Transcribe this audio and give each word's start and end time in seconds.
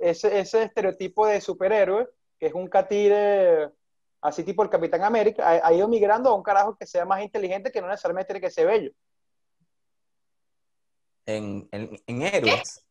ese, 0.00 0.40
ese 0.40 0.64
estereotipo 0.64 1.26
de 1.26 1.40
superhéroe, 1.40 2.08
que 2.38 2.46
es 2.46 2.54
un 2.54 2.68
catire 2.68 3.70
así 4.22 4.44
tipo 4.44 4.62
el 4.62 4.70
Capitán 4.70 5.02
América, 5.02 5.48
ha, 5.48 5.66
ha 5.66 5.72
ido 5.72 5.88
migrando 5.88 6.30
a 6.30 6.34
un 6.34 6.42
carajo 6.42 6.76
que 6.76 6.86
sea 6.86 7.04
más 7.04 7.22
inteligente 7.22 7.72
que 7.72 7.80
no 7.80 7.88
necesariamente 7.88 8.32
tiene 8.32 8.46
que 8.46 8.50
ser 8.50 8.66
bello. 8.66 8.92
En, 11.26 11.68
en, 11.72 11.98
en 12.06 12.22
héroes. 12.22 12.86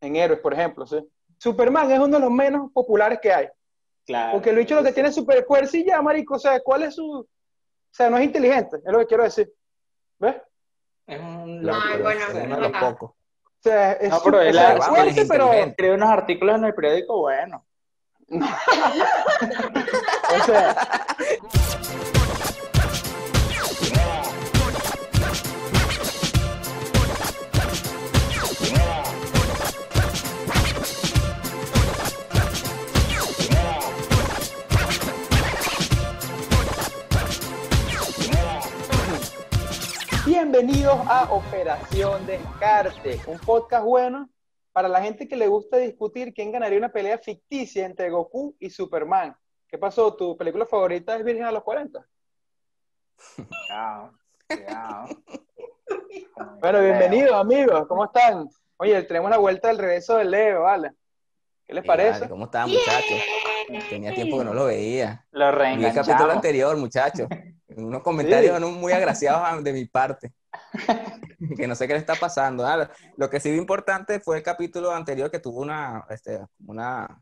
En 0.00 0.16
héroes, 0.16 0.40
por 0.40 0.54
ejemplo, 0.54 0.86
sí. 0.86 0.98
Superman 1.38 1.90
es 1.90 1.98
uno 1.98 2.16
de 2.16 2.20
los 2.20 2.30
menos 2.30 2.70
populares 2.72 3.18
que 3.20 3.32
hay. 3.32 3.48
Claro. 4.04 4.32
Porque 4.32 4.50
el 4.50 4.56
bicho 4.56 4.74
lo 4.74 4.82
que 4.82 4.92
tiene 4.92 5.10
es 5.10 5.14
super 5.14 5.44
fuerza 5.44 5.76
y 5.76 5.84
ya, 5.84 6.02
marico, 6.02 6.34
o 6.34 6.38
sea, 6.38 6.60
¿cuál 6.60 6.84
es 6.84 6.96
su...? 6.96 7.20
O 7.20 7.94
sea, 7.94 8.08
no 8.08 8.16
es 8.16 8.24
inteligente, 8.24 8.78
es 8.78 8.92
lo 8.92 8.98
que 9.00 9.06
quiero 9.06 9.22
decir. 9.22 9.52
¿Ves? 10.18 10.36
Es 11.06 11.20
un 11.20 11.62
bueno, 11.62 12.10
es 12.10 12.34
uno 12.34 12.56
de 12.60 12.66
ajá. 12.66 12.68
los 12.68 12.72
pocos. 12.72 13.16
O 13.64 13.68
sea, 13.68 13.92
es, 13.92 14.10
No, 14.10 14.20
pero 14.24 14.40
él 14.40 14.54
sea, 14.54 14.72
es- 14.74 14.84
fuerte, 14.86 15.24
pero... 15.26 15.52
Escribe 15.52 15.94
unos 15.94 16.08
artículos 16.08 16.56
en 16.56 16.64
el 16.64 16.74
periódico, 16.74 17.20
bueno. 17.20 17.64
O 20.32 20.44
sea, 20.44 21.06
Bienvenidos 40.52 40.98
a 41.08 41.32
Operación 41.32 42.26
Descarte, 42.26 43.18
un 43.26 43.38
podcast 43.38 43.86
bueno 43.86 44.28
para 44.70 44.86
la 44.86 45.00
gente 45.00 45.26
que 45.26 45.34
le 45.34 45.46
gusta 45.46 45.78
discutir 45.78 46.34
quién 46.34 46.52
ganaría 46.52 46.76
una 46.76 46.92
pelea 46.92 47.16
ficticia 47.16 47.86
entre 47.86 48.10
Goku 48.10 48.54
y 48.60 48.68
Superman. 48.68 49.34
¿Qué 49.66 49.78
pasó? 49.78 50.14
¿Tu 50.14 50.36
película 50.36 50.66
favorita 50.66 51.16
es 51.16 51.24
Virgen 51.24 51.44
a 51.44 51.52
los 51.52 51.62
40? 51.62 52.06
Cuidado, 53.34 54.12
cuidado. 54.46 55.08
Bueno, 56.60 56.80
bienvenidos 56.82 57.32
amigos, 57.32 57.86
¿cómo 57.88 58.04
están? 58.04 58.46
Oye, 58.76 59.02
tenemos 59.04 59.30
la 59.30 59.38
vuelta 59.38 59.68
del 59.68 59.78
regreso 59.78 60.18
del 60.18 60.32
Leo, 60.32 60.64
¿vale? 60.64 60.92
¿Qué 61.64 61.72
les 61.72 61.84
parece? 61.84 62.20
vale, 62.20 62.28
¿Cómo 62.28 62.44
están, 62.44 62.68
muchachos? 62.68 63.22
Tenía 63.88 64.12
tiempo 64.12 64.38
que 64.40 64.44
no 64.44 64.52
lo 64.52 64.66
veía. 64.66 65.24
Lo 65.30 65.50
Vi 65.58 65.86
el 65.86 65.94
capítulo 65.94 66.30
anterior, 66.30 66.76
muchachos. 66.76 67.26
Unos 67.74 68.02
comentarios 68.02 68.60
no 68.60 68.70
muy 68.70 68.92
agraciados 68.92 69.64
de 69.64 69.72
mi 69.72 69.86
parte. 69.86 70.30
Que 71.56 71.66
no 71.66 71.74
sé 71.74 71.86
qué 71.88 71.94
le 71.94 71.98
está 71.98 72.14
pasando. 72.14 72.64
Ah, 72.66 72.88
lo 73.16 73.28
que 73.28 73.40
sí 73.40 73.50
vi 73.50 73.58
importante 73.58 74.20
fue 74.20 74.36
el 74.38 74.42
capítulo 74.42 74.92
anterior 74.92 75.30
que 75.30 75.40
tuvo 75.40 75.60
una, 75.60 76.04
este, 76.08 76.40
una, 76.66 77.20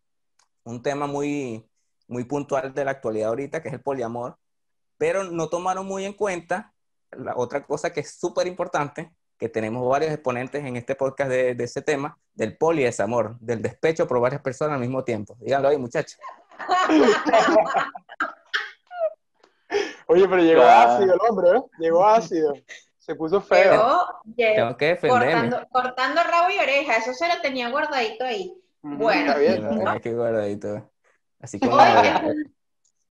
un 0.65 0.83
tema 0.83 1.07
muy, 1.07 1.67
muy 2.07 2.25
puntual 2.25 2.75
de 2.75 2.85
la 2.85 2.91
actualidad 2.93 3.31
ahorita, 3.31 3.63
que 3.63 3.69
es 3.69 3.75
el 3.75 3.81
poliamor. 3.83 4.37
Pero 4.99 5.25
no 5.25 5.49
tomaron 5.49 5.87
muy 5.87 6.05
en 6.05 6.13
cuenta 6.13 6.75
la 7.13 7.35
otra 7.37 7.65
cosa 7.65 7.93
que 7.93 8.01
es 8.01 8.15
súper 8.19 8.47
importante, 8.47 9.11
que 9.39 9.49
tenemos 9.49 9.89
varios 9.89 10.13
exponentes 10.13 10.63
en 10.65 10.77
este 10.77 10.95
podcast 10.95 11.31
de, 11.31 11.55
de 11.55 11.65
ese 11.65 11.81
tema, 11.81 12.19
del 12.35 12.57
polidesamor, 12.59 13.39
del 13.41 13.63
despecho 13.63 14.07
por 14.07 14.21
varias 14.21 14.43
personas 14.43 14.75
al 14.75 14.81
mismo 14.81 15.03
tiempo. 15.03 15.37
Díganlo 15.41 15.69
ahí, 15.69 15.79
muchachos. 15.79 16.19
Oye, 20.07 20.29
pero 20.29 20.43
llegó 20.43 20.61
Claro. 20.63 20.93
ácido 20.93 21.15
el 21.15 21.21
hombre, 21.29 21.51
¿eh? 21.57 21.63
Llegó 21.79 22.05
ácido. 22.07 22.53
Se 23.11 23.17
puso 23.17 23.41
feo. 23.41 23.73
Llegó, 23.73 24.21
llegó 24.37 24.55
Tengo 24.55 24.77
que 24.77 24.87
defenderme. 24.87 25.33
cortando, 25.33 25.69
cortando 25.73 26.23
rabo 26.23 26.49
y 26.51 26.59
oreja, 26.61 26.97
eso 26.97 27.13
se 27.13 27.27
lo 27.27 27.41
tenía 27.41 27.69
guardadito 27.69 28.25
ahí. 28.25 28.55
Bueno. 28.83 29.33
está 29.33 29.39
bien, 29.41 29.69
tenía 29.69 29.99
que 29.99 30.15
guardadito. 30.15 30.89
Así 31.41 31.59
como. 31.59 31.75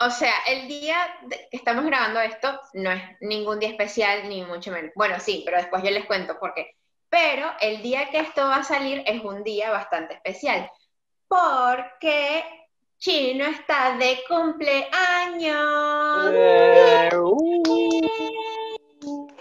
O 0.02 0.10
sea, 0.10 0.34
el 0.48 0.70
día 0.70 0.96
que 1.30 1.50
estamos 1.52 1.84
grabando 1.84 2.22
esto 2.22 2.62
no 2.76 2.92
es 2.92 3.04
ningún 3.20 3.60
día 3.60 3.68
especial, 3.68 4.30
ni 4.30 4.42
mucho 4.46 4.72
menos. 4.72 4.94
Bueno, 4.96 5.20
sí, 5.20 5.42
pero 5.44 5.58
después 5.58 5.84
yo 5.84 5.90
les 5.90 6.06
cuento 6.06 6.40
por 6.40 6.54
qué. 6.54 6.78
Pero 7.10 7.52
el 7.60 7.82
día 7.82 8.10
que 8.10 8.20
esto 8.20 8.44
va 8.44 8.56
a 8.56 8.64
salir 8.64 9.04
es 9.06 9.22
un 9.22 9.44
día 9.44 9.70
bastante 9.70 10.14
especial, 10.14 10.72
porque 11.28 12.46
Chino 13.00 13.44
está 13.44 13.98
de 13.98 14.20
cumpleaños. 14.30 14.88
Eh, 16.34 17.10
uh. 17.18 17.99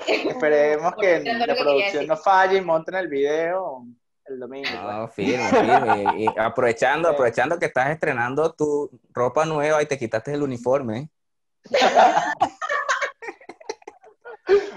Esperemos 0.09 0.95
que 1.01 1.21
la 1.21 1.47
que 1.47 1.55
producción 1.55 2.07
no 2.07 2.17
falle 2.17 2.59
y 2.59 2.61
monten 2.61 2.95
el 2.95 3.09
video 3.09 3.85
el 4.25 4.39
domingo. 4.39 4.69
pues. 4.71 4.83
No, 4.83 5.09
firme, 5.09 5.49
firme. 5.49 6.05
Y, 6.19 6.25
y 6.25 6.29
aprovechando, 6.39 7.09
aprovechando 7.09 7.59
que 7.59 7.67
estás 7.67 7.91
estrenando 7.91 8.53
tu 8.53 8.91
ropa 9.13 9.45
nueva 9.45 9.83
y 9.83 9.87
te 9.87 9.99
quitaste 9.99 10.33
el 10.35 10.43
uniforme. 10.43 10.99
¿eh? 10.99 11.09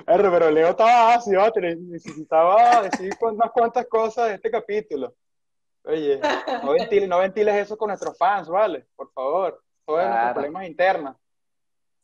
Pero 0.05 0.51
Leo 0.51 0.69
estaba 0.69 1.17
¿vale? 1.17 1.75
necesitaba 1.77 2.81
decir 2.83 3.13
unas 3.21 3.51
cuantas 3.51 3.85
cosas 3.87 4.27
de 4.29 4.35
este 4.35 4.51
capítulo. 4.51 5.13
Oye, 5.83 6.19
no 6.63 6.71
ventiles, 6.73 7.09
no 7.09 7.19
ventiles 7.19 7.55
eso 7.55 7.77
con 7.77 7.87
nuestros 7.87 8.17
fans, 8.17 8.47
¿vale? 8.49 8.85
Por 8.95 9.11
favor. 9.13 9.63
Todos 9.85 9.99
nuestros 9.99 10.19
Claro. 10.21 10.33
problemas 10.33 10.67
internos. 10.67 11.15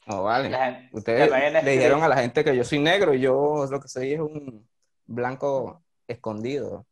No, 0.07 0.23
vale. 0.23 0.50
La 0.50 0.66
gente- 0.73 0.90
Ustedes 0.94 1.29
le 1.63 1.72
dijeron 1.72 2.01
a 2.03 2.07
la 2.07 2.18
gente 2.18 2.44
que 2.44 2.56
yo 2.56 2.63
soy 2.63 2.79
negro 2.79 3.13
y 3.13 3.19
yo 3.19 3.66
lo 3.69 3.79
que 3.81 3.88
soy 3.88 4.13
es 4.13 4.19
un 4.19 4.68
blanco 5.06 5.84
escondido, 6.07 6.85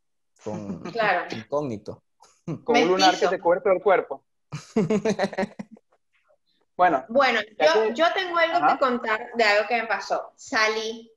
con 0.43 0.81
Claro. 0.93 1.25
incógnito. 1.35 2.03
Con 2.63 2.77
un 2.77 2.87
lunar 2.89 3.17
que 3.19 3.27
te 3.27 3.39
cubre 3.39 3.61
todo 3.61 3.73
el 3.73 3.81
cuerpo. 3.81 4.23
Bueno, 6.77 7.05
Bueno, 7.07 7.39
yo, 7.41 7.83
que- 7.87 7.93
yo 7.93 8.05
tengo 8.13 8.37
algo 8.37 8.57
Ajá. 8.57 8.73
que 8.73 8.79
contar 8.79 9.27
de 9.35 9.43
algo 9.45 9.65
que 9.67 9.81
me 9.81 9.87
pasó. 9.87 10.33
Salí 10.35 11.09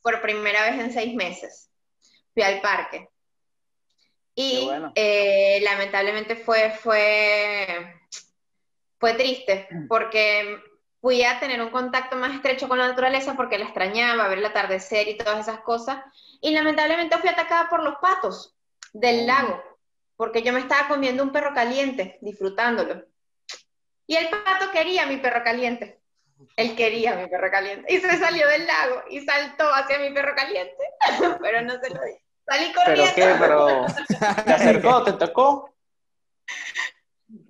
por 0.00 0.22
primera 0.22 0.62
vez 0.70 0.80
en 0.80 0.90
seis 0.92 1.14
meses. 1.14 1.70
Fui 2.32 2.42
al 2.42 2.62
parque. 2.62 3.06
Y 4.34 4.64
bueno. 4.64 4.90
eh, 4.94 5.60
lamentablemente 5.62 6.36
fue, 6.36 6.70
fue, 6.70 7.66
fue 8.98 9.12
triste 9.12 9.68
porque 9.90 10.56
fui 11.02 11.24
a 11.24 11.40
tener 11.40 11.60
un 11.60 11.70
contacto 11.70 12.16
más 12.16 12.32
estrecho 12.32 12.68
con 12.68 12.78
la 12.78 12.86
naturaleza 12.86 13.34
porque 13.34 13.58
la 13.58 13.64
extrañaba, 13.64 14.28
ver 14.28 14.38
el 14.38 14.46
atardecer 14.46 15.08
y 15.08 15.18
todas 15.18 15.40
esas 15.40 15.60
cosas. 15.60 15.98
Y 16.40 16.52
lamentablemente 16.52 17.18
fui 17.18 17.28
atacada 17.28 17.68
por 17.68 17.82
los 17.82 17.96
patos 17.96 18.56
del 18.92 19.26
lago 19.26 19.62
porque 20.16 20.42
yo 20.42 20.52
me 20.52 20.60
estaba 20.60 20.86
comiendo 20.86 21.24
un 21.24 21.32
perro 21.32 21.52
caliente, 21.52 22.18
disfrutándolo. 22.20 23.04
Y 24.06 24.14
el 24.14 24.28
pato 24.30 24.70
quería 24.70 25.04
mi 25.06 25.16
perro 25.16 25.42
caliente. 25.42 26.00
Él 26.56 26.76
quería 26.76 27.16
mi 27.16 27.26
perro 27.26 27.50
caliente. 27.50 27.92
Y 27.92 27.98
se 27.98 28.16
salió 28.18 28.46
del 28.46 28.64
lago 28.64 29.02
y 29.10 29.20
saltó 29.22 29.64
hacia 29.74 29.98
mi 29.98 30.10
perro 30.12 30.34
caliente. 30.36 30.76
Pero 31.42 31.62
no 31.62 31.72
se 31.80 31.90
lo 31.90 32.00
di. 32.04 32.12
Salí 32.46 32.72
¿Pero 32.72 32.84
corriendo. 32.84 33.14
qué? 33.16 33.34
¿Pero 33.40 33.86
te 34.44 34.52
acercó? 34.52 35.02
¿Te 35.02 35.12
tocó? 35.14 35.74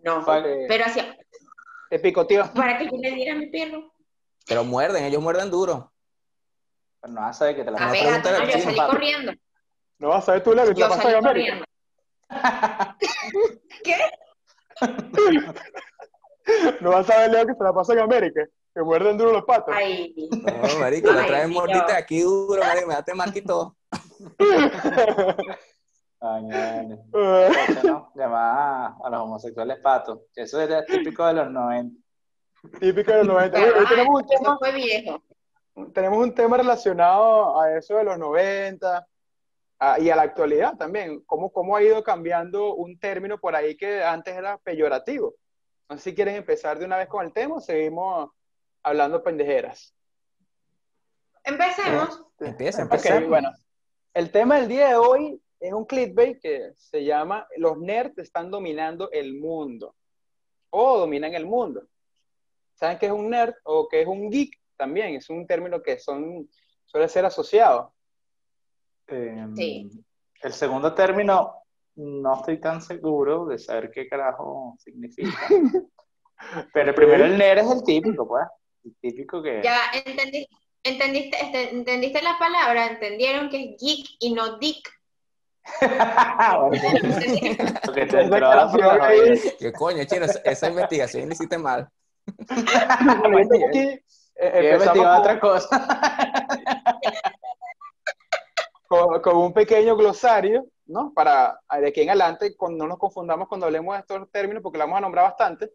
No, 0.03 0.23
Vale. 0.23 0.67
pero 0.69 0.85
hacia, 0.85 1.17
Te 1.93 1.99
picoteó. 1.99 2.51
para 2.55 2.79
que 2.79 2.87
yo 2.87 2.97
le 2.97 3.11
diera 3.11 3.35
a 3.35 3.37
mi 3.37 3.49
perro. 3.51 3.93
Pero 4.49 4.65
muerden, 4.65 5.05
ellos 5.05 5.23
muerden 5.23 5.51
duro. 5.51 5.93
Pero 7.03 7.13
no 7.13 7.21
vas 7.21 7.37
a 7.37 7.39
saber 7.41 7.57
que 7.57 7.65
te 7.65 7.71
la 7.71 7.77
A 7.77 7.91
ver, 7.93 8.01
pregúntale 8.03 8.39
no, 8.39 8.51
yo 8.51 8.59
salí 8.61 8.79
corriendo. 8.79 9.33
No 9.99 10.09
vas 10.09 10.27
a 10.27 10.33
ver 10.33 10.43
tú, 10.43 10.53
Leo, 10.55 10.65
que 10.69 10.73
te 10.73 10.81
la 10.81 10.87
Yo 10.87 10.89
pasas 10.89 11.03
salí 11.03 11.15
en 11.19 11.27
América. 11.27 11.67
corriendo. 12.31 12.97
¿Qué? 13.85 13.99
No 16.81 16.91
vas 16.93 17.11
a 17.11 17.19
ver, 17.19 17.31
Leo, 17.31 17.47
que 17.47 17.55
se 17.55 17.63
la 17.63 17.75
pasa 17.75 17.93
en 17.93 17.99
América. 17.99 18.49
Que 18.75 18.81
muerden 18.81 19.19
duro 19.19 19.33
los 19.33 19.45
patos. 19.45 19.75
Ay, 19.77 20.15
No, 20.31 20.79
marico, 20.81 21.13
la 21.13 21.27
traen 21.27 21.51
mordita 21.51 21.95
aquí 21.95 22.23
duro, 22.23 22.63
marico, 22.63 22.87
me 22.87 22.95
date 22.95 23.43
todo. 23.43 23.77
Ay, 26.25 26.49
Eso, 27.13 27.83
¿no? 27.87 28.13
Llamar 28.15 28.93
a 29.05 29.11
los 29.11 29.21
homosexuales 29.23 29.79
patos. 29.81 30.21
Eso 30.37 30.61
era 30.61 30.85
típico 30.85 31.27
de 31.27 31.33
los 31.35 31.51
90. 31.51 32.01
Típico 32.79 33.11
de 33.11 33.19
los 33.19 33.27
90. 33.27 33.59
Oye, 33.59 33.73
hoy 33.73 33.87
tenemos 33.89 34.21
un 34.23 34.27
tema 34.29 34.41
eso 34.43 34.59
fue 34.59 34.73
viejo. 34.73 35.23
tenemos 35.93 36.19
un 36.19 36.35
tema 36.35 36.57
relacionado 36.59 37.61
a 37.61 37.77
eso 37.77 37.97
de 37.97 38.05
los 38.05 38.19
90 38.19 39.05
a- 39.81 39.99
y 39.99 40.11
a 40.11 40.17
la 40.17 40.23
actualidad 40.23 40.77
también. 40.77 41.23
¿Cómo, 41.27 41.51
¿Cómo 41.51 41.75
ha 41.77 41.83
ido 41.83 42.05
cambiando 42.05 42.75
un 42.75 42.99
término 43.01 43.37
por 43.39 43.57
ahí 43.57 43.77
que 43.77 44.05
antes 44.05 44.37
era 44.37 44.59
peyorativo? 44.59 45.35
No 45.89 45.97
sé 45.99 46.11
si 46.11 46.15
quieren 46.15 46.37
empezar 46.37 46.79
de 46.79 46.85
una 46.85 46.99
vez 46.99 47.09
con 47.09 47.25
el 47.27 47.33
tema 47.33 47.57
o 47.57 47.61
seguimos 47.61 48.31
hablando 48.85 49.25
pendejeras. 49.25 49.93
Empecemos. 51.45 52.25
Empieza, 52.39 52.85
Ok, 52.85 52.93
empieza. 52.95 53.21
bueno. 53.27 53.51
El 54.15 54.31
tema 54.31 54.57
del 54.57 54.69
día 54.69 54.89
de 54.91 54.95
hoy 54.97 55.42
es 55.63 55.73
un 55.73 55.85
clickbait 55.85 56.41
que 56.41 56.73
se 56.77 57.05
llama 57.05 57.47
Los 57.57 57.79
nerds 57.79 58.19
están 58.19 58.51
dominando 58.51 59.11
el 59.13 59.35
mundo. 59.35 59.95
O 60.71 60.99
dominan 60.99 61.35
el 61.35 61.47
mundo. 61.47 61.87
¿Saben 62.75 62.99
qué 62.99 63.07
es 63.07 63.13
un 63.13 63.31
nerd 63.31 63.55
o 63.65 63.87
qué 63.89 64.03
es 64.03 64.09
un 64.09 64.29
geek? 64.29 64.59
También 64.77 65.15
es 65.15 65.31
un 65.31 65.47
término 65.47 65.81
que 65.81 65.99
son, 66.01 66.51
suele 66.85 67.09
ser 67.09 67.25
asociado. 67.25 67.95
Eh, 69.07 69.47
Sí. 69.55 69.91
El 70.43 70.53
segundo 70.53 70.93
término 70.93 71.55
no 71.95 72.35
estoy 72.35 72.59
tan 72.59 72.83
seguro 72.83 73.47
de 73.47 73.59
saber 73.59 73.93
qué 73.93 74.09
carajo 74.09 74.75
significa. 74.79 75.31
Pero 76.75 76.93
primero 76.93 77.25
el 77.25 77.39
nerd 77.39 77.59
es 77.61 77.71
el 77.71 77.85
típico, 77.85 78.27
pues. 78.27 78.47
El 78.83 78.97
típico 78.97 79.41
que. 79.41 79.61
Ya 79.63 79.79
entendí, 80.05 80.49
entendiste, 80.83 81.37
este, 81.41 81.71
entendiste 81.71 82.21
la 82.21 82.37
palabra, 82.37 82.89
entendieron 82.89 83.49
que 83.49 83.63
es 83.63 83.81
geek 83.81 84.07
y 84.19 84.33
no 84.35 84.59
dick. 84.59 85.02
Porque 87.85 88.07
te 88.07 88.21
entró 88.23 88.39
la. 88.41 88.71
¿Qué 89.59 89.73
coño, 89.73 90.05
chino? 90.05 90.27
Esa- 90.45 90.69
investigación 90.69 91.29
la 91.29 91.35
hiciste 91.35 91.59
mal. 91.59 91.89
Eh, 94.35 94.71
investigaba 94.73 95.17
con- 95.17 95.21
otra 95.21 95.39
cosa. 95.41 95.69
con, 98.89 99.21
con 99.21 99.37
un 99.37 99.53
pequeño 99.53 99.95
glosario, 99.97 100.67
¿no? 100.87 101.13
Para 101.15 101.61
de 101.81 101.89
aquí 101.89 102.01
en 102.01 102.09
adelante, 102.11 102.57
cuando 102.57 102.85
no 102.85 102.89
nos 102.89 102.99
confundamos 102.99 103.47
cuando 103.47 103.67
hablemos 103.67 103.95
de 103.95 104.01
estos 104.01 104.31
términos, 104.33 104.63
porque 104.63 104.79
lo 104.79 104.85
vamos 104.85 104.99
a 104.99 105.03
nombrar 105.03 105.27
bastante. 105.27 105.67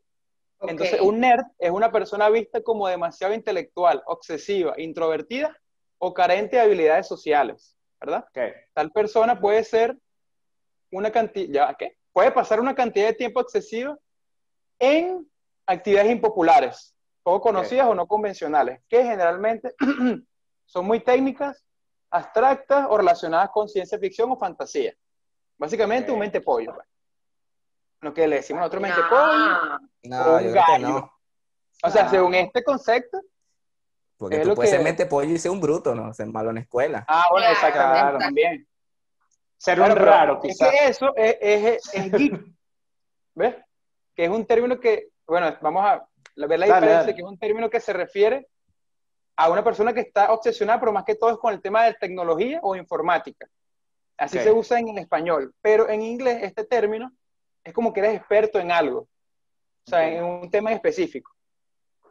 Ok. 0.59 0.71
Entonces, 0.71 0.99
un 1.01 1.19
nerd 1.19 1.43
es 1.59 1.69
una 1.71 1.91
persona 1.91 2.29
vista 2.29 2.61
como 2.61 2.87
demasiado 2.87 3.33
intelectual, 3.33 4.01
obsesiva, 4.07 4.73
introvertida 4.77 5.55
o 5.99 6.13
carente 6.13 6.57
de 6.57 6.63
habilidades 6.63 7.07
sociales, 7.07 7.76
¿verdad? 7.99 8.25
Ok. 8.29 8.39
Tal 8.73 8.91
persona 8.91 9.39
puede 9.39 9.63
ser 9.63 9.97
una 10.91 11.11
cantidad, 11.11 11.75
¿qué? 11.77 11.97
Puede 12.13 12.31
pasar 12.31 12.59
una 12.59 12.73
cantidad 12.75 13.07
de 13.07 13.13
tiempo 13.13 13.41
excesiva 13.41 13.97
en 14.79 15.27
actividades 15.65 16.11
impopulares, 16.11 16.95
poco 17.23 17.41
conocidas 17.41 17.87
o 17.87 17.95
no 17.95 18.07
convencionales, 18.07 18.81
que 18.87 19.03
generalmente 19.03 19.73
son 20.65 20.85
muy 20.85 20.99
técnicas, 21.01 21.63
abstractas 22.09 22.87
o 22.89 22.97
relacionadas 22.97 23.49
con 23.49 23.67
ciencia 23.67 23.99
ficción 23.99 24.31
o 24.31 24.37
fantasía. 24.37 24.93
Básicamente 25.57 26.11
un 26.11 26.19
mente 26.19 26.39
pollo. 26.41 26.73
pues. 26.73 26.87
Lo 28.01 28.13
que 28.13 28.27
le 28.27 28.37
decimos 28.37 28.59
nosotros 28.61 28.81
mente 28.83 29.01
No. 29.01 29.09
pollo. 29.09 29.79
No, 30.03 30.37
Un 30.37 30.53
gallo. 30.53 30.87
no. 30.89 31.11
O 31.83 31.89
sea, 31.89 32.05
Ah. 32.05 32.09
según 32.09 32.33
este 32.35 32.63
concepto, 32.63 33.19
Porque 34.17 34.37
Es 34.37 34.43
tú 34.47 34.55
puedes 34.55 34.71
que- 34.71 34.77
ser 34.77 34.83
mente 34.83 35.05
pollo 35.05 35.29
y 35.31 35.37
ser 35.37 35.51
un 35.51 35.61
bruto, 35.61 35.93
¿no? 35.93 36.13
Ser 36.13 36.27
malo 36.27 36.49
en 36.49 36.55
la 36.55 36.61
escuela. 36.61 37.05
ah, 37.07 37.25
bueno, 37.31 37.45
Claro, 37.45 37.53
exactamente, 37.53 38.01
claro. 38.01 38.17
también. 38.17 38.67
Ser 39.57 39.79
Bueno, 39.79 39.93
un 39.95 39.99
raro, 39.99 40.39
es 40.43 40.51
quizás. 40.53 40.69
que 40.71 40.87
eso 40.87 41.13
es, 41.15 41.37
es, 41.39 41.93
es 41.93 42.11
geek, 42.11 42.33
¿ves? 43.35 43.55
Que 44.15 44.23
es 44.25 44.29
un 44.29 44.45
término 44.45 44.79
que, 44.79 45.09
bueno, 45.27 45.55
vamos 45.61 45.83
a 45.85 45.91
ver 45.95 46.01
la 46.35 46.47
Dale, 46.47 46.65
diferencia, 46.65 46.97
dale. 46.99 47.15
que 47.15 47.21
es 47.21 47.27
un 47.27 47.37
término 47.39 47.69
que 47.69 47.79
se 47.79 47.93
refiere 47.93 48.47
a 49.35 49.49
una 49.49 49.63
persona 49.63 49.93
que 49.93 50.01
está 50.01 50.31
obsesionada, 50.31 50.79
pero 50.79 50.91
más 50.93 51.03
que 51.03 51.15
todo 51.15 51.31
es 51.31 51.37
con 51.37 51.53
el 51.53 51.61
tema 51.61 51.83
de 51.85 51.93
tecnología 51.95 52.59
o 52.63 52.75
informática. 52.75 53.47
Así 54.17 54.37
Ok. 54.37 54.43
se 54.43 54.51
usa 54.51 54.79
en 54.79 54.89
el 54.89 54.97
español, 54.99 55.53
pero 55.61 55.89
en 55.89 56.01
inglés 56.01 56.39
este 56.41 56.63
término 56.65 57.11
es 57.63 57.71
como 57.73 57.93
que 57.93 57.99
eres 57.99 58.15
experto 58.15 58.59
en 58.59 58.71
algo, 58.71 59.01
o 59.01 59.89
sea, 59.89 59.99
Ok. 59.99 60.05
en 60.13 60.23
un 60.23 60.49
tema 60.51 60.71
en 60.71 60.77
específico. 60.77 61.31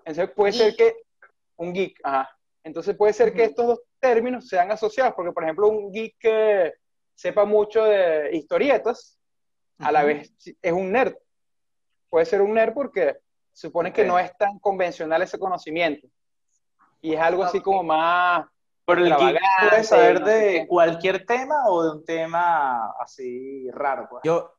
Entonces 0.04 0.30
puede 0.34 0.52
Geek. 0.52 0.62
ser 0.62 0.76
que 0.76 0.96
un 1.56 1.72
geek, 1.72 1.98
ajá. 2.02 2.30
Entonces 2.62 2.96
puede 2.96 3.12
ser 3.12 3.32
que 3.32 3.44
estos 3.44 3.66
dos 3.66 3.80
términos 4.00 4.48
sean 4.48 4.70
asociados, 4.70 5.14
porque 5.14 5.32
por 5.32 5.44
ejemplo 5.44 5.68
un 5.68 5.92
geek 5.92 6.16
que 6.18 6.74
sepa 7.14 7.44
mucho 7.44 7.84
de 7.84 8.30
historietas, 8.36 9.18
a 9.78 9.92
la 9.92 10.04
vez 10.04 10.32
es 10.60 10.72
un 10.72 10.90
nerd. 10.90 11.14
Puede 12.08 12.26
ser 12.26 12.42
un 12.42 12.54
nerd 12.54 12.74
porque 12.74 13.18
supone 13.52 13.92
que 13.92 14.04
no 14.04 14.18
es 14.18 14.36
tan 14.36 14.58
convencional 14.58 15.22
ese 15.22 15.38
conocimiento. 15.38 16.06
Y 17.00 17.14
es 17.14 17.20
algo 17.20 17.44
así 17.44 17.60
como 17.60 17.82
más... 17.82 18.46
Pero 18.84 19.04
el 19.04 19.16
geek 19.16 19.40
puede 19.68 19.84
saber 19.84 20.20
no 20.20 20.26
de 20.26 20.40
qué. 20.40 20.66
cualquier 20.68 21.26
tema 21.26 21.54
o 21.66 21.82
de 21.82 21.90
un 21.90 22.04
tema 22.04 22.92
así 23.00 23.68
raro, 23.72 24.06
pues. 24.08 24.22
Yo, 24.24 24.54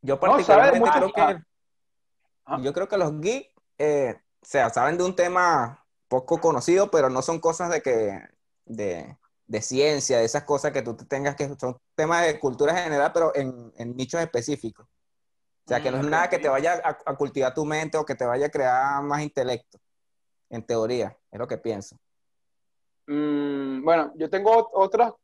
yo 0.00 0.20
particularmente 0.20 0.90
creo 0.90 1.12
que, 1.12 2.62
yo 2.62 2.72
creo 2.72 2.88
que 2.88 2.96
los 2.96 3.20
geeks, 3.20 3.52
eh, 3.78 4.14
o 4.40 4.44
sea, 4.44 4.70
saben 4.70 4.96
de 4.96 5.04
un 5.04 5.16
tema 5.16 5.84
poco 6.08 6.40
conocido, 6.40 6.90
pero 6.90 7.10
no 7.10 7.22
son 7.22 7.40
cosas 7.40 7.70
de 7.70 7.82
que, 7.82 8.20
de, 8.66 9.16
de 9.46 9.62
ciencia, 9.62 10.18
de 10.18 10.24
esas 10.24 10.44
cosas 10.44 10.72
que 10.72 10.82
tú 10.82 10.96
te 10.96 11.04
tengas 11.06 11.36
que, 11.36 11.48
son 11.58 11.78
temas 11.94 12.26
de 12.26 12.38
cultura 12.40 12.74
general, 12.76 13.12
pero 13.12 13.34
en, 13.36 13.72
en 13.76 13.96
nichos 13.96 14.20
específicos. 14.20 14.86
O 14.86 15.68
sea, 15.68 15.82
que 15.82 15.90
no 15.92 15.98
es 15.98 16.04
Mm, 16.04 16.10
nada 16.10 16.28
que 16.30 16.38
te 16.38 16.48
vaya 16.48 16.74
a, 16.84 16.98
a 17.06 17.16
cultivar 17.16 17.54
tu 17.54 17.64
mente 17.64 17.98
o 17.98 18.04
que 18.06 18.14
te 18.14 18.24
vaya 18.26 18.46
a 18.46 18.50
crear 18.50 19.02
más 19.02 19.22
intelecto, 19.22 19.78
en 20.50 20.64
teoría, 20.66 21.16
es 21.30 21.38
lo 21.38 21.48
que 21.48 21.58
pienso. 21.58 21.96
mm, 23.06 23.82
bueno, 23.84 24.12
yo 24.16 24.28
tengo 24.30 24.70
otra, 24.72 25.14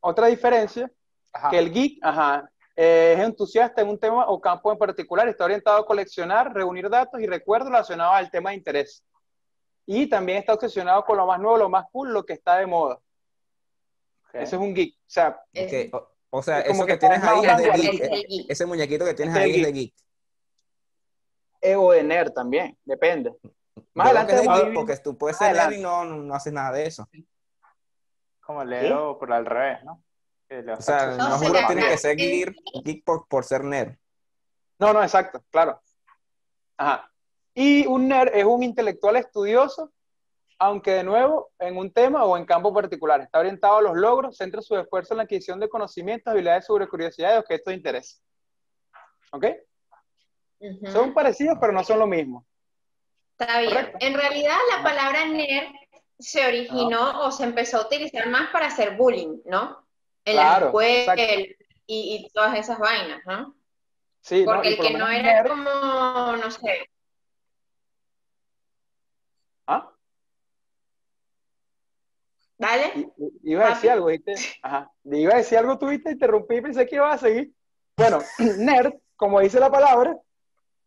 otra 0.00 0.26
diferencia, 0.28 0.90
Ajá. 1.32 1.50
que 1.50 1.58
el 1.58 1.72
geek, 1.72 1.98
ajá, 2.02 2.50
eh, 2.76 3.14
es 3.18 3.24
entusiasta 3.24 3.82
en 3.82 3.88
un 3.88 3.98
tema 3.98 4.26
o 4.28 4.40
campo 4.40 4.72
en 4.72 4.78
particular, 4.78 5.28
está 5.28 5.44
orientado 5.44 5.78
a 5.78 5.86
coleccionar, 5.86 6.52
reunir 6.54 6.88
datos 6.88 7.20
y 7.20 7.26
recuerdos 7.26 7.68
relacionados 7.70 8.16
al 8.16 8.30
tema 8.30 8.50
de 8.50 8.56
interés. 8.56 9.04
Y 9.86 10.06
también 10.08 10.38
está 10.38 10.54
obsesionado 10.54 11.04
con 11.04 11.16
lo 11.16 11.26
más 11.26 11.38
nuevo, 11.38 11.56
lo 11.58 11.68
más 11.68 11.86
cool, 11.92 12.12
lo 12.12 12.24
que 12.24 12.32
está 12.34 12.58
de 12.58 12.66
moda. 12.66 13.00
Ese 14.32 14.56
es 14.56 14.60
un 14.60 14.74
geek. 14.74 14.94
O 14.96 14.98
sea, 15.06 15.40
Es- 15.52 15.70
Que, 15.70 15.90
o, 15.92 16.08
o 16.30 16.42
sea, 16.42 16.60
Es 16.60 16.68
como 16.68 16.78
eso 16.80 16.86
que 16.86 16.92
que 16.94 16.98
tienes 16.98 17.22
ahí 17.22 17.44
es 17.44 17.56
de 17.56 17.70
geek, 17.70 18.00
es 18.02 18.10
eh, 18.10 18.26
geek. 18.28 18.50
ese 18.50 18.66
muñequito 18.66 19.04
que 19.04 19.14
tienes 19.14 19.36
Es 19.36 19.40
ahí 19.42 19.60
es 19.60 19.66
de 19.66 19.72
geek. 19.72 19.94
o 21.76 21.92
de 21.92 22.02
nerd 22.02 22.32
también, 22.32 22.76
depende. 22.84 23.32
Más 23.94 24.10
Yo 24.10 24.18
adelante 24.18 24.62
geek 24.64 24.74
porque 24.74 24.96
tú 24.96 25.16
puedes 25.16 25.36
ser 25.36 25.54
nerd 25.54 25.72
y 25.72 25.80
no, 25.80 26.04
no 26.04 26.34
haces 26.34 26.52
nada 26.52 26.72
de 26.72 26.86
eso. 26.86 27.08
Como 28.40 28.64
Leo, 28.64 29.18
pero 29.18 29.34
al 29.34 29.46
revés, 29.46 29.84
¿no? 29.84 30.02
O 30.76 30.80
sea, 30.80 31.16
no 31.16 31.38
se 31.38 31.46
juro 31.46 31.60
tienes 31.66 31.86
que 31.86 31.98
ser 31.98 32.16
geek, 32.16 32.54
geek 32.84 33.04
por, 33.04 33.26
por 33.28 33.44
ser 33.44 33.64
nerd. 33.64 33.96
No, 34.78 34.92
no, 34.92 35.02
exacto, 35.02 35.42
claro. 35.50 35.80
Ajá. 36.76 37.10
Y 37.54 37.86
un 37.86 38.08
nerd 38.08 38.30
es 38.34 38.44
un 38.44 38.62
intelectual 38.62 39.16
estudioso, 39.16 39.92
aunque 40.58 40.90
de 40.92 41.04
nuevo 41.04 41.50
en 41.58 41.76
un 41.76 41.92
tema 41.92 42.24
o 42.24 42.36
en 42.36 42.44
campo 42.44 42.72
particular. 42.74 43.20
Está 43.20 43.38
orientado 43.38 43.76
a 43.76 43.82
los 43.82 43.96
logros, 43.96 44.36
centra 44.36 44.60
su 44.60 44.76
esfuerzo 44.76 45.14
en 45.14 45.18
la 45.18 45.22
adquisición 45.24 45.60
de 45.60 45.68
conocimientos, 45.68 46.30
habilidades 46.32 46.66
sobre 46.66 46.88
curiosidad 46.88 47.34
y 47.34 47.38
objetos 47.38 47.66
de 47.66 47.74
interés. 47.74 48.22
¿Ok? 49.32 49.46
Son 50.90 51.12
parecidos, 51.12 51.58
pero 51.60 51.72
no 51.72 51.84
son 51.84 51.98
lo 51.98 52.06
mismo. 52.06 52.46
Está 53.38 53.60
bien. 53.60 53.72
Correcto. 53.72 53.98
En 54.00 54.14
realidad 54.14 54.56
la 54.76 54.82
palabra 54.82 55.26
nerd 55.26 55.72
se 56.18 56.46
originó 56.46 57.24
o 57.26 57.30
se 57.30 57.44
empezó 57.44 57.78
a 57.78 57.86
utilizar 57.86 58.28
más 58.28 58.50
para 58.50 58.66
hacer 58.66 58.96
bullying, 58.96 59.42
¿no? 59.44 59.86
En 60.24 60.34
Claro, 60.34 60.72
la 60.72 60.86
escuela 60.86 61.14
y, 61.18 61.56
y 61.86 62.30
todas 62.32 62.56
esas 62.58 62.78
vainas, 62.78 63.20
¿no? 63.26 63.54
Sí, 64.22 64.44
¿no? 64.44 64.54
Porque 64.54 64.70
Y 64.70 64.72
el 64.74 64.80
que 64.80 64.94
no 64.94 65.08
era 65.08 65.44
nerd- 65.44 65.48
como, 65.48 66.36
no 66.36 66.50
sé, 66.50 66.88
¿Ah? 69.66 69.90
I- 72.96 73.12
Iba 73.52 73.66
a 73.66 73.68
decir 73.70 73.90
algo, 73.90 74.06
¿viste? 74.06 74.34
Ajá. 74.62 74.90
Iba 75.04 75.34
a 75.34 75.36
decir 75.38 75.58
algo, 75.58 75.78
tuviste, 75.78 76.12
interrumpí 76.12 76.56
y 76.56 76.60
pensé 76.60 76.86
que 76.86 76.96
iba 76.96 77.12
a 77.12 77.18
seguir. 77.18 77.52
Bueno, 77.96 78.20
nerd, 78.58 78.94
como 79.16 79.40
dice 79.40 79.60
la 79.60 79.70
palabra, 79.70 80.16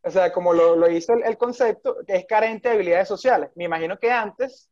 o 0.03 0.09
sea, 0.09 0.31
como 0.31 0.53
lo, 0.53 0.75
lo 0.75 0.89
hizo 0.89 1.13
el, 1.13 1.23
el 1.23 1.37
concepto, 1.37 1.97
es 2.07 2.25
carente 2.25 2.69
de 2.69 2.75
habilidades 2.75 3.07
sociales. 3.07 3.49
Me 3.55 3.65
imagino 3.65 3.97
que 3.97 4.11
antes, 4.11 4.69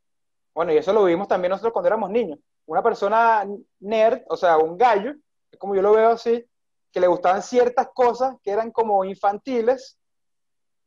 bueno, 0.54 0.72
y 0.74 0.78
eso 0.78 0.94
lo 0.94 1.04
vimos 1.04 1.28
también 1.28 1.50
nosotros 1.52 1.74
cuando 1.74 1.88
éramos 1.88 2.10
niños, 2.10 2.40
una 2.66 2.82
persona 2.82 3.46
nerd, 3.80 4.22
o 4.30 4.38
sea, 4.38 4.58
un 4.58 4.78
gallo, 4.78 5.14
como 5.60 5.76
yo 5.76 5.82
lo 5.82 5.94
veo 5.94 6.10
así, 6.10 6.46
que 6.92 7.00
le 7.00 7.08
gustaban 7.08 7.44
ciertas 7.44 7.90
cosas 7.94 8.36
que 8.42 8.52
eran 8.52 8.72
como 8.72 9.04
infantiles, 9.04 9.98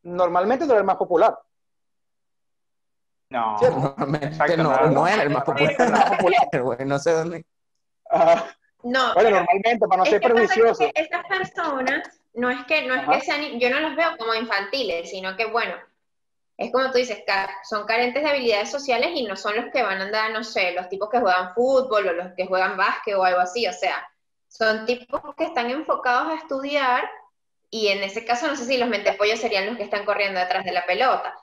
normalmente 0.02 0.64
no 0.66 0.72
era 0.72 0.80
el 0.80 0.86
más 0.86 0.96
popular. 0.96 1.38
No. 3.30 3.56
Normalmente 3.60 4.26
Exacto, 4.26 4.56
no, 4.56 4.70
no, 4.70 4.86
no 4.86 4.90
no. 4.90 5.06
era 5.06 5.22
el 5.22 5.30
más 5.30 5.44
popular. 5.44 5.74
El 5.78 5.92
más 5.92 6.10
popular. 6.10 6.62
Güey, 6.62 6.86
no 6.86 6.98
sé 6.98 7.12
dónde. 7.12 7.46
Ajá. 8.10 8.46
No, 8.82 9.12
bueno, 9.14 9.28
pero 9.30 9.36
normalmente, 9.36 9.78
para 9.86 9.96
no 9.96 10.04
es 10.04 10.10
ser 10.10 10.20
prejuicioso. 10.20 10.78
que 10.78 10.92
estas 10.94 11.26
personas 11.26 12.20
no 12.34 12.48
es 12.50 12.64
que 12.66 12.86
no 12.86 12.94
es 12.94 13.00
Ajá. 13.02 13.12
que 13.12 13.20
sean, 13.22 13.58
yo 13.58 13.70
no 13.70 13.80
los 13.80 13.96
veo 13.96 14.16
como 14.16 14.34
infantiles, 14.34 15.10
sino 15.10 15.36
que 15.36 15.46
bueno, 15.46 15.74
es 16.56 16.72
como 16.72 16.90
tú 16.90 16.98
dices, 16.98 17.22
son 17.64 17.86
carentes 17.86 18.22
de 18.22 18.30
habilidades 18.30 18.70
sociales 18.70 19.10
y 19.14 19.24
no 19.24 19.36
son 19.36 19.56
los 19.56 19.66
que 19.72 19.82
van 19.82 20.00
a 20.00 20.04
andar, 20.04 20.30
no 20.32 20.44
sé, 20.44 20.72
los 20.72 20.88
tipos 20.88 21.10
que 21.10 21.20
juegan 21.20 21.54
fútbol 21.54 22.08
o 22.08 22.12
los 22.12 22.32
que 22.34 22.46
juegan 22.46 22.76
básquet 22.76 23.14
o 23.16 23.24
algo 23.24 23.40
así, 23.40 23.66
o 23.66 23.72
sea, 23.72 24.08
son 24.48 24.86
tipos 24.86 25.20
que 25.36 25.44
están 25.44 25.70
enfocados 25.70 26.32
a 26.32 26.36
estudiar 26.36 27.08
y 27.70 27.88
en 27.88 28.02
ese 28.02 28.24
caso 28.24 28.46
no 28.46 28.56
sé 28.56 28.64
si 28.64 28.78
los 28.78 28.88
mentepollos 28.88 29.40
serían 29.40 29.66
los 29.66 29.76
que 29.76 29.82
están 29.82 30.04
corriendo 30.04 30.40
detrás 30.40 30.64
de 30.64 30.72
la 30.72 30.86
pelota. 30.86 31.34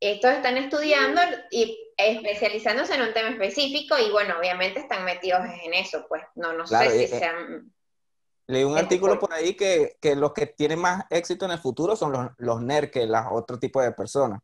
Estos 0.00 0.30
están 0.30 0.56
estudiando 0.56 1.20
y 1.50 1.92
especializándose 1.96 2.94
en 2.94 3.02
un 3.02 3.12
tema 3.12 3.30
específico 3.30 3.96
y 3.98 4.10
bueno, 4.12 4.34
obviamente 4.38 4.78
están 4.80 5.04
metidos 5.04 5.40
en 5.64 5.74
eso, 5.74 6.06
pues 6.08 6.22
no, 6.36 6.52
no 6.52 6.64
Claro, 6.64 6.90
sé 6.90 6.98
si 7.08 7.14
eh, 7.14 7.18
sean... 7.18 7.72
Leí 8.46 8.64
un 8.64 8.78
artículo 8.78 9.18
por 9.18 9.32
ahí 9.32 9.54
que, 9.54 9.96
que 10.00 10.14
los 10.16 10.32
que 10.32 10.46
tienen 10.46 10.78
más 10.78 11.04
éxito 11.10 11.44
en 11.44 11.50
el 11.50 11.58
futuro 11.58 11.96
son 11.96 12.12
los, 12.12 12.28
los 12.38 12.62
nerds 12.62 12.90
que 12.90 13.06
las 13.06 13.26
otro 13.30 13.58
tipo 13.58 13.82
de 13.82 13.92
personas. 13.92 14.40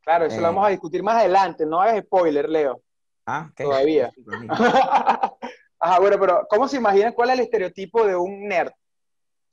Claro, 0.00 0.24
eso 0.24 0.36
Eh. 0.36 0.40
lo 0.40 0.46
vamos 0.48 0.66
a 0.66 0.70
discutir 0.70 1.02
más 1.02 1.16
adelante, 1.16 1.66
no 1.66 1.80
hagas 1.80 2.02
spoiler, 2.04 2.48
Leo. 2.48 2.82
Ah, 3.26 3.50
¿qué? 3.54 3.64
Todavía. 3.64 4.10
Ajá, 5.80 6.00
bueno, 6.00 6.18
pero 6.18 6.46
¿cómo 6.48 6.66
se 6.66 6.78
imaginan 6.78 7.12
cuál 7.12 7.28
es 7.30 7.34
el 7.34 7.40
estereotipo 7.44 8.04
de 8.06 8.16
un 8.16 8.48
nerd? 8.48 8.72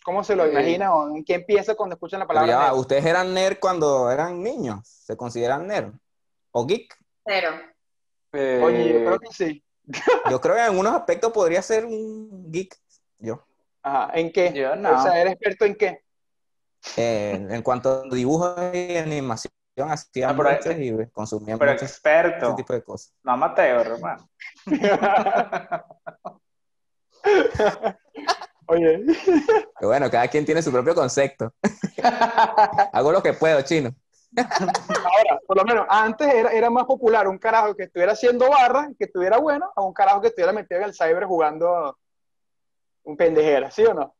¿Cómo 0.06 0.24
se 0.24 0.36
lo? 0.36 0.44
¿O 0.44 1.16
¿En 1.16 1.26
qué 1.26 1.34
empieza 1.34 1.74
cuando 1.74 1.96
escuchan 1.96 2.20
la 2.20 2.28
palabra 2.28 2.48
ya 2.48 2.60
nerd? 2.68 2.76
¿ustedes 2.78 3.04
eran 3.06 3.34
nerd 3.34 3.58
cuando 3.60 4.12
eran 4.12 4.42
niños? 4.44 4.88
¿Se 4.88 5.18
consideran 5.18 5.66
nerd? 5.66 5.94
¿O 6.52 6.64
geek? 6.68 6.96
Cero. 7.26 7.50
Eh, 8.32 8.62
Oye, 8.64 8.94
yo 8.94 9.00
creo 9.06 9.20
que 9.20 9.28
sí. 9.32 9.64
Yo 10.30 10.40
creo 10.42 10.54
que 10.56 10.62
en 10.62 10.66
algunos 10.68 10.94
aspectos 10.94 11.32
podría 11.32 11.62
ser 11.62 11.86
un 11.86 12.52
geek, 12.52 12.76
yo. 13.20 13.46
Ajá, 13.84 14.12
¿en 14.20 14.32
qué? 14.32 14.52
Yo 14.54 14.76
no. 14.76 14.98
O 15.00 15.02
sea, 15.02 15.20
¿eres 15.20 15.34
experto 15.34 15.66
en 15.66 15.76
qué? 15.76 16.02
Eh, 16.98 17.48
en 17.50 17.62
cuanto 17.64 17.90
a 17.90 18.04
dibujos 18.16 18.56
y 18.74 18.98
animación, 18.98 19.52
hacía 19.78 20.30
Ah, 20.30 20.36
pero- 20.38 20.52
muchos 20.52 20.76
y 20.78 21.12
consumía 21.12 21.58
pero 21.58 21.72
mucho 21.74 21.86
ese 21.86 21.94
experto, 21.94 22.56
tipo 22.56 22.74
de 22.74 22.84
cosas. 22.84 23.12
no 23.24 23.32
amateur, 23.34 23.88
hermano. 23.88 24.30
Oye, 28.68 29.04
Pero 29.80 29.90
bueno, 29.90 30.10
cada 30.10 30.28
quien 30.28 30.46
tiene 30.46 30.62
su 30.62 30.72
propio 30.72 30.96
concepto. 30.96 31.54
Hago 32.94 33.12
lo 33.12 33.22
que 33.22 33.34
puedo, 33.34 33.62
chino. 33.62 33.94
ahora, 34.36 35.40
por 35.48 35.58
lo 35.58 35.64
menos 35.64 35.86
antes 35.90 36.28
era, 36.34 36.52
era 36.52 36.70
más 36.70 36.86
popular 36.86 37.28
un 37.28 37.38
carajo 37.38 37.76
que 37.76 37.84
estuviera 37.84 38.14
haciendo 38.14 38.50
barras, 38.50 38.90
que 38.98 39.06
estuviera 39.06 39.38
bueno, 39.38 39.72
a 39.76 39.82
un 39.82 39.94
carajo 39.94 40.22
que 40.22 40.28
estuviera 40.28 40.52
metido 40.52 40.82
en 40.82 40.88
el 40.88 40.94
cyber 40.94 41.26
jugando 41.26 41.98
un 43.04 43.16
pendejera, 43.16 43.72
¿sí 43.72 43.84
o 43.86 43.94
no? 43.94 44.16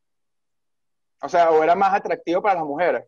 O 1.22 1.30
sea, 1.30 1.52
o 1.52 1.64
era 1.64 1.76
más 1.76 1.94
atractivo 1.94 2.42
para 2.42 2.56
las 2.56 2.66
mujeres. 2.66 3.06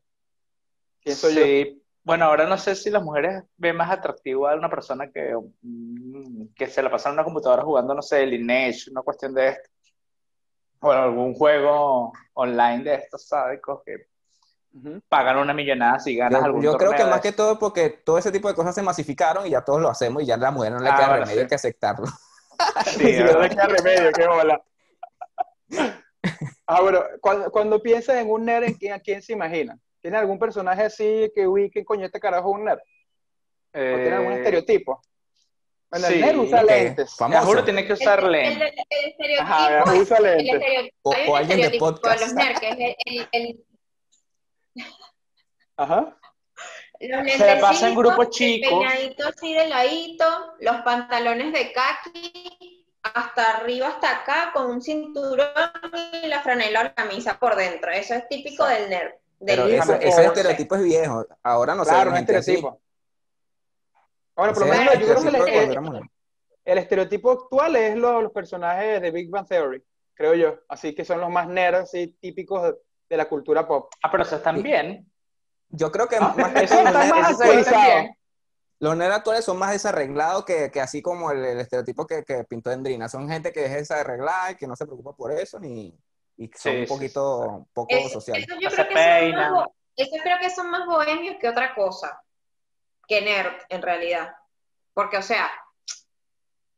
Pienso 1.03 1.29
yo. 1.29 1.43
Sí, 1.43 1.81
bueno, 2.03 2.25
ahora 2.25 2.47
no 2.47 2.57
sé 2.57 2.75
si 2.75 2.89
las 2.89 3.03
mujeres 3.03 3.43
ven 3.57 3.75
más 3.75 3.91
atractivo 3.91 4.47
a 4.47 4.55
una 4.55 4.69
persona 4.69 5.11
que, 5.11 5.35
mm, 5.61 6.53
que 6.55 6.67
se 6.67 6.81
la 6.81 6.89
pasa 6.89 7.09
en 7.09 7.13
una 7.13 7.23
computadora 7.23 7.63
jugando, 7.63 7.93
no 7.93 8.01
sé, 8.01 8.25
Lineage, 8.25 8.89
una 8.89 9.01
cuestión 9.01 9.33
de 9.33 9.49
esto. 9.49 9.69
O 10.79 10.91
algún 10.91 11.33
juego 11.33 12.13
online 12.33 12.83
de 12.83 12.95
estos 12.95 13.27
sádicos 13.27 13.81
que 13.85 14.07
pagan 15.09 15.37
una 15.37 15.53
millonada 15.53 15.97
si 15.99 16.15
ganas 16.15 16.39
Yo, 16.39 16.45
algún 16.45 16.61
yo 16.61 16.77
creo 16.77 16.91
que 16.91 17.03
más 17.05 17.19
que 17.21 17.31
todo 17.31 17.57
porque 17.57 17.89
todo 17.89 18.17
ese 18.19 18.31
tipo 18.31 18.47
de 18.47 18.53
cosas 18.53 18.75
se 18.75 18.83
masificaron 18.83 19.47
y 19.47 19.49
ya 19.51 19.61
todos 19.61 19.81
lo 19.81 19.89
hacemos 19.89 20.21
y 20.21 20.27
ya 20.27 20.35
a 20.35 20.37
la 20.37 20.51
mujer 20.51 20.71
no 20.73 20.79
le 20.79 20.89
Ah, 20.89 20.95
queda 20.95 21.07
bueno, 21.09 21.23
remedio 21.25 21.41
sí. 21.43 21.47
que 21.47 21.55
aceptarlo. 21.55 22.05
Sí, 22.85 23.17
no 23.19 23.39
le 23.39 23.49
queda 23.49 23.67
remedio, 23.67 24.11
qué 24.11 24.27
bola. 24.27 24.61
Ah, 26.69 26.81
bueno, 26.81 27.01
cuando, 27.21 27.49
cuando 27.49 27.81
piensas 27.81 28.17
en 28.17 28.29
un 28.29 28.43
nerd, 28.43 28.65
¿en 28.65 28.73
quién, 28.73 28.91
¿a 28.93 28.99
quién 28.99 29.21
se 29.21 29.31
imagina? 29.31 29.79
¿Tiene 30.01 30.17
algún 30.17 30.37
personaje 30.37 30.83
así 30.83 31.31
que, 31.33 31.47
qué 31.73 31.85
coño 31.85 32.05
este 32.05 32.19
carajo 32.19 32.49
es 32.49 32.55
un 32.55 32.65
nerd? 32.65 32.79
¿O 32.79 32.81
tiene 33.73 34.11
algún 34.15 34.33
Eh, 34.33 34.37
estereotipo? 34.37 35.01
Bueno, 35.89 36.07
sí, 36.07 36.13
el 36.15 36.21
nerd 36.21 36.37
usa 36.39 36.61
ok. 36.63 36.69
lentes. 36.69 37.11
Fam- 37.17 37.29
te 37.31 37.37
juro, 37.37 37.45
famoso. 37.47 37.63
tiene 37.63 37.81
que 37.87 37.93
El, 37.93 37.99
usar 37.99 38.19
el- 38.19 38.31
lentes. 38.31 38.71
el- 38.71 38.85
el 38.89 39.09
estereotipo, 39.09 39.41
Ajá, 39.53 39.93
usa 39.93 40.17
el 40.17 40.23
lentes. 40.23 40.53
estereotipo, 40.53 40.95
O- 41.03 41.09
o 41.09 41.35
alguien 41.35 41.57
de 41.61 41.65
estereotipo 41.67 41.85
podcast. 41.85 42.21
los 42.21 42.33
nerds, 42.33 42.59
que 42.59 42.69
es 42.69 42.77
el, 42.77 42.95
el- 43.05 43.29
el- 43.31 43.65
Ajá. 45.77 46.17
los 46.99 47.31
Se 47.33 47.45
le 47.55 47.61
pasa 47.61 47.87
en 47.89 47.95
grupos 47.95 48.25
el 48.25 48.29
chicos. 48.31 48.69
peinadito 48.69 49.27
así 49.27 49.53
de 49.53 49.67
ladito, 49.67 50.53
los 50.59 50.75
pantalones 50.81 51.53
de 51.53 51.71
khaki, 51.71 52.85
hasta 53.03 53.57
arriba 53.57 53.87
hasta 53.87 54.11
acá, 54.21 54.51
con 54.53 54.69
un 54.69 54.81
cinturón 54.81 55.47
y 56.23 56.27
la 56.27 56.41
franela 56.41 56.81
o 56.81 56.83
la 56.83 56.93
camisa 56.93 57.37
por 57.39 57.55
dentro. 57.55 57.91
Eso 57.91 58.15
es 58.15 58.27
típico 58.27 58.65
del 58.65 58.89
nerd. 58.89 59.11
Del 59.39 59.55
Pero 59.55 59.67
Sí, 59.67 59.75
ese, 59.75 60.07
ese 60.07 60.25
estereotipo 60.25 60.75
es 60.75 60.83
viejo. 60.83 61.25
Ahora 61.43 61.75
no 61.75 61.83
claro, 61.83 62.01
sé, 62.05 62.07
un 62.09 62.15
gente 62.15 62.35
así. 62.37 62.61
Ahora, 64.37 64.53
por 64.53 64.63
lo 64.63 64.69
menos 64.69 64.93
yo 64.99 65.05
creo 65.05 65.21
que 65.21 65.57
el, 65.57 65.77
el- 66.65 66.77
estereotipo 66.77 67.31
actual 67.31 67.75
es 67.75 67.95
lo- 67.97 68.21
los 68.21 68.31
personajes 68.31 69.01
de 69.01 69.11
Big 69.11 69.29
Bang 69.29 69.47
Theory, 69.47 69.83
creo 70.13 70.35
yo. 70.35 70.59
Así 70.69 70.93
que 70.93 71.03
son 71.03 71.19
los 71.19 71.29
más 71.29 71.47
nerds, 71.47 71.79
así, 71.79 72.15
típicos 72.21 72.63
de, 72.63 72.75
de 73.09 73.17
la 73.17 73.27
cultura 73.27 73.67
pop. 73.67 73.89
Ah, 74.03 74.11
pero 74.11 74.23
eso 74.23 74.35
están 74.35 74.61
bien. 74.61 75.11
Yo 75.69 75.91
creo 75.91 76.07
que 76.07 76.17
Ah, 76.17 76.33
más 76.37 76.53
que 76.53 76.63
eso 76.65 76.75
todo, 76.75 76.83
los 76.83 76.93
está 76.93 77.05
nerds- 77.05 77.19
más 77.19 77.31
actualizado. 77.31 78.09
Los 78.79 78.99
actuales 79.01 79.43
son 79.43 79.57
más 79.57 79.71
desarreglados 79.71 80.45
que, 80.45 80.69
que 80.69 80.79
así 80.79 81.01
como 81.01 81.31
el, 81.31 81.43
el 81.43 81.59
estereotipo 81.59 82.05
que, 82.05 82.23
que 82.23 82.43
pintó 82.43 82.71
Endrina. 82.71 83.09
Son 83.09 83.27
gente 83.27 83.51
que 83.51 83.65
es 83.65 83.73
desarreglada 83.73 84.51
y 84.51 84.55
que 84.55 84.67
no 84.67 84.75
se 84.75 84.85
preocupa 84.85 85.13
por 85.15 85.31
eso 85.31 85.59
ni, 85.59 85.97
y 86.37 86.47
son 86.55 86.73
Sí, 86.73 86.77
un 86.81 86.85
sí, 86.85 86.93
poquito 86.93 87.65
poco 87.73 87.95
Eso, 87.95 88.09
sociales. 88.09 88.45
eso 88.47 88.59
yo 88.59 88.69
creo 88.69 88.87
que 88.87 88.93
son 89.31 89.31
más, 89.33 89.67
eso 89.95 90.15
creo 90.21 90.37
que 90.39 90.49
son 90.51 90.69
más 90.69 90.85
bohemios 90.85 91.37
que 91.41 91.49
otra 91.49 91.73
cosa, 91.73 92.21
que 93.07 93.21
nerd, 93.21 93.53
en 93.69 93.81
realidad. 93.81 94.35
Porque, 94.93 95.17
o 95.17 95.21
sea, 95.23 95.49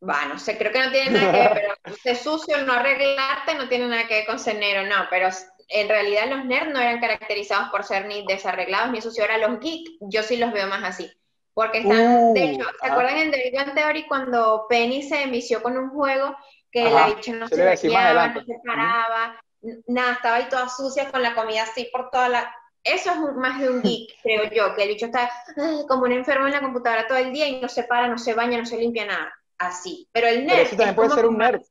va, 0.08 0.26
no 0.26 0.40
sé, 0.40 0.58
creo 0.58 0.72
que 0.72 0.80
no 0.80 0.92
tiene 0.92 1.12
nada 1.12 1.32
que 1.32 1.40
ver, 1.40 1.52
pero 1.54 1.74
ser 2.04 2.16
sucio, 2.16 2.58
no 2.64 2.74
arreglarte, 2.74 3.56
no 3.56 3.68
tiene 3.68 3.88
nada 3.88 4.08
que 4.08 4.16
ver 4.16 4.26
con 4.26 4.40
ser 4.40 4.58
negro, 4.58 4.86
no, 4.86 5.08
pero 5.10 5.30
en 5.70 5.90
realidad 5.90 6.28
los 6.30 6.46
nerds 6.46 6.74
no 6.74 6.80
eran 6.80 7.00
caracterizados 7.00 7.70
por 7.70 7.84
ser 7.84 8.06
ni 8.06 8.26
desarreglados 8.26 8.92
ni 8.92 9.02
sucios, 9.02 9.28
ahora 9.30 9.48
los 9.48 9.60
geeks, 9.60 9.92
yo 10.02 10.24
sí 10.24 10.38
los 10.38 10.52
veo 10.54 10.68
más 10.68 10.84
así. 10.84 11.12
Porque 11.54 11.80
están, 11.80 11.98
Uh, 11.98 12.34
de 12.34 12.44
hecho, 12.46 12.64
¿se 12.82 12.88
ajá. 12.88 12.94
acuerdan 12.94 13.18
en 13.18 13.32
The 13.32 13.38
Big 13.44 13.56
Bang 13.56 13.74
Theory 13.76 14.08
cuando 14.08 14.66
Penny 14.70 15.04
se 15.04 15.24
envició 15.24 15.62
con 15.62 15.78
un 15.78 15.90
juego 15.90 16.36
que 16.72 16.86
Ajá, 16.86 16.92
la 16.92 17.06
bicha 17.16 17.34
no 17.34 17.48
se 17.48 17.56
se 17.56 17.58
lo 17.58 17.64
iba 17.64 17.70
a 17.70 17.72
decir 17.72 17.92
más 17.92 18.04
bañaba, 18.04 18.06
adelante. 18.06 18.40
no 18.40 18.46
se 18.46 18.54
paraba, 18.66 19.42
n- 19.62 19.82
nada, 19.88 20.14
estaba 20.14 20.36
ahí 20.38 20.48
toda 20.50 20.70
sucia 20.70 21.12
con 21.12 21.22
la 21.22 21.36
comida 21.36 21.64
así 21.64 21.90
por 21.92 22.10
toda 22.12 22.30
la... 22.30 22.56
Eso 22.84 23.12
es 23.12 23.18
un- 23.18 23.38
más 23.38 23.60
de 23.60 23.70
un 23.70 23.82
geek, 23.84 24.22
creo 24.24 24.44
yo, 24.52 24.74
que 24.76 24.84
el 24.84 24.90
bicho 24.90 25.06
está 25.08 25.30
ah, 25.58 25.82
como 25.88 26.04
un 26.04 26.12
enfermo 26.12 26.46
en 26.48 26.54
la 26.54 26.62
computadora 26.62 27.08
todo 27.08 27.18
el 27.18 27.32
día 27.34 27.48
y 27.48 27.60
no 27.62 27.68
se 27.70 27.84
para, 27.84 28.08
no 28.08 28.18
se 28.18 28.34
baña, 28.34 28.58
no 28.58 28.66
se 28.66 28.78
limpia 28.78 29.06
nada. 29.06 29.34
Así. 29.58 30.08
Pero 30.12 30.28
el 30.28 30.46
Pero 30.46 30.48
nerd 30.48 30.60
eso 30.62 30.70
también 30.78 30.90
es 30.90 30.96
puede 30.96 31.10
ser 31.10 31.26
un 31.26 31.38
nerd. 31.38 31.62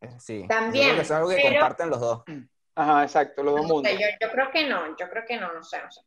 Eh, 0.00 0.16
Sí, 0.20 0.46
También, 0.48 0.94
que 0.96 1.02
es 1.02 1.10
algo 1.10 1.28
que 1.28 1.36
pero- 1.36 1.48
comparten 1.60 1.90
los 1.90 2.00
dos. 2.00 2.22
Ajá, 2.74 3.02
exacto, 3.02 3.42
los 3.42 3.54
dos 3.56 3.62
no 3.66 3.74
mundos. 3.74 3.92
yo, 3.92 4.06
yo 4.20 4.30
creo 4.30 4.50
que 4.52 4.68
no, 4.68 4.96
yo 4.96 5.10
creo 5.10 5.24
que 5.26 5.36
no, 5.36 5.52
no 5.52 5.62
sé, 5.64 5.82
no 5.82 5.90
sé. 5.90 6.00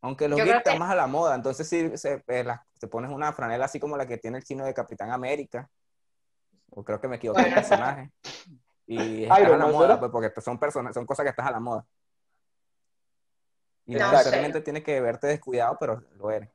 Aunque 0.00 0.26
los 0.26 0.38
Yo 0.38 0.44
geeks 0.46 0.56
que- 0.62 0.70
están 0.70 0.78
más 0.78 0.90
a 0.90 0.94
la 0.96 1.06
moda, 1.06 1.34
entonces 1.34 1.68
si 1.68 1.96
se, 1.98 2.24
eh, 2.26 2.44
te 2.80 2.88
pones 2.88 3.10
una 3.10 3.32
franela 3.34 3.66
así 3.66 3.78
como 3.78 3.96
la 3.96 4.06
que 4.06 4.16
tiene 4.18 4.38
el 4.38 4.44
chino 4.44 4.64
de 4.64 4.72
Capitán 4.74 5.10
América, 5.12 5.68
o 6.70 6.82
creo 6.82 6.98
que 7.00 7.06
me 7.08 7.16
equivoqué 7.16 7.42
de 7.44 7.50
personaje, 7.52 8.10
y 8.86 9.24
estás 9.24 9.40
Iron 9.40 9.54
a 9.54 9.58
la 9.58 9.64
Man, 9.66 9.72
moda, 9.72 9.86
¿verdad? 9.88 10.00
pues, 10.00 10.10
porque 10.10 10.40
son 10.40 10.58
personas, 10.58 10.94
son 10.94 11.04
cosas 11.06 11.24
que 11.24 11.30
estás 11.30 11.46
a 11.46 11.52
la 11.52 11.60
moda. 11.60 11.84
Y 13.86 13.94
no 13.94 14.10
necesariamente 14.10 14.60
tienes 14.60 14.84
que 14.84 15.00
verte 15.00 15.26
descuidado, 15.26 15.76
pero 15.78 16.02
lo 16.16 16.30
eres. 16.30 16.50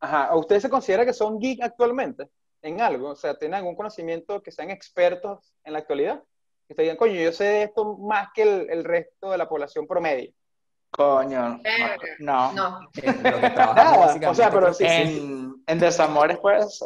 Ajá, 0.00 0.34
¿o 0.34 0.40
¿ustedes 0.40 0.62
se 0.62 0.70
consideran 0.70 1.06
que 1.06 1.12
son 1.12 1.38
geek 1.38 1.62
actualmente 1.62 2.28
en 2.62 2.80
algo? 2.80 3.10
O 3.10 3.16
sea, 3.16 3.36
¿tienen 3.36 3.56
algún 3.56 3.76
conocimiento 3.76 4.42
que 4.42 4.52
sean 4.52 4.70
expertos 4.70 5.54
en 5.64 5.72
la 5.72 5.80
actualidad? 5.80 6.22
Que 6.66 6.74
te 6.74 6.82
digan, 6.82 6.96
coño, 6.96 7.14
yo 7.14 7.32
sé 7.32 7.44
de 7.44 7.62
esto 7.64 7.96
más 7.98 8.28
que 8.34 8.42
el, 8.42 8.70
el 8.70 8.84
resto 8.84 9.30
de 9.30 9.38
la 9.38 9.48
población 9.48 9.86
promedio. 9.86 10.32
Coño, 10.90 11.60
no. 12.20 12.52
no. 12.52 12.52
No. 12.52 12.80
Eh, 13.02 13.12
lo 13.12 13.40
que 13.40 13.50
trabajamos 13.50 13.76
Nada, 13.76 13.96
básicamente, 13.98 14.26
o 14.26 14.34
sea, 14.34 14.50
pero 14.50 14.60
creo 14.62 14.78
que 14.78 14.88
sí. 14.88 15.06
sí. 15.06 15.18
En, 15.18 15.62
en 15.66 15.78
desamores 15.78 16.38
ser. 16.38 16.82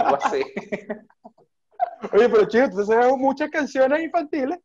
Algo 0.00 0.18
así. 0.22 0.42
Oye, 2.12 2.28
pero 2.28 2.48
chido, 2.48 2.70
tú 2.70 2.84
sabes 2.84 3.16
muchas 3.16 3.50
canciones 3.50 4.02
infantiles. 4.02 4.58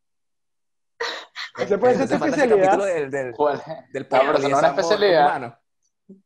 Ese 1.58 1.78
puede 1.78 1.96
ser 1.96 2.04
Ese 2.06 2.14
tu 2.14 2.20
falta 2.20 2.36
ese 2.36 2.46
especialidad. 2.46 2.86
del, 2.86 3.12
del, 3.12 3.34
¿Cuál? 3.34 3.62
del 3.92 4.04
No, 4.04 4.10
pero 4.10 4.38
eso 4.38 4.50
no 4.50 4.56
es 4.56 4.60
una 4.60 4.68
especialidad. 4.70 5.26
humano. 5.28 5.60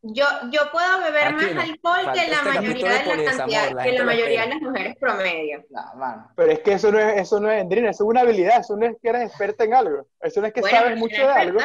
Yo, 0.03 0.25
yo 0.51 0.71
puedo 0.71 0.99
beber 1.01 1.27
Aquí 1.27 1.35
más 1.35 1.63
alcohol 1.63 2.11
que 2.13 2.27
la 2.27 2.35
este 2.37 2.49
mayoría 2.49 2.89
de 2.91 2.99
de 2.99 2.99
la 2.99 3.03
polidesamor, 3.03 3.37
cantidad, 3.37 3.71
la 3.71 3.83
que 3.83 3.91
la 3.93 4.03
mayoría 4.03 4.41
de 4.41 4.47
las 4.49 4.61
mujeres 4.61 4.95
promedio. 4.99 5.65
No, 5.71 5.95
mano. 5.95 6.31
Pero 6.35 6.51
es 6.51 6.59
que 6.59 6.73
eso 6.73 6.91
no 6.91 6.99
es, 6.99 7.21
eso 7.21 7.39
no 7.39 7.49
es 7.49 7.61
Endrina, 7.61 7.89
eso 7.89 8.03
es 8.03 8.09
una 8.09 8.21
habilidad, 8.21 8.59
eso 8.59 8.77
no 8.77 8.85
es 8.85 8.95
que 9.01 9.09
eres 9.09 9.23
experta 9.23 9.63
en 9.63 9.73
algo. 9.73 10.07
Eso 10.19 10.39
no 10.41 10.47
es 10.47 10.53
que 10.53 10.61
Bueno, 10.61 10.77
sabes 10.77 10.97
mucho 10.97 11.21
de 11.21 11.33
algo. 11.33 11.59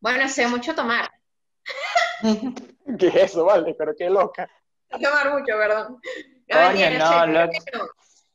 Bueno, 0.00 0.28
sé 0.28 0.46
mucho 0.46 0.74
tomar. 0.74 1.10
¿Qué 2.98 3.06
es 3.08 3.14
eso, 3.16 3.44
vale? 3.44 3.74
Pero 3.78 3.94
qué 3.96 4.10
loca. 4.10 4.48
Tomar 4.90 5.32
mucho, 5.32 5.54
perdón. 5.56 6.00
No, 6.48 6.72
que 6.74 6.98
no. 6.98 7.86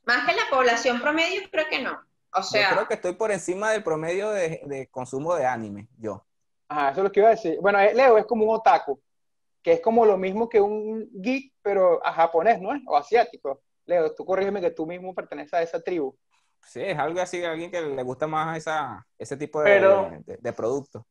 Más 0.06 0.26
que 0.26 0.36
la 0.36 0.50
población 0.50 1.02
promedio, 1.02 1.42
creo 1.52 1.68
que 1.70 1.84
no. 1.84 2.02
O 2.34 2.42
Yo 2.42 2.60
creo 2.72 2.88
que 2.88 2.94
estoy 2.96 3.14
por 3.14 3.32
encima 3.32 3.72
del 3.72 3.84
promedio 3.84 4.30
de, 4.30 4.62
de 4.66 4.88
consumo 4.90 5.34
de 5.36 5.46
anime, 5.46 5.88
yo. 5.98 6.26
Ajá, 6.70 6.90
eso 6.92 7.00
es 7.00 7.04
lo 7.06 7.12
que 7.12 7.20
iba 7.22 7.30
a 7.30 7.32
decir. 7.32 7.58
Bueno, 7.62 7.80
eh, 7.80 7.94
Leo 7.94 8.18
es 8.18 8.26
como 8.26 8.44
un 8.46 8.56
otaku, 8.56 9.02
que 9.64 9.74
es 9.74 9.82
como 9.82 10.06
lo 10.06 10.18
mismo 10.18 10.48
que 10.50 10.60
un 10.62 11.10
geek, 11.14 11.54
pero 11.62 12.06
a 12.06 12.12
japonés, 12.14 12.62
¿no? 12.62 12.70
O 12.88 12.96
asiático. 12.98 13.62
Leo, 13.86 14.14
tú 14.14 14.26
corrígeme 14.26 14.60
que 14.62 14.72
tú 14.72 14.86
mismo 14.86 15.16
perteneces 15.16 15.54
a 15.54 15.62
esa 15.62 15.82
tribu. 15.82 16.16
Sí, 16.66 16.82
es 16.84 16.98
algo 17.00 17.22
así, 17.22 17.44
alguien 17.44 17.72
que 17.72 17.80
le 17.82 18.04
gusta 18.04 18.28
más 18.28 18.58
esa, 18.58 19.06
ese 19.18 19.38
tipo 19.38 19.62
de, 19.62 19.66
Pero- 19.66 20.10
de, 20.26 20.38
de 20.38 20.54
producto. 20.54 21.08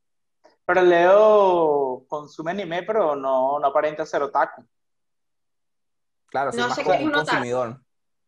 Pero 0.66 0.82
Leo 0.82 2.04
consume 2.08 2.50
anime, 2.50 2.82
pero 2.82 3.14
no, 3.16 3.58
no 3.58 3.66
aparenta 3.68 4.04
ser 4.04 4.22
otaku. 4.22 4.64
Claro, 6.26 6.50
No 6.52 6.66
más 6.66 6.74
sé 6.74 6.82
como 6.82 6.96
qué 6.96 7.02
es 7.02 7.06
un 7.08 7.12
consumidor. 7.12 7.80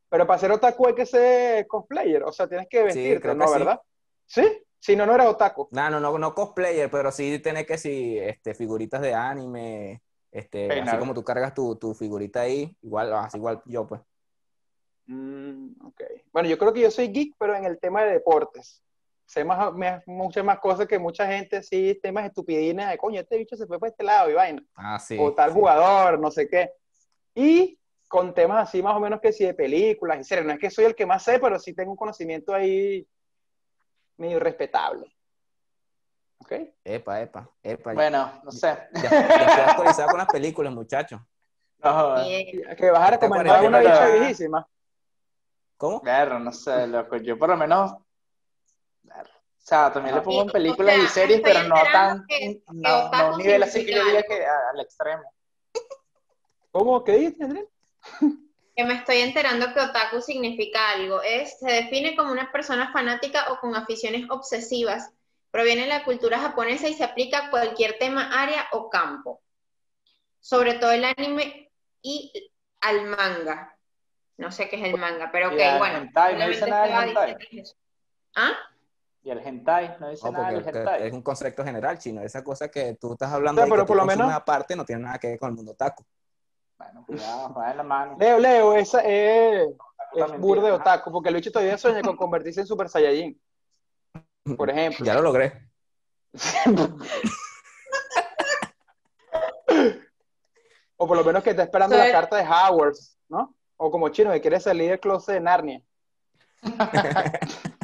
Pero 0.09 0.27
para 0.27 0.39
ser 0.39 0.51
otaku 0.53 0.87
hay 0.89 0.95
que 0.95 1.07
ser 1.07 1.67
cosplayer, 1.67 2.23
o 2.23 2.33
sea, 2.33 2.49
tienes 2.49 2.67
que 2.69 2.83
vestirte, 2.83 3.29
que 3.29 3.35
¿no? 3.35 3.47
sí. 3.47 3.59
¿Verdad? 3.59 3.81
¿Sí? 4.27 4.43
Si 4.79 4.97
no, 4.97 5.07
no 5.07 5.15
eres 5.15 5.27
otaku. 5.27 5.69
No, 5.73 5.91
no, 5.91 6.01
no, 6.01 6.17
no 6.19 6.35
cosplayer, 6.35 6.91
pero 6.91 7.11
sí 7.11 7.39
tener 7.41 7.67
que 7.67 7.77
sí, 7.79 8.19
este, 8.19 8.55
figuritas 8.55 9.01
de 9.03 9.13
anime, 9.13 10.03
este, 10.31 10.81
así 10.81 10.97
como 10.99 11.15
tú 11.15 11.25
cargas 11.25 11.53
tu, 11.53 11.77
tu 11.77 11.95
figurita 11.95 12.43
ahí, 12.43 12.77
igual, 12.83 13.13
así 13.15 13.39
igual 13.39 13.61
yo, 13.67 13.87
pues. 13.87 14.01
Mm, 15.07 15.71
ok. 15.87 16.03
Bueno, 16.33 16.49
yo 16.49 16.59
creo 16.59 16.73
que 16.73 16.81
yo 16.81 16.91
soy 16.91 17.09
geek, 17.09 17.35
pero 17.39 17.57
en 17.57 17.65
el 17.65 17.79
tema 17.79 18.05
de 18.05 18.13
deportes. 18.13 18.83
sé 19.27 19.45
más, 19.45 19.73
me- 19.75 20.03
muchas 20.07 20.45
más 20.45 20.59
cosas 20.59 20.87
que 20.87 20.99
mucha 20.99 21.27
gente, 21.27 21.63
sí, 21.63 21.99
temas 22.03 22.25
estupidines 22.27 22.89
de 22.89 22.97
coño, 22.99 23.21
este 23.21 23.37
bicho 23.37 23.57
se 23.57 23.67
fue 23.67 23.79
para 23.79 23.91
este 23.91 24.05
lado 24.05 24.31
y 24.31 24.35
vaina. 24.35 24.63
Ah, 24.75 24.99
sí. 24.99 25.17
o 25.21 25.35
tal 25.35 25.51
sí. 25.51 25.59
jugador, 25.59 26.19
no 26.19 26.31
sé 26.31 26.49
qué. 26.49 26.71
Y 27.35 27.78
con 28.09 28.33
temas 28.35 28.69
así 28.69 28.83
más 28.83 28.97
o 28.97 29.01
menos 29.01 29.21
que 29.21 29.33
sí 29.33 29.45
de 29.45 29.55
películas 29.55 30.19
y 30.21 30.25
series. 30.25 30.47
No 30.47 30.53
es 30.55 30.59
que 30.59 30.71
soy 30.71 30.87
el 30.87 30.95
que 30.95 31.07
más 31.07 31.23
sé, 31.23 31.39
pero 31.39 31.59
sí 31.59 31.75
tengo 31.75 31.91
un 31.93 31.97
conocimiento 31.97 32.55
ahí 32.55 33.07
medio 34.17 34.41
respetable. 34.41 35.15
¿Ok? 36.39 36.53
Epa, 36.85 37.21
epa, 37.21 37.51
epa. 37.63 37.93
Bueno, 37.93 38.41
no 38.43 38.51
sé. 38.51 38.79
Ya, 38.95 39.11
ya 39.11 39.21
estoy 39.21 39.63
actualizado 39.63 40.09
con 40.11 40.19
las 40.19 40.29
películas, 40.29 40.73
muchachos. 40.73 41.21
No, 41.81 42.17
Que 42.77 42.91
vas 42.91 43.07
a 43.07 43.11
recomendar 43.13 43.65
una 43.65 43.79
bicha 43.79 44.09
viejísima. 44.09 44.67
¿Cómo? 45.77 46.01
Claro, 46.03 46.41
no 46.41 46.51
sé, 46.53 46.89
loco. 46.89 47.19
Yo 47.19 47.39
por 47.39 47.51
lo 47.51 47.57
menos. 47.57 47.95
claro, 49.05 49.31
O 49.31 49.61
sea, 49.61 49.93
también 49.93 50.17
le 50.17 50.23
pongo 50.23 50.43
en 50.43 50.49
películas 50.49 50.97
o 50.97 50.99
sea, 50.99 51.05
y 51.05 51.09
series, 51.09 51.41
pero 51.41 51.63
no 51.69 51.77
tan. 51.93 52.27
que- 52.27 52.39
que 52.39 52.63
No, 52.73 53.13
no 53.13 53.29
un 53.31 53.39
nivel 53.39 53.63
así 53.63 53.87
que 53.87 53.93
yo 53.93 54.03
significa 54.03 54.23
que 54.27 54.45
al 54.45 54.81
extremo. 54.81 55.23
¿Cómo? 56.73 57.05
¿Qué 57.05 57.13
dices, 57.13 57.41
Andrés? 57.43 57.69
Que 58.77 58.85
me 58.85 58.95
estoy 58.95 59.19
enterando 59.19 59.73
que 59.75 59.81
otaku 59.81 60.21
significa 60.21 60.91
algo. 60.93 61.21
Es, 61.23 61.59
se 61.59 61.71
define 61.71 62.15
como 62.17 62.31
una 62.33 62.53
persona 62.53 62.93
fanática 62.93 63.53
o 63.53 63.59
con 63.59 63.75
aficiones 63.75 64.27
obsesivas. 64.31 65.11
Proviene 65.51 65.83
de 65.83 65.89
la 65.89 66.05
cultura 66.05 66.39
japonesa 66.39 66.89
y 66.89 66.95
se 66.95 67.05
aplica 67.05 67.47
a 67.47 67.51
cualquier 67.51 67.97
tema, 67.99 68.41
área 68.43 68.67
o 68.73 68.89
campo. 68.91 69.41
Sobre 70.41 70.75
todo 70.75 70.93
el 70.93 71.05
anime 71.05 71.71
y 72.03 72.51
al 72.81 73.05
manga. 73.07 73.75
No 74.37 74.53
sé 74.53 74.69
qué 74.69 74.77
es 74.77 74.85
el 74.85 74.97
manga, 74.99 75.31
pero 75.33 75.49
ok, 75.49 75.79
bueno. 75.79 75.99
hentai, 75.99 76.39
no 76.39 76.47
dice 76.49 76.71
nada 76.71 76.87
del 77.01 77.09
hentai. 77.09 77.37
¿Ah? 78.37 78.53
Y 79.25 79.31
el 79.31 79.39
hentai, 79.41 79.97
no 79.99 80.11
dice 80.11 80.25
No, 80.27 80.33
nada 80.39 80.53
del 80.53 80.69
hentai. 80.69 81.07
es 81.09 81.13
un 81.13 81.23
concepto 81.23 81.65
general 81.65 81.99
chino. 81.99 82.23
Esa 82.23 82.45
cosa 82.45 82.71
que 82.71 82.95
tú 83.01 83.15
estás 83.15 83.33
hablando 83.33 83.61
O 83.61 83.65
sea, 83.67 83.75
de 83.75 83.81
que 83.83 83.87
por 83.87 83.97
lo 83.97 84.05
menos- 84.05 84.31
aparte 84.33 84.77
no 84.77 84.85
tiene 84.85 85.03
nada 85.03 85.19
que 85.19 85.29
ver 85.29 85.39
con 85.41 85.49
el 85.51 85.57
mundo 85.57 85.75
taco. 85.75 86.07
Bueno, 86.79 87.05
cuidado, 87.07 87.53
va 87.55 87.71
en 87.73 87.77
la 87.77 87.83
mano. 87.83 88.17
Leo, 88.19 88.39
Leo, 88.39 88.75
esa 88.75 89.01
es, 89.01 89.69
es 89.69 89.77
También 90.19 90.41
burda 90.41 90.63
de 90.63 90.71
bien, 90.71 90.81
otaku, 90.81 91.11
porque 91.11 91.29
el 91.29 91.35
bicho 91.35 91.51
todavía 91.51 91.77
sueña 91.77 92.03
con 92.03 92.17
convertirse 92.17 92.61
en 92.61 92.67
Super 92.67 92.89
Saiyajin. 92.89 93.41
Por 94.57 94.71
ejemplo. 94.71 95.05
Ya 95.05 95.15
lo 95.15 95.23
logré. 95.23 95.69
O 101.01 101.07
por 101.07 101.17
lo 101.17 101.23
menos 101.25 101.45
que 101.45 101.51
está 101.51 101.63
esperando 101.63 101.95
Soy- 101.97 102.07
la 102.07 102.13
carta 102.13 102.37
de 102.37 102.43
Howard, 102.43 102.95
¿no? 103.29 103.55
O 103.77 103.89
como 103.91 104.09
chino 104.09 104.33
que 104.33 104.41
quiere 104.41 104.59
salir 104.59 104.91
del 104.91 104.99
closet 104.99 105.35
de 105.35 105.41
Narnia. 105.41 105.81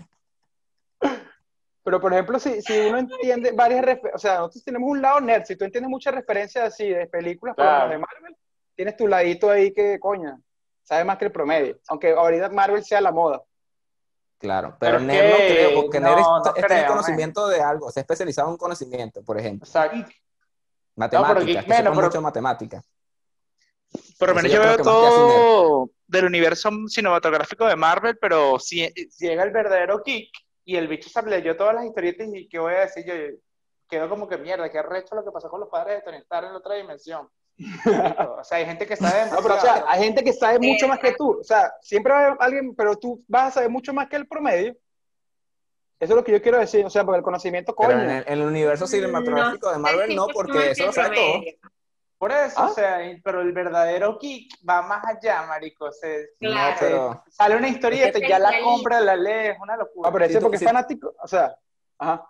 Pero, 1.84 2.00
por 2.00 2.12
ejemplo, 2.12 2.38
si, 2.40 2.60
si 2.62 2.72
uno 2.80 2.98
entiende 2.98 3.52
varias 3.52 3.84
referencias, 3.84 4.14
o 4.14 4.18
sea, 4.18 4.38
nosotros 4.38 4.64
tenemos 4.64 4.88
un 4.90 5.00
lado 5.02 5.20
nerd, 5.20 5.44
si 5.44 5.54
tú 5.54 5.64
entiendes 5.64 5.90
muchas 5.90 6.14
referencias 6.14 6.64
así 6.64 6.88
de 6.88 7.06
películas, 7.06 7.54
por 7.54 7.64
Claro. 7.64 7.90
de 7.90 7.98
Marvel, 7.98 8.36
tienes 8.75 8.97
tu 8.97 9.07
ladito 9.09 9.50
ahí 9.50 9.73
que, 9.73 9.99
coña, 10.00 10.38
sabe 10.83 11.04
más 11.04 11.19
que 11.19 11.26
el 11.26 11.33
promedio. 11.33 11.78
Aunque 11.88 12.11
ahorita 12.12 12.49
Marvel 12.50 12.85
sea 12.85 13.00
la 13.00 13.12
moda. 13.12 13.43
Claro, 14.38 14.76
pero, 14.78 14.99
Pero 14.99 14.99
es 14.99 15.02
Nerd 15.04 15.31
no 15.31 15.37
que- 15.37 15.49
creo, 15.54 15.81
porque 15.83 16.00
no, 16.00 16.09
Nerd 16.11 16.19
es, 16.21 16.26
no 16.26 16.37
es 16.47 16.54
tener 16.54 16.66
creo, 16.66 16.87
conocimiento 16.88 17.49
de 17.49 17.61
algo, 17.62 17.90
se 17.90 18.00
ha 18.00 18.02
especializado 18.02 18.49
en 18.49 18.52
un 18.52 18.59
conocimiento, 18.59 19.23
por 19.25 19.38
ejemplo. 19.38 19.66
O 19.66 19.71
sea, 19.71 19.90
Matemáticas, 20.97 21.45
Geek- 21.45 21.61
que 21.61 21.66
bueno, 21.66 21.76
sepa 21.76 21.90
pero- 21.95 22.07
mucho 22.07 22.21
matemáticas. 22.21 22.85
Por 24.19 24.28
lo 24.28 24.35
menos 24.35 24.50
yo 24.52 24.61
veo 24.61 24.76
que 24.76 24.83
todo 24.83 25.90
del 26.07 26.25
universo 26.26 26.69
cinematográfico 26.88 27.64
de 27.66 27.76
Marvel, 27.76 28.19
pero 28.21 28.59
si, 28.59 28.87
si 29.11 29.26
llega 29.26 29.45
el 29.45 29.50
verdadero 29.50 30.02
geek 30.04 30.31
y 30.64 30.76
el 30.76 30.88
bicho 30.88 31.09
se 31.09 31.23
leyó 31.23 31.57
todas 31.57 31.75
las 31.75 31.85
historietas 31.85 32.28
y 32.33 32.49
qué 32.49 32.59
voy 32.59 32.75
a 32.75 32.81
decir 32.81 33.04
yo, 33.07 33.14
quedo 33.88 34.09
como 34.09 34.28
que 34.28 34.37
mierda, 34.37 34.71
qué 34.71 34.78
arrecho 34.78 35.14
lo 35.14 35.25
que 35.25 35.31
pasó 35.31 35.49
con 35.49 35.61
los 35.61 35.69
padres 35.69 35.97
de 35.99 36.02
Tony 36.02 36.19
Stark 36.19 36.47
en 36.47 36.52
la 36.52 36.59
otra 36.59 36.75
dimensión. 36.75 37.29
O 37.59 38.45
sea, 38.45 38.59
hay 38.59 38.67
gente 38.67 38.87
que 38.87 38.97
sabe 38.97 39.31
No, 39.31 39.38
pero, 39.43 39.55
o 39.57 39.61
sea, 39.61 39.85
hay 39.88 40.03
gente 40.05 40.25
que 40.25 40.33
sabe 40.33 40.59
mucho 40.59 40.88
más 40.88 40.99
que 40.99 41.12
tú. 41.12 41.38
O 41.40 41.45
sea, 41.45 41.73
siempre 41.81 42.12
va 42.12 42.19
a 42.21 42.27
haber 42.27 42.37
alguien, 42.40 42.75
pero 42.75 42.97
tú 42.97 43.23
vas 43.29 43.49
a 43.49 43.51
saber 43.53 43.71
mucho 43.71 43.93
más 43.93 44.09
que 44.09 44.17
el 44.17 44.27
promedio. 44.27 44.73
Eso 46.01 46.12
es 46.12 46.17
lo 46.17 46.25
que 46.25 46.33
yo 46.33 46.43
quiero 46.43 46.59
decir. 46.59 46.85
O 46.85 46.90
sea, 46.90 47.05
porque 47.05 47.19
el 47.19 47.25
conocimiento, 47.25 47.75
Pero 47.77 47.90
coño. 47.93 48.03
en 48.03 48.11
el, 48.11 48.25
en 48.27 48.33
el 48.40 48.43
universo 48.47 48.87
cinematográfico 48.87 49.71
de 49.71 49.79
Marvel 49.79 50.14
no, 50.17 50.27
porque 50.29 50.53
que 50.59 50.71
eso 50.73 50.87
lo 50.87 50.93
sabe 50.93 51.14
todo. 51.17 51.71
Por 52.19 52.33
eso, 52.33 52.55
¿Ah? 52.59 52.67
o 52.71 52.75
sea, 52.75 53.05
y- 53.11 53.21
pero 53.21 53.43
el 53.43 53.53
verdadero 53.53 54.19
geek 54.19 54.49
va 54.69 54.83
más 54.83 55.05
allá, 55.05 55.43
marico. 55.47 55.90
Se, 55.93 56.31
Claro. 56.38 56.71
No, 56.71 56.77
pero 56.81 57.25
sale 57.29 57.57
una 57.57 57.69
historieta 57.69 58.19
y 58.19 58.29
ya 58.29 58.38
la 58.38 58.61
compra, 58.62 59.01
la 59.01 59.14
lee, 59.17 59.49
es 59.51 59.57
una 59.61 59.77
locura. 59.77 60.09
Ah, 60.09 60.12
pero 60.12 60.25
ese 60.25 60.35
Si 60.35 60.38
tú- 60.38 60.45
porque 60.45 60.59
si- 60.59 60.64
es 60.64 60.71
fanático. 60.71 61.14
O 61.23 61.29
sea, 61.29 61.55
ajá. 61.99 62.27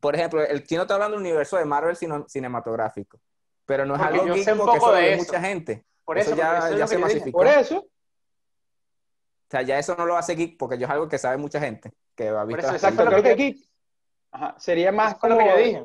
por 0.00 0.14
ejemplo, 0.14 0.42
el 0.42 0.64
chino 0.66 0.82
está 0.82 0.94
hablando 0.94 1.16
del 1.16 1.24
universo 1.26 1.56
de 1.56 1.64
Marvel 1.64 1.94
cino- 1.96 2.26
cinematográfico, 2.28 3.20
pero 3.68 3.84
no 3.84 3.94
es 3.96 4.00
Porque 4.00 4.14
algo 4.20 4.26
yo 4.34 4.42
sé 4.42 4.52
un 4.52 4.58
porque 4.60 4.78
poco 4.78 4.86
eso 4.86 4.90
lo 4.92 4.96
de 4.96 5.02
ve 5.02 5.12
eso. 5.14 5.24
mucha 5.24 5.40
gente. 5.42 5.84
Por 6.06 6.16
eso 6.18 6.30
eso, 6.30 6.38
ya- 6.38 6.46
porque 6.46 6.58
eso 6.58 6.66
es 6.68 6.72
ya 6.72 6.78
lo 6.78 6.86
se 6.88 6.98
masificó. 6.98 7.38
Por 7.38 7.46
eso. 7.46 7.78
O 7.80 9.50
sea, 9.50 9.62
ya 9.62 9.78
eso 9.78 9.94
no 9.94 10.06
lo 10.06 10.16
hace 10.16 10.34
geek 10.34 10.56
porque 10.58 10.78
yo 10.78 10.86
es 10.86 10.90
algo 10.90 11.06
que 11.08 11.18
sabe 11.18 11.36
mucha 11.36 11.60
gente, 11.60 11.92
que 12.14 12.28
ha 12.28 12.44
visto 12.44 12.60
eso, 12.60 12.72
las 12.72 12.82
exacto, 12.82 13.04
lo 13.04 13.10
creo 13.10 13.22
que 13.22 13.34
geek. 13.34 13.58
Ajá, 14.32 14.54
sería 14.58 14.90
más 14.90 15.12
lo 15.14 15.18
como. 15.20 15.38
que 15.38 15.46
yo 15.48 15.56
dije. 15.58 15.84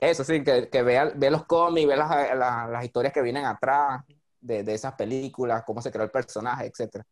Eso 0.00 0.24
sí, 0.24 0.42
que, 0.42 0.68
que 0.70 0.82
vea, 0.82 1.12
ve 1.14 1.30
los 1.30 1.44
cómics, 1.44 1.86
ve 1.86 1.96
las, 1.96 2.10
las- 2.36 2.68
las 2.70 2.84
historias 2.84 3.12
que 3.12 3.22
vienen 3.22 3.44
atrás 3.44 4.02
de, 4.40 4.62
de 4.62 4.74
esas 4.74 4.94
películas, 4.94 5.64
cómo 5.66 5.80
se 5.82 5.90
creó 5.92 6.04
el 6.04 6.10
personaje, 6.10 6.66
etcétera. 6.66 7.04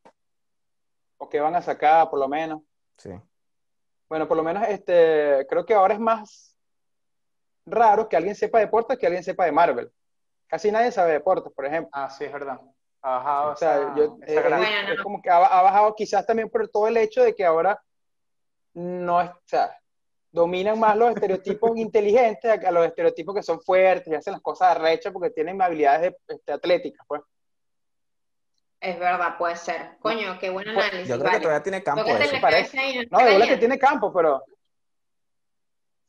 O 1.18 1.28
que 1.28 1.40
van 1.40 1.54
a 1.54 1.62
sacar, 1.62 2.10
por 2.10 2.18
lo 2.18 2.28
menos. 2.28 2.60
Sí. 2.98 3.10
Bueno, 4.08 4.26
por 4.28 4.36
lo 4.36 4.42
menos 4.42 4.64
este, 4.68 5.46
creo 5.48 5.64
que 5.64 5.72
ahora 5.74 5.94
es 5.94 6.00
más 6.00 6.51
raro 7.66 8.08
que 8.08 8.16
alguien 8.16 8.34
sepa 8.34 8.58
deportes 8.58 8.98
que 8.98 9.06
alguien 9.06 9.24
sepa 9.24 9.44
de 9.44 9.52
Marvel. 9.52 9.90
Casi 10.46 10.70
nadie 10.70 10.92
sabe 10.92 11.12
deportes, 11.12 11.52
por 11.52 11.64
ejemplo. 11.66 11.90
Ah, 11.92 12.10
sí, 12.10 12.24
es 12.24 12.32
verdad. 12.32 12.60
Ha 13.02 13.10
bajado 13.16 13.52
O 13.52 13.56
sea, 13.56 13.76
esa- 13.76 13.94
yo, 13.96 14.18
esa 14.22 14.40
eh, 14.40 14.42
gran- 14.42 14.60
Bueno, 14.60 14.92
es 14.92 14.96
no. 14.98 15.02
como 15.02 15.22
que 15.22 15.30
ha, 15.30 15.36
ha 15.36 15.62
bajado 15.62 15.94
quizás 15.94 16.24
también 16.26 16.48
por 16.50 16.68
todo 16.68 16.88
el 16.88 16.96
hecho 16.96 17.22
de 17.22 17.34
que 17.34 17.44
ahora 17.44 17.80
no 18.74 19.20
es, 19.22 19.30
o 19.30 19.40
sea, 19.46 19.76
dominan 20.30 20.78
más 20.78 20.96
los 20.96 21.10
estereotipos 21.10 21.72
inteligentes 21.76 22.50
a, 22.64 22.70
los 22.70 22.86
estereotipos 22.86 23.34
que 23.34 23.42
son 23.42 23.60
fuertes 23.60 24.08
y 24.12 24.14
hacen 24.14 24.32
las 24.34 24.42
cosas 24.42 24.76
arrechas 24.76 25.12
porque 25.12 25.30
tienen 25.30 25.60
habilidades 25.60 26.14
este, 26.28 26.52
atléticas, 26.52 27.04
pues. 27.08 27.22
Es 28.80 28.98
verdad, 28.98 29.36
puede 29.38 29.56
ser. 29.56 29.96
Coño, 30.00 30.38
qué 30.40 30.50
buen 30.50 30.64
Pues, 30.74 30.86
análisis. 30.86 31.08
Yo 31.08 31.18
creo 31.18 31.30
que 31.32 31.38
todavía 31.40 31.62
tiene 31.62 31.82
campo 31.84 32.04
eso. 32.04 32.40
parece. 32.40 33.06
no, 33.10 33.18
No, 33.18 33.24
de 33.24 33.32
bola 33.32 33.46
que 33.46 33.56
tiene 33.56 33.78
campo, 33.78 34.12
pero... 34.12 34.42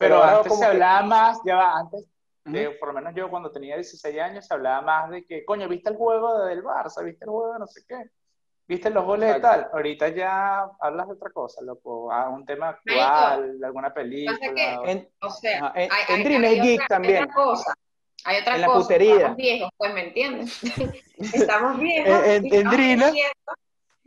Pero 0.03 0.23
antes 0.23 0.53
se 0.53 0.59
que- 0.59 0.65
hablaba 0.65 1.01
más, 1.03 1.39
ya 1.45 1.55
va, 1.55 1.77
antes, 1.79 2.05
de- 2.45 2.69
por 2.71 2.89
lo 2.89 2.93
menos 2.95 3.13
yo 3.15 3.29
cuando 3.29 3.51
tenía 3.51 3.75
16 3.75 4.19
años, 4.19 4.45
se 4.45 4.53
hablaba 4.53 4.81
más 4.81 5.09
de 5.09 5.25
que, 5.25 5.43
coño, 5.45 5.67
¿viste 5.67 5.89
el 5.89 5.95
juego 5.97 6.43
del 6.45 6.63
Barça? 6.63 7.03
¿Viste 7.03 7.25
el 7.25 7.31
juego 7.31 7.53
de 7.53 7.59
no 7.59 7.67
sé 7.67 7.81
qué? 7.87 8.09
¿Viste 8.65 8.89
los 8.89 9.03
goles 9.05 9.29
de 9.29 9.35
Exacto. 9.37 9.61
tal? 9.63 9.69
Ahorita 9.73 10.07
ya 10.09 10.65
hablas 10.79 11.07
de 11.07 11.13
otra 11.13 11.29
cosa, 11.31 11.61
loco, 11.61 12.11
a 12.11 12.29
un 12.29 12.45
tema 12.45 12.69
actual, 12.69 13.59
de 13.59 13.65
alguna 13.65 13.93
película. 13.93 14.37
que- 14.39 14.77
o- 14.77 14.85
En- 14.85 15.09
O 15.21 15.29
sea, 15.29 15.71
en- 15.75 15.91
hay, 15.91 16.03
en 16.07 16.15
hay- 16.15 16.23
Dream 16.23 16.43
hay 16.43 16.57
es 16.57 16.63
geek 16.63 16.79
otra, 16.79 16.87
también. 16.87 17.15
hay 17.17 17.23
otra 17.23 17.33
cosa. 17.35 17.73
Hay 18.25 18.41
otra 18.41 18.55
En 18.55 18.61
la 18.61 18.67
cosa. 18.67 18.79
putería. 18.79 19.15
Estamos 19.15 19.37
viejos, 19.37 19.69
pues, 19.75 19.93
¿me 19.93 20.07
entiendes? 20.07 20.59
Estamos 21.33 21.79
viejos. 21.79 22.23
En- 22.25 22.45
en- 22.53 22.67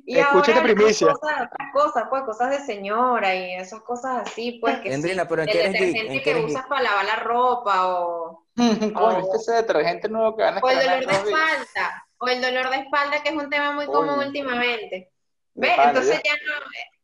y 0.06 0.18
escúchate 0.18 0.52
ahora 0.52 0.62
primicia. 0.74 1.08
Cosas, 1.12 1.36
otras 1.52 1.72
cosas, 1.72 2.04
pues, 2.08 2.22
cosas 2.22 2.50
de 2.50 2.58
señora 2.60 3.34
y 3.34 3.54
esas 3.54 3.80
cosas 3.82 4.26
así, 4.28 4.58
pues, 4.60 4.76
que 4.80 4.88
sí. 4.90 4.94
Endrina, 4.94 5.26
pero 5.28 5.42
¿en 5.42 5.48
El 5.48 5.52
qué 5.54 5.60
eres 5.60 5.72
geek? 5.72 5.82
detergente 5.82 6.12
¿En 6.12 6.18
qué 6.18 6.22
que 6.24 6.30
eres 6.30 6.42
geek? 6.46 6.50
usas 6.56 6.66
para 6.68 6.82
lavar 6.82 7.04
la 7.04 7.16
ropa 7.16 7.88
o, 7.98 8.46
Coño, 8.56 9.16
¿viste 9.18 9.36
ese 9.36 9.52
detergente 9.52 10.08
nuevo 10.08 10.36
que 10.36 10.42
van 10.44 10.58
a 10.58 10.60
o 10.60 10.70
el 10.70 10.78
dolor 10.78 11.06
de 11.06 11.12
espalda, 11.12 12.06
o 12.18 12.28
el 12.28 12.40
dolor 12.40 12.70
de 12.70 12.76
espalda, 12.76 13.22
que 13.22 13.28
es 13.30 13.34
un 13.34 13.50
tema 13.50 13.72
muy 13.72 13.86
común 13.86 14.18
últimamente. 14.18 15.10
¿Ves? 15.54 15.72
Entonces 15.78 16.20
ya. 16.24 16.32
no, 16.46 16.52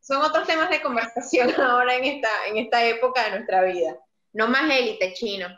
son 0.00 0.22
otros 0.22 0.46
temas 0.46 0.70
de 0.70 0.80
conversación 0.82 1.52
ahora 1.60 1.94
en 1.96 2.04
esta, 2.04 2.28
en 2.48 2.56
esta 2.58 2.84
época 2.84 3.24
de 3.24 3.30
nuestra 3.30 3.62
vida. 3.62 3.96
No 4.32 4.48
más 4.48 4.70
élite 4.70 5.12
chino. 5.14 5.48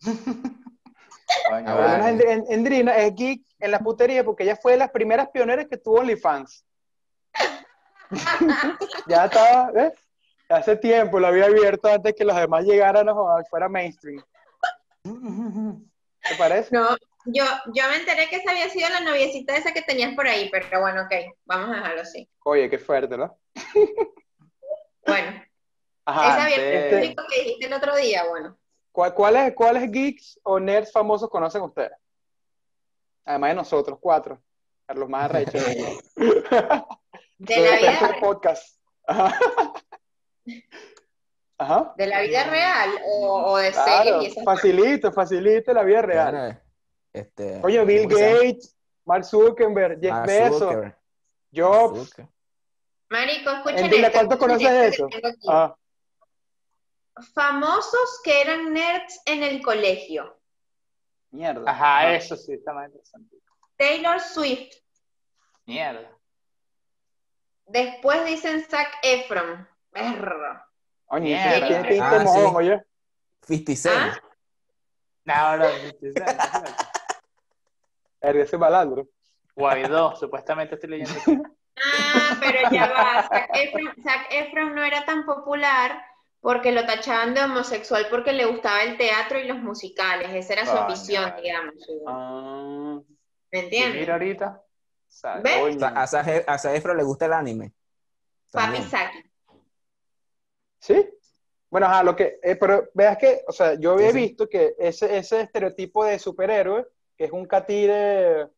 Ah, 1.50 1.62
Por 1.64 1.76
lo 1.76 1.88
menos 1.88 1.98
vale. 2.00 2.08
en, 2.10 2.30
en- 2.30 2.44
en 2.50 2.64
Drina 2.64 2.94
es 2.96 3.14
geek 3.14 3.42
en 3.58 3.70
la 3.70 3.78
putería 3.78 4.22
porque 4.22 4.42
ella 4.42 4.54
fue 4.56 4.72
de 4.72 4.78
las 4.78 4.90
primeras 4.90 5.28
pioneras 5.30 5.66
que 5.66 5.78
tuvo 5.78 6.00
OnlyFans. 6.00 6.62
ya 9.06 9.24
estaba, 9.26 9.70
¿ves? 9.72 9.92
Hace 10.48 10.76
tiempo 10.76 11.18
lo 11.18 11.28
había 11.28 11.46
abierto 11.46 11.88
antes 11.88 12.14
que 12.14 12.24
los 12.24 12.36
demás 12.36 12.64
llegaran 12.64 13.08
a 13.08 13.14
fuera 13.48 13.68
mainstream. 13.68 14.22
¿Te 15.04 16.34
parece? 16.36 16.74
No, 16.74 16.88
yo, 17.26 17.44
yo 17.74 17.88
me 17.88 17.96
enteré 17.96 18.28
que 18.28 18.36
esa 18.36 18.50
había 18.50 18.68
sido 18.68 18.88
la 18.90 19.00
noviecita 19.00 19.56
esa 19.56 19.72
que 19.72 19.82
tenías 19.82 20.14
por 20.14 20.26
ahí, 20.26 20.50
pero 20.50 20.80
bueno, 20.80 21.02
ok, 21.02 21.12
vamos 21.46 21.70
a 21.70 21.74
dejarlo 21.80 22.02
así. 22.02 22.28
Oye, 22.44 22.68
qué 22.68 22.78
fuerte, 22.78 23.16
¿no? 23.16 23.38
Bueno, 25.04 25.42
Ajá, 26.04 26.28
esa 26.30 26.44
había 26.44 26.56
el 26.56 26.88
público 26.88 27.24
que 27.28 27.40
dijiste 27.42 27.66
el 27.66 27.72
otro 27.72 27.96
día, 27.96 28.24
bueno. 28.28 28.56
¿Cuál- 28.92 29.14
¿Cuáles, 29.14 29.52
¿Cuáles 29.54 29.90
geeks 29.90 30.38
o 30.44 30.60
nerds 30.60 30.92
famosos 30.92 31.28
conocen 31.28 31.62
ustedes? 31.62 31.90
Además 33.24 33.50
de 33.50 33.54
nosotros, 33.56 33.98
cuatro. 34.00 34.40
Carlos 34.86 35.08
más 35.08 35.24
arrecho. 35.24 35.58
De 37.44 37.60
la 37.60 37.76
vida 37.76 38.16
podcast. 38.20 38.78
Ajá. 39.06 39.38
Ajá. 41.58 41.94
¿De 41.96 42.06
la 42.06 42.20
vida 42.22 42.44
real 42.44 42.90
o, 43.04 43.52
o 43.52 43.56
de 43.58 43.70
Claro, 43.72 44.20
series 44.20 44.44
facilito, 44.44 45.12
facilito 45.12 45.72
la 45.72 45.82
vida 45.84 46.02
real. 46.02 46.30
Bueno, 46.34 46.60
este, 47.12 47.60
Coño, 47.60 47.84
Bill. 47.86 48.08
Gates, 48.08 48.76
Mark 49.04 49.24
Zuckerberg, 49.24 50.00
Jeff 50.00 50.10
Mark 50.12 50.26
Bezos, 50.26 50.58
Zuckerberg. 50.58 50.98
Jobs. 51.54 52.08
Zucker. 52.08 52.28
Marico, 53.10 53.50
escuchen 53.50 53.90
Dile, 53.90 54.06
esto, 54.06 54.12
¿cuánto 54.18 54.38
conoces 54.38 54.70
de 54.70 54.86
eso? 54.88 55.06
que 55.08 55.20
tengo 55.20 55.28
aquí. 55.28 55.46
Ah, 55.48 55.76
Famosos 57.34 58.20
que 58.24 58.40
eran 58.40 58.72
nerds 58.72 59.20
en 59.26 59.42
el 59.42 59.62
colegio. 59.62 60.40
mierda. 61.30 61.70
Ajá, 61.70 62.14
eso 62.14 62.36
sí, 62.36 62.54
está 62.54 62.72
más 62.72 62.86
interesante. 62.86 63.36
Taylor 63.76 64.18
Swift. 64.20 64.74
Mierda. 65.66 66.10
Después 67.66 68.24
dicen 68.26 68.64
Zac 68.68 68.88
Efron. 69.02 69.68
Mierda. 69.92 70.66
ese 71.22 71.66
tiene 71.66 71.88
pinta 71.88 72.16
Ah, 72.22 72.26
sí. 72.26 72.40
oye. 72.54 72.82
50 73.46 73.76
Cent. 73.76 73.94
¿Ah? 73.96 74.20
No, 75.24 75.56
no, 75.58 75.66
Verga, 78.20 78.42
Ese 78.42 78.58
malandro. 78.58 79.06
Guaidó, 79.54 80.16
supuestamente 80.16 80.74
estoy 80.76 80.90
leyendo. 80.90 81.14
Ah, 81.76 82.36
pero 82.40 82.70
ya 82.70 82.86
va. 82.88 83.22
Zac 83.28 83.50
Efron, 83.54 83.94
Zac 84.02 84.26
Efron 84.30 84.74
no 84.74 84.82
era 84.84 85.04
tan 85.04 85.24
popular 85.24 86.02
porque 86.40 86.72
lo 86.72 86.84
tachaban 86.86 87.34
de 87.34 87.42
homosexual 87.42 88.06
porque 88.10 88.32
le 88.32 88.46
gustaba 88.46 88.82
el 88.82 88.96
teatro 88.96 89.38
y 89.38 89.44
los 89.46 89.58
musicales. 89.58 90.32
Esa 90.34 90.52
era 90.54 90.66
su 90.66 90.76
ambición, 90.76 91.34
digamos. 91.42 91.74
Ah, 92.06 92.98
¿Me 93.50 93.58
entiendes? 93.60 94.00
mira 94.00 94.14
ahorita. 94.14 94.62
¿Ves? 95.42 95.82
a 95.82 96.06
Zac- 96.06 96.44
a 96.46 96.58
Zac 96.58 96.74
Efron 96.74 96.96
le 96.96 97.02
gusta 97.02 97.26
el 97.26 97.32
anime. 97.32 97.72
Papi 98.50 98.64
También. 98.64 98.90
Saki. 98.90 99.18
¿Sí? 100.80 101.08
Bueno, 101.70 101.86
ajá, 101.86 102.02
lo 102.02 102.14
que, 102.16 102.38
eh, 102.42 102.56
pero 102.56 102.88
veas 102.92 103.16
que, 103.16 103.42
o 103.46 103.52
sea, 103.52 103.74
yo 103.74 103.92
había 103.92 104.08
Sí, 104.08 104.12
sí. 104.12 104.18
visto 104.26 104.48
que 104.48 104.74
ese, 104.78 105.16
ese 105.16 105.40
estereotipo 105.42 106.04
de 106.04 106.18
superhéroe, 106.18 106.86
que 107.16 107.24
es 107.24 107.32
un 107.32 107.46
catire 107.46 108.48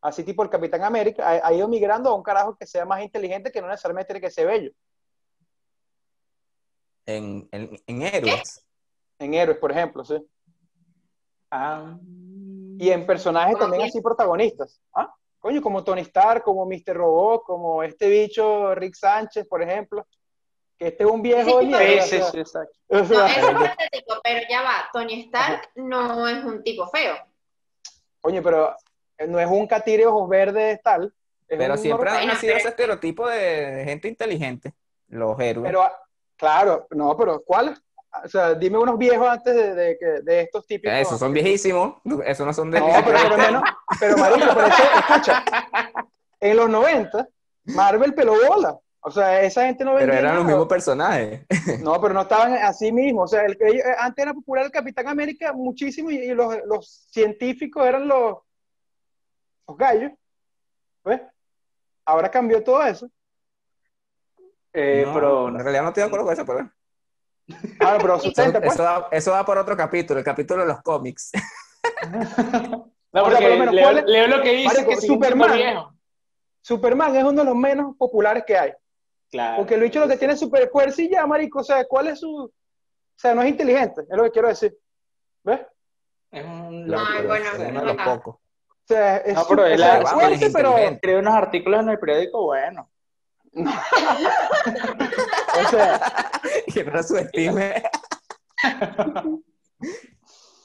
así 0.00 0.24
tipo 0.24 0.42
el 0.42 0.50
Capitán 0.50 0.82
América, 0.82 1.28
ha, 1.28 1.46
ha 1.46 1.52
ido 1.52 1.68
migrando 1.68 2.10
a 2.10 2.14
un 2.14 2.22
carajo 2.22 2.56
que 2.56 2.66
sea 2.66 2.84
más 2.84 3.02
inteligente 3.02 3.52
que 3.52 3.60
no 3.60 3.68
necesariamente 3.68 4.12
tiene 4.12 4.20
que 4.26 4.30
ser 4.32 4.46
bello. 4.46 4.72
En, 7.06 7.48
en, 7.52 7.78
en 7.86 8.02
héroes. 8.02 8.66
En 9.18 9.34
héroes, 9.34 9.58
por 9.58 9.70
ejemplo, 9.70 10.04
sí. 10.04 10.16
Ah, 11.50 11.96
Y 12.02 12.90
en 12.90 13.06
personajes 13.06 13.52
¿Cómo 13.54 13.66
también 13.66 13.88
así 13.88 14.00
protagonistas. 14.00 14.80
¿Ah? 14.92 15.13
Coño, 15.44 15.60
como 15.60 15.84
Tony 15.84 16.00
Stark, 16.00 16.42
como 16.42 16.64
Mr. 16.64 16.94
Robot, 16.94 17.42
como 17.44 17.82
este 17.82 18.08
bicho 18.08 18.74
Rick 18.74 18.94
Sánchez, 18.94 19.46
por 19.46 19.60
ejemplo. 19.60 20.06
Que 20.78 20.86
este 20.86 21.04
es 21.04 21.10
un 21.10 21.20
viejo 21.20 21.60
Sí, 21.60 21.66
mierda. 21.66 22.00
Sí, 22.02 22.18
sí, 22.32 22.38
exacto. 22.40 22.78
o 22.88 23.04
sea, 23.04 23.26
es 23.26 23.44
patético, 23.52 24.14
pero 24.24 24.40
ya 24.48 24.62
va. 24.62 24.88
Tony 24.90 25.20
Stark 25.26 25.68
no 25.74 26.26
es 26.26 26.42
un 26.42 26.62
tipo 26.62 26.88
feo. 26.88 27.14
Coño, 28.22 28.42
pero 28.42 28.74
no 29.28 29.38
es 29.38 29.46
un 29.46 29.66
catire 29.66 30.06
ojos 30.06 30.26
verdes 30.30 30.80
tal. 30.82 31.12
es 31.46 31.58
Pero 31.58 31.76
siempre 31.76 32.10
normal. 32.10 32.30
han 32.30 32.38
pero- 32.40 32.56
ese 32.56 32.68
estereotipo 32.68 33.28
de, 33.28 33.36
de 33.38 33.84
gente 33.84 34.08
inteligente. 34.08 34.72
Los 35.08 35.38
héroes. 35.38 35.66
Pero, 35.66 35.82
ah, 35.82 35.92
claro, 36.36 36.86
no, 36.92 37.14
pero 37.18 37.42
¿cuál? 37.44 37.78
O 38.22 38.28
sea, 38.28 38.54
dime 38.54 38.78
unos 38.78 38.96
viejos 38.96 39.26
antes 39.26 39.54
de, 39.54 40.22
de, 40.22 40.40
estos 40.40 40.66
típicos. 40.66 40.92
Eh, 40.94 41.00
esos 41.00 41.18
son 41.18 41.32
viejísimos. 41.32 41.96
Esos 42.24 42.46
no 42.46 42.52
son 42.52 42.70
de 42.70 42.78
No, 42.78 42.86
pero 43.04 43.18
por 43.18 43.30
lo 43.30 43.38
menos, 43.38 43.62
pero 43.98 44.16
marico, 44.16 44.46
pero 44.54 44.66
eso, 44.68 44.82
escucha, 45.08 45.44
en 46.40 46.56
los 46.56 46.70
90, 46.70 47.28
Marvel 47.64 48.14
peló 48.14 48.34
bola. 48.48 48.78
O 49.06 49.10
sea, 49.10 49.42
esa 49.42 49.66
gente 49.66 49.84
no 49.84 49.94
Pero 49.94 50.06
vendía 50.06 50.20
eran 50.20 50.36
los 50.36 50.44
mismos 50.46 50.66
personajes. 50.66 51.44
No, 51.82 52.00
pero 52.00 52.14
no 52.14 52.22
estaban 52.22 52.54
así 52.54 52.90
mismo. 52.90 53.22
O 53.22 53.26
sea, 53.26 53.42
el, 53.44 53.58
que- 53.58 53.82
antes 53.98 54.22
era 54.22 54.32
popular 54.32 54.64
el 54.64 54.70
Capitán 54.70 55.08
América 55.08 55.52
muchísimo 55.52 56.10
y, 56.10 56.16
y 56.16 56.28
los, 56.34 56.56
los 56.64 57.06
científicos 57.10 57.86
eran 57.86 58.08
los, 58.08 58.38
los 59.68 59.76
gallos. 59.76 60.12
¿Ves? 61.04 61.20
Ahora 62.06 62.30
cambió 62.30 62.62
todo 62.64 62.82
eso. 62.82 63.10
Eh, 64.72 65.02
No, 65.06 65.14
pero 65.14 65.48
en 65.48 65.58
realidad 65.58 65.82
no 65.82 65.88
estoy 65.88 66.02
de 66.02 66.06
acuerdo 66.06 66.24
con 66.24 66.32
eso, 66.34 66.46
pero 66.46 66.70
Ah, 67.80 67.98
pero 68.00 68.14
eso, 68.16 68.24
sustenta, 68.24 68.60
pues. 68.60 68.72
eso 68.74 68.82
va, 68.82 69.08
eso 69.10 69.32
va 69.32 69.44
por 69.44 69.58
otro 69.58 69.76
capítulo, 69.76 70.18
el 70.18 70.24
capítulo 70.24 70.62
de 70.62 70.68
los 70.68 70.82
cómics. 70.82 71.30
No, 73.12 73.22
O 73.22 73.30
sea, 73.30 73.38
porque 73.38 73.46
por 73.46 73.50
lo 73.50 73.58
menos, 73.58 73.74
leo, 73.74 73.84
¿cuál 73.84 73.98
es? 74.08 74.28
lo 74.28 74.42
que 74.42 74.52
dice 74.54 74.66
Marico, 74.74 74.88
que 74.90 75.06
Superman. 75.06 75.86
Superman 76.62 77.14
es 77.16 77.22
uno 77.22 77.32
de 77.32 77.44
los 77.44 77.54
menos 77.54 77.94
populares 77.96 78.42
que 78.44 78.56
hay. 78.58 78.72
Claro. 79.30 79.58
Porque 79.58 79.74
el 79.74 79.82
bicho 79.82 80.00
lo 80.00 80.08
que 80.08 80.16
tiene 80.16 80.34
es 80.34 80.40
super 80.40 80.68
fuerza 80.70 81.00
y 81.02 81.10
ya, 81.10 81.24
marico. 81.24 81.60
O 81.60 81.64
sea, 81.64 81.84
¿cuál 81.84 82.08
es 82.08 82.18
su...? 82.18 82.28
O 82.46 82.50
sea, 83.16 83.32
no 83.34 83.42
es 83.42 83.50
inteligente, 83.50 84.00
es 84.10 84.16
lo 84.16 84.24
que 84.24 84.30
quiero 84.32 84.48
decir. 84.48 84.76
¿Ves? 85.44 85.60
Es 86.32 86.44
un 86.44 86.88
Lo- 86.88 86.98
Ay, 86.98 87.22
lo- 87.22 87.28
bueno, 87.28 87.46
uno 87.68 87.80
de 87.80 87.86
los 87.86 87.98
ajá. 87.98 88.14
pocos. 88.16 88.34
O 88.34 88.86
sea, 88.88 89.16
es 89.18 89.34
No, 89.34 89.44
pero 89.48 89.66
es- 89.66 89.80
fuerte, 90.10 90.46
es 90.46 90.52
pero... 90.52 90.76
Escribe 90.76 91.18
unos 91.20 91.34
artículos 91.34 91.80
en 91.82 91.88
el 91.90 91.98
periódico, 92.00 92.42
bueno. 92.46 92.90
O 95.56 95.68
sea, 95.70 96.00
que 96.72 96.84
no 96.84 97.02
subestime. 97.02 97.82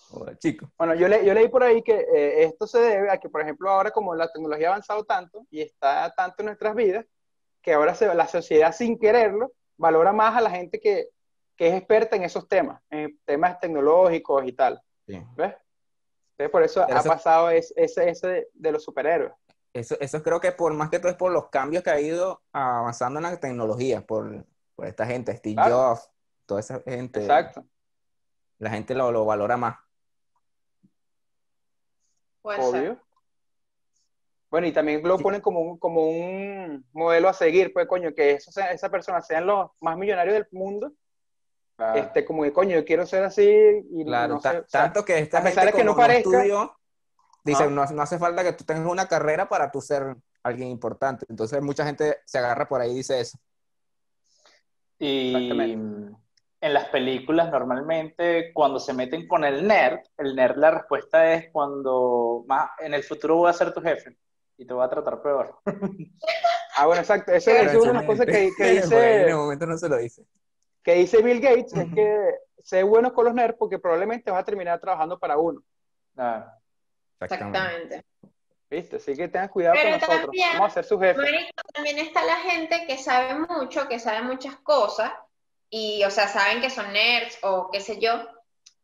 Joder, 0.09 0.37
chico. 0.39 0.71
bueno, 0.77 0.95
yo, 0.95 1.07
le- 1.07 1.23
yo 1.23 1.33
leí 1.35 1.47
por 1.49 1.63
ahí 1.63 1.83
que 1.83 1.93
eh, 1.99 2.43
esto 2.45 2.65
se 2.65 2.79
debe 2.79 3.11
a 3.11 3.17
que, 3.19 3.29
por 3.29 3.41
ejemplo, 3.41 3.69
ahora 3.69 3.91
como 3.91 4.15
la 4.15 4.31
tecnología 4.31 4.67
ha 4.69 4.71
avanzado 4.71 5.03
tanto 5.05 5.45
y 5.51 5.61
está 5.61 6.11
tanto 6.15 6.37
en 6.41 6.47
nuestras 6.47 6.73
vidas, 6.75 7.05
que 7.61 7.73
ahora 7.73 7.93
se, 7.93 8.11
la 8.15 8.27
sociedad 8.27 8.73
sin 8.73 8.97
quererlo 8.97 9.51
valora 9.77 10.11
más 10.11 10.35
a 10.35 10.41
la 10.41 10.49
gente 10.49 10.79
que, 10.79 11.09
que 11.55 11.67
es 11.67 11.75
experta 11.75 12.15
en 12.15 12.23
esos 12.23 12.47
temas, 12.47 12.81
en 12.89 13.19
temas 13.25 13.59
tecnológicos 13.59 14.43
y 14.45 14.53
tal. 14.53 14.81
Sí. 15.05 15.21
¿Ves? 15.37 15.53
Entonces, 16.31 16.51
por 16.51 16.63
eso 16.63 16.83
Pero 16.87 16.97
ha 16.97 17.01
eso- 17.01 17.09
pasado 17.09 17.49
es- 17.51 17.73
ese, 17.75 18.09
ese 18.09 18.47
de 18.53 18.71
los 18.71 18.83
superhéroes. 18.83 19.33
Eso, 19.73 19.95
eso 19.99 20.23
creo 20.23 20.39
que 20.39 20.51
por 20.51 20.73
más 20.73 20.89
que 20.89 20.99
todo 20.99 21.11
es 21.11 21.17
por 21.17 21.31
los 21.31 21.49
cambios 21.49 21.83
que 21.83 21.89
ha 21.91 21.99
ido 22.01 22.41
avanzando 22.51 23.19
en 23.19 23.23
la 23.23 23.39
tecnología, 23.39 24.01
por, 24.05 24.45
por 24.75 24.87
esta 24.87 25.05
gente, 25.05 25.35
Steve 25.37 25.55
Claro. 25.55 25.75
Jobs, 25.75 26.09
toda 26.45 26.59
esa 26.59 26.81
gente. 26.81 27.21
Exacto. 27.21 27.65
La 28.57 28.71
gente 28.71 28.95
lo, 28.95 29.11
lo 29.11 29.25
valora 29.25 29.57
más. 29.57 29.77
Obvio. 32.41 32.97
Bueno, 34.49 34.65
y 34.65 34.71
también 34.71 35.03
lo 35.07 35.17
Sí. 35.17 35.23
ponen 35.23 35.41
como 35.41 35.59
un, 35.61 35.77
como 35.77 36.07
un 36.09 36.83
modelo 36.93 37.29
a 37.29 37.33
seguir, 37.33 37.71
pues, 37.71 37.85
coño, 37.87 38.13
que 38.15 38.31
eso 38.31 38.51
sea- 38.51 38.71
esa 38.71 38.89
persona 38.89 39.21
sean 39.21 39.45
los 39.45 39.69
más 39.79 39.95
millonarios 39.97 40.33
del 40.33 40.47
mundo, 40.51 40.91
este, 41.95 42.25
como 42.25 42.41
que, 42.43 42.51
coño, 42.51 42.75
yo 42.75 42.83
quiero 42.83 43.05
ser 43.05 43.23
así 43.23 43.47
y 43.91 44.03
Claro, 44.03 44.33
no 44.33 44.37
o 44.39 44.41
sea, 44.41 44.65
tanto 44.65 45.05
que 45.05 45.19
esta 45.19 45.37
a 45.39 45.43
pesar 45.43 45.65
gente 45.65 45.77
de 45.77 45.81
que 45.81 45.85
no 45.85 45.91
como 45.93 46.01
no 46.01 46.07
parezca- 46.07 46.17
estudió, 46.37 46.78
dice, 47.43 47.63
Ah. 47.63 47.69
no, 47.69 47.85
no 47.85 48.01
hace 48.01 48.17
falta 48.19 48.43
que 48.43 48.53
tú 48.53 48.63
tengas 48.63 48.85
una 48.85 49.07
carrera 49.07 49.47
para 49.49 49.71
tú 49.71 49.81
ser 49.81 50.15
alguien 50.43 50.69
importante. 50.69 51.25
Entonces 51.29 51.61
mucha 51.61 51.85
gente 51.85 52.17
se 52.25 52.37
agarra 52.37 52.67
por 52.67 52.81
ahí 52.81 52.91
y 52.91 52.95
dice 52.95 53.19
eso. 53.19 53.37
Y 54.97 55.33
Exactamente. 55.35 56.17
en 56.61 56.73
las 56.73 56.85
películas 56.89 57.49
normalmente 57.51 58.51
cuando 58.53 58.79
se 58.79 58.93
meten 58.93 59.27
con 59.27 59.45
el 59.45 59.65
nerd, 59.65 59.99
el 60.17 60.35
nerd 60.35 60.57
la 60.57 60.71
respuesta 60.71 61.33
es 61.33 61.49
cuando 61.51 62.43
más 62.47 62.71
en 62.79 62.93
el 62.93 63.03
futuro 63.03 63.37
voy 63.37 63.49
a 63.49 63.53
ser 63.53 63.73
tu 63.73 63.81
jefe 63.81 64.17
y 64.57 64.65
te 64.65 64.73
voy 64.73 64.85
a 64.85 64.89
tratar 64.89 65.21
peor. 65.21 65.57
Ah, 66.77 66.85
bueno, 66.85 67.01
exacto. 67.01 67.33
Eso, 67.33 67.51
es 67.51 67.75
una 67.75 67.87
de 67.87 67.93
las 67.93 68.05
cosas 68.05 68.25
que, 68.25 68.51
que 68.55 68.63
ahí 68.63 68.77
en 68.77 68.81
dice, 68.83 69.23
el 69.25 69.35
momento 69.35 69.65
no 69.65 69.77
se 69.77 69.89
lo 69.89 69.97
dice. 69.97 70.23
que 70.81 70.93
dice 70.93 71.21
Bill 71.21 71.41
Gates, 71.41 71.73
es 71.73 71.93
que 71.93 72.17
sé 72.59 72.83
bueno 72.83 73.13
con 73.13 73.25
los 73.25 73.33
nerds 73.33 73.57
porque 73.59 73.79
probablemente 73.79 74.31
vas 74.31 74.39
a 74.41 74.45
terminar 74.45 74.79
trabajando 74.79 75.19
para 75.19 75.37
uno, 75.37 75.61
Ah, 76.15 76.55
Exactamente. 77.19 78.03
¿viste? 78.69 78.97
Así 78.97 79.15
que 79.15 79.27
tengan 79.27 79.47
cuidado 79.49 79.75
Pero 79.81 79.89
con 79.91 79.99
nosotros. 79.99 80.21
también- 80.25 80.49
Vamos 80.53 80.71
a 80.71 80.73
ser 80.75 80.85
su 80.85 80.99
jefe. 80.99 81.19
Marico, 81.21 81.61
también 81.73 81.97
está 81.99 82.23
la 82.23 82.35
gente 82.37 82.85
que 82.85 82.97
sabe 82.97 83.33
mucho, 83.39 83.87
que 83.87 83.99
sabe 83.99 84.21
muchas 84.21 84.55
cosas, 84.57 85.11
y, 85.71 86.03
o 86.03 86.11
sea, 86.11 86.27
saben 86.27 86.61
que 86.61 86.69
son 86.69 86.91
nerds 86.93 87.39
o 87.41 87.69
qué 87.71 87.79
sé 87.81 87.99
yo, 87.99 88.27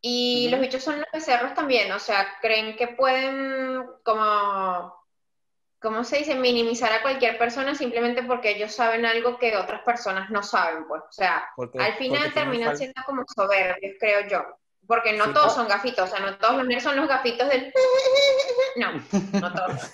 y 0.02 0.46
Ujú. 0.48 0.52
los 0.52 0.62
bichos 0.62 0.84
son 0.84 1.00
los 1.00 1.08
becerros 1.14 1.54
también, 1.54 1.92
o 1.92 2.00
sea, 2.00 2.28
creen 2.42 2.76
que 2.78 2.88
pueden, 2.90 3.86
como, 4.04 4.96
¿cómo 5.80 6.04
se 6.04 6.18
dice? 6.18 6.34
Minimizar 6.36 6.92
a 6.92 7.02
cualquier 7.04 7.38
persona 7.38 7.76
simplemente 7.76 8.24
porque 8.24 8.52
ellos 8.52 8.74
saben 8.74 9.06
algo 9.06 9.38
que 9.38 9.56
otras 9.56 9.82
personas 9.82 10.30
no 10.32 10.42
saben, 10.42 10.88
pues, 10.88 11.04
o 11.04 11.12
sea, 11.12 11.48
Porque, 11.56 11.80
al 11.80 11.94
final 11.94 12.34
terminan 12.34 12.76
siendo 12.76 13.02
como 13.06 13.24
soberbios, 13.36 13.94
creo 14.00 14.28
yo. 14.28 14.44
Porque 14.88 15.14
no 15.14 15.26
Sí, 15.26 15.34
todos 15.34 15.54
son 15.56 15.68
gafitos, 15.68 16.10
o 16.12 16.16
sea, 16.16 16.26
no 16.26 16.38
todos 16.38 16.58
los 16.58 16.68
nerds 16.68 16.84
son 16.84 16.96
los 16.96 17.08
gafitos 17.08 17.48
del... 17.50 17.74
No, 18.78 18.92
no 19.40 19.54
todos. 19.54 19.92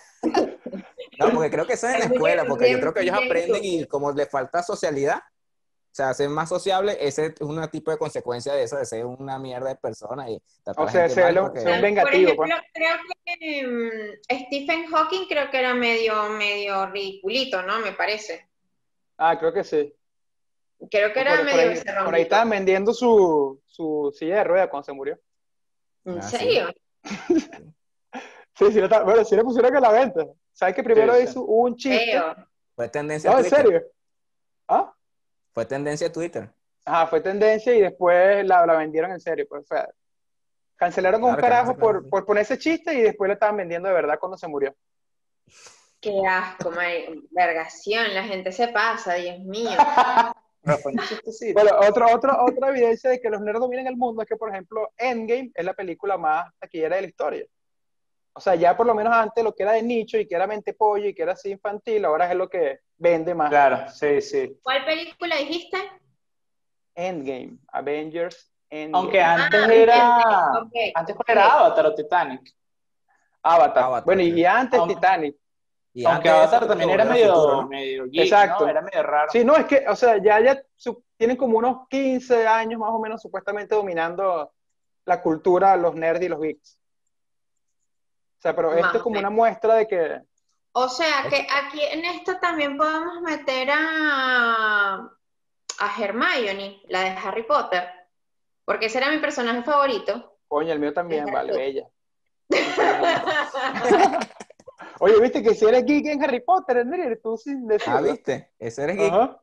No, 1.19 1.29
porque 1.33 1.51
creo 1.51 1.65
que 1.67 1.73
eso 1.73 1.87
es 1.87 1.93
en 1.95 1.99
la 1.99 2.05
escuela, 2.07 2.45
porque 2.45 2.71
yo 2.71 2.79
creo 2.79 2.93
que 2.93 3.01
ellos 3.01 3.15
aprenden 3.15 3.63
y 3.63 3.85
como 3.85 4.11
les 4.11 4.29
falta 4.29 4.63
socialidad, 4.63 5.17
o 5.17 5.93
sea, 5.93 6.13
ser 6.13 6.29
más 6.29 6.47
sociable, 6.49 6.97
ese 6.99 7.27
es 7.27 7.41
un 7.41 7.67
tipo 7.69 7.91
de 7.91 7.97
consecuencia 7.97 8.53
de 8.53 8.63
eso, 8.63 8.77
de 8.77 8.85
ser 8.85 9.05
una 9.05 9.37
mierda 9.37 9.69
de 9.69 9.75
persona 9.75 10.29
y 10.29 10.41
tratar 10.63 10.85
O 10.85 10.89
sea, 10.89 11.09
ser 11.09 11.37
porque- 11.39 11.59
un 11.59 11.81
vengativo, 11.81 12.35
Por 12.35 12.47
pues. 12.47 12.49
ejemplo, 12.49 12.69
creo 12.73 12.97
que 13.25 13.67
mm, 13.67 14.45
Stephen 14.45 14.85
Hawking 14.87 15.27
creo 15.27 15.51
que 15.51 15.59
era 15.59 15.73
medio, 15.73 16.29
medio 16.29 16.85
ridiculito, 16.87 17.61
¿no? 17.61 17.79
Me 17.79 17.91
parece. 17.91 18.47
Ah, 19.17 19.37
creo 19.37 19.53
que 19.53 19.63
sí. 19.63 19.93
Creo 20.89 21.13
que 21.13 21.19
era 21.19 21.31
Por, 21.31 21.39
por 21.39 21.45
medio 21.45 21.61
ahí, 21.61 21.69
becerrón. 21.69 22.05
por 22.05 22.15
ahí 22.15 22.21
estaban 22.23 22.49
vendiendo 22.49 22.93
su, 22.93 23.61
su 23.65 24.11
silla 24.17 24.37
de 24.37 24.43
rueda 24.45 24.69
cuando 24.69 24.85
se 24.85 24.93
murió. 24.93 25.19
¿En 26.05 26.17
Ah, 26.17 26.21
serio? 26.23 26.71
Sí, 28.53 28.71
sí, 28.73 28.79
está- 28.79 29.03
bueno, 29.03 29.23
sí 29.25 29.35
le 29.35 29.43
pusieron 29.43 29.75
a 29.75 29.79
la 29.79 29.91
venta. 29.91 30.23
¿Sabes 30.51 30.75
que 30.75 30.83
primero 30.83 31.15
Sí, 31.15 31.23
hizo 31.23 31.43
un 31.43 31.75
chiste? 31.75 32.11
Feo. 32.11 32.35
Fue 32.75 32.89
tendencia 32.89 33.31
No, 33.31 33.37
en 33.37 33.43
Twitter. 33.43 33.63
serio. 33.65 33.81
¿Ah? 34.67 34.93
Fue 35.53 35.65
tendencia 35.65 36.11
Twitter. 36.11 36.49
Ajá, 36.85 37.07
fue 37.07 37.21
tendencia 37.21 37.73
y 37.73 37.81
después 37.81 38.45
la, 38.45 38.65
la 38.65 38.75
vendieron 38.77 39.11
en 39.11 39.19
serio. 39.19 39.45
Pues, 39.49 39.63
o 39.63 39.65
sea, 39.65 39.89
cancelaron 40.75 41.21
con 41.21 41.29
un 41.31 41.35
Claro 41.37 41.47
que 41.47 41.49
carajo 41.53 41.75
claro, 41.75 42.01
por, 42.01 42.09
por 42.09 42.25
poner 42.25 42.41
ese 42.43 42.59
chiste 42.59 42.93
y 42.93 43.01
después 43.01 43.29
le 43.29 43.33
estaban 43.35 43.57
vendiendo 43.57 43.87
de 43.87 43.95
verdad 43.95 44.19
cuando 44.19 44.37
se 44.37 44.47
murió. 44.47 44.75
Qué 45.99 46.21
asco, 46.27 46.71
vergación, 47.31 48.13
la 48.13 48.23
gente 48.25 48.51
se 48.51 48.67
pasa, 48.67 49.13
Dios 49.15 49.39
mío. 49.39 49.69
Chistecito. 51.07 51.59
Bueno, 51.59 51.77
otro, 51.87 52.05
otro, 52.13 52.37
otra 52.45 52.69
evidencia 52.69 53.09
de 53.09 53.19
que 53.19 53.29
los 53.29 53.41
nerds 53.41 53.59
dominan 53.59 53.87
el 53.87 53.97
mundo 53.97 54.21
es 54.21 54.27
que, 54.27 54.35
por 54.35 54.49
ejemplo, 54.49 54.91
Endgame 54.97 55.51
es 55.55 55.65
la 55.65 55.73
película 55.73 56.17
más 56.17 56.51
taquillera 56.59 56.95
de 56.97 57.01
la 57.03 57.07
historia. 57.07 57.45
O 58.33 58.39
sea, 58.39 58.55
ya 58.55 58.77
por 58.77 58.85
lo 58.85 58.93
menos 58.95 59.11
antes 59.13 59.43
lo 59.43 59.53
que 59.53 59.63
era 59.63 59.73
de 59.73 59.83
nicho 59.83 60.17
y 60.17 60.27
que 60.27 60.35
era 60.35 60.47
mente 60.47 60.73
pollo 60.73 61.07
y 61.07 61.13
que 61.13 61.23
era 61.23 61.33
así 61.33 61.49
infantil, 61.51 62.05
ahora 62.05 62.29
es 62.29 62.35
lo 62.37 62.47
que 62.49 62.79
vende 62.97 63.33
más. 63.35 63.49
Claro, 63.49 63.89
sí, 63.89 64.21
sí. 64.21 64.57
¿Cuál 64.63 64.85
película 64.85 65.35
dijiste? 65.37 65.77
Endgame, 66.95 67.57
Avengers 67.71 68.51
Endgame. 68.69 68.97
Aunque 69.03 69.21
antes 69.21 69.61
Ah, 69.67 69.73
era. 69.73 70.61
ok. 70.61 70.73
Antes 70.95 71.15
cuál 71.15 71.25
era 71.37 71.45
Avatar 71.53 71.85
o 71.87 71.95
Titanic. 71.95 72.53
Avatar. 73.43 73.83
Avatar, 73.83 74.05
Bueno, 74.05 74.21
y, 74.21 74.45
antes 74.45 74.79
Aunque- 74.79 74.95
Titanic. 74.95 75.35
Y 75.93 76.05
Aunque 76.05 76.29
Avatar 76.29 76.59
eso, 76.63 76.67
también 76.69 76.89
era 76.89 77.03
medio, 77.05 77.33
Futuro, 77.35 77.61
¿no? 77.63 77.67
medio 77.67 78.05
geek, 78.05 78.23
Exacto. 78.23 78.63
¿no? 78.63 78.69
Era 78.71 78.81
medio 78.81 79.03
raro. 79.03 79.29
Sí, 79.31 79.43
no, 79.43 79.55
es 79.57 79.65
que, 79.65 79.83
o 79.87 79.95
sea, 79.95 80.17
ya, 80.23 80.39
ya 80.39 80.61
su- 80.75 81.03
tienen 81.17 81.35
como 81.35 81.57
unos 81.57 81.87
15 81.89 82.47
años 82.47 82.79
más 82.79 82.91
o 82.91 82.99
menos 82.99 83.21
supuestamente 83.21 83.75
dominando 83.75 84.53
la 85.05 85.21
cultura, 85.21 85.75
los 85.75 85.93
nerds 85.95 86.23
y 86.23 86.29
los 86.29 86.39
geeks. 86.39 86.77
O 88.37 88.41
sea, 88.41 88.55
pero 88.55 88.69
Más 88.69 88.77
esto 88.79 88.97
es 88.97 89.03
como 89.03 89.19
una 89.19 89.29
muestra 89.29 89.75
de 89.75 89.87
que, 89.87 90.21
O 90.71 90.87
sea, 90.87 91.23
que 91.29 91.45
aquí 91.53 91.81
en 91.81 92.05
esto 92.05 92.37
también 92.39 92.77
podemos 92.77 93.21
meter 93.21 93.69
a, 93.71 94.93
a 95.79 96.01
Hermione, 96.01 96.81
la 96.87 97.01
de 97.01 97.09
Harry 97.09 97.43
Potter, 97.43 97.89
porque 98.63 98.85
ese 98.85 98.97
era 98.99 99.09
mi 99.11 99.17
personaje 99.19 99.61
favorito. 99.63 100.37
coño, 100.47 100.71
el 100.71 100.79
mío 100.79 100.93
también, 100.93 101.25
vale, 101.25 101.51
bella. 101.53 101.87
Oye, 105.03 105.19
viste 105.19 105.41
que 105.41 105.55
si 105.55 105.65
eres 105.65 105.83
geek 105.83 106.05
en 106.05 106.23
Harry 106.23 106.41
Potter, 106.41 106.77
Enrique, 106.77 107.15
tú 107.15 107.35
sin 107.35 107.63
Ah, 107.63 107.73
decirlo. 107.73 108.01
¿viste? 108.03 108.51
Ese 108.59 108.83
eres 108.83 108.97
geek. 108.97 109.11
Ajá. 109.11 109.41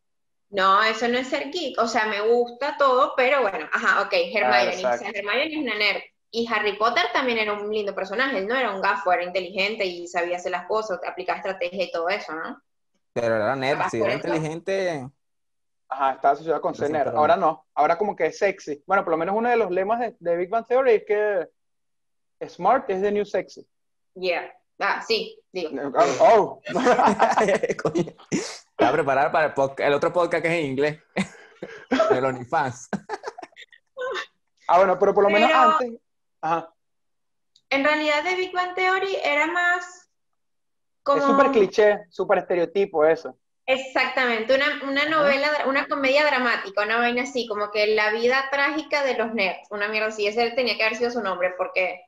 No, 0.51 0.83
eso 0.85 1.09
no 1.09 1.19
es 1.19 1.27
ser 1.27 1.51
geek, 1.51 1.79
o 1.81 1.89
sea, 1.89 2.07
me 2.07 2.21
gusta 2.21 2.77
todo, 2.79 3.13
pero 3.17 3.43
bueno, 3.43 3.69
ajá, 3.73 4.03
ok, 4.03 4.13
Hermione, 4.13 4.69
o 4.69 4.73
sea, 4.73 4.95
exacto. 4.95 5.19
Hermione 5.19 5.47
es 5.47 5.57
una 5.57 5.75
nerd. 5.77 6.01
Y 6.31 6.47
Harry 6.53 6.77
Potter 6.77 7.05
también 7.13 7.39
era 7.39 7.55
un 7.55 7.71
lindo 7.73 7.93
personaje, 7.95 8.39
él 8.39 8.47
no 8.47 8.55
era 8.55 8.73
un 8.73 8.81
gafo, 8.81 9.13
era 9.13 9.25
inteligente 9.25 9.85
y 9.85 10.07
sabía 10.07 10.37
hacer 10.37 10.53
las 10.53 10.67
cosas, 10.67 11.01
aplicaba 11.07 11.39
estrategia 11.39 11.85
y 11.85 11.91
todo 11.91 12.09
eso, 12.09 12.33
¿no? 12.35 12.63
Pero 13.13 13.35
era 13.35 13.57
nerd, 13.57 13.81
si 13.91 13.97
era 14.01 14.13
eso. 14.15 14.29
Ajá, 14.29 14.37
inteligente. 14.37 15.09
está 15.89 16.31
asociado 16.31 16.61
con 16.61 16.75
ser 16.75 16.91
nerd. 16.91 17.17
Ahora 17.17 17.37
no, 17.37 17.67
ahora 17.75 17.99
como 17.99 18.15
que 18.15 18.27
es 18.27 18.39
sexy. 18.39 18.81
Bueno, 18.87 19.03
por 19.03 19.11
lo 19.11 19.17
menos 19.17 19.35
uno 19.35 19.51
de 19.51 19.57
los 19.57 19.71
lemas 19.73 19.99
de, 19.99 20.17
de 20.21 20.37
Big 20.37 20.51
Bang 20.51 20.67
Theory 20.69 20.93
es 20.93 21.05
que 21.05 21.49
smart 22.49 22.89
is 22.91 23.01
the 23.03 23.11
new 23.11 23.25
sexy. 23.25 23.67
Yeah. 24.15 24.53
Ah, 24.81 25.03
sí, 25.07 25.39
digo. 25.53 25.71
Oh, 26.21 26.61
Coño. 27.83 28.13
Estaba 28.31 28.93
preparado 28.93 29.33
para 29.33 29.47
el, 29.47 29.55
podca- 29.55 29.85
el 29.87 29.95
otro 29.95 30.13
podcast 30.13 30.43
que 30.43 30.49
es 30.49 30.55
en 30.55 30.67
inglés. 30.67 31.03
El 32.11 32.25
OnlyFans. 32.25 32.89
ah, 34.69 34.79
bueno, 34.79 34.97
pero 34.99 35.13
por 35.13 35.25
lo 35.25 35.31
menos 35.31 35.51
antes. 35.53 36.01
Ajá. 36.41 36.73
En 37.71 37.85
realidad 37.85 38.23
de 38.23 38.37
Big 38.37 38.53
Bang 38.53 38.75
Theory 38.75 39.17
era 39.25 39.47
más 39.49 40.09
como... 41.03 41.19
Es 41.21 41.25
súper 41.27 41.51
cliché, 41.51 41.99
súper 42.11 42.39
estereotipo 42.39 43.05
eso. 43.05 43.37
Exactamente, 43.67 44.55
una, 44.55 44.81
una 44.89 45.05
novela, 45.07 45.51
una 45.67 45.87
comedia 45.89 46.25
dramática, 46.25 46.85
una 46.85 46.97
vaina 46.99 47.25
así, 47.25 47.47
como 47.47 47.71
que 47.71 47.89
la 47.89 48.11
vida 48.13 48.49
trágica 48.51 49.05
de 49.05 49.15
los 49.19 49.35
nerds, 49.35 49.67
una 49.71 49.89
mierda 49.89 50.09
así, 50.09 50.27
ese 50.27 50.51
tenía 50.53 50.77
que 50.79 50.85
haber 50.85 50.97
sido 50.97 51.11
su 51.11 51.21
nombre, 51.21 51.53
porque 51.59 52.01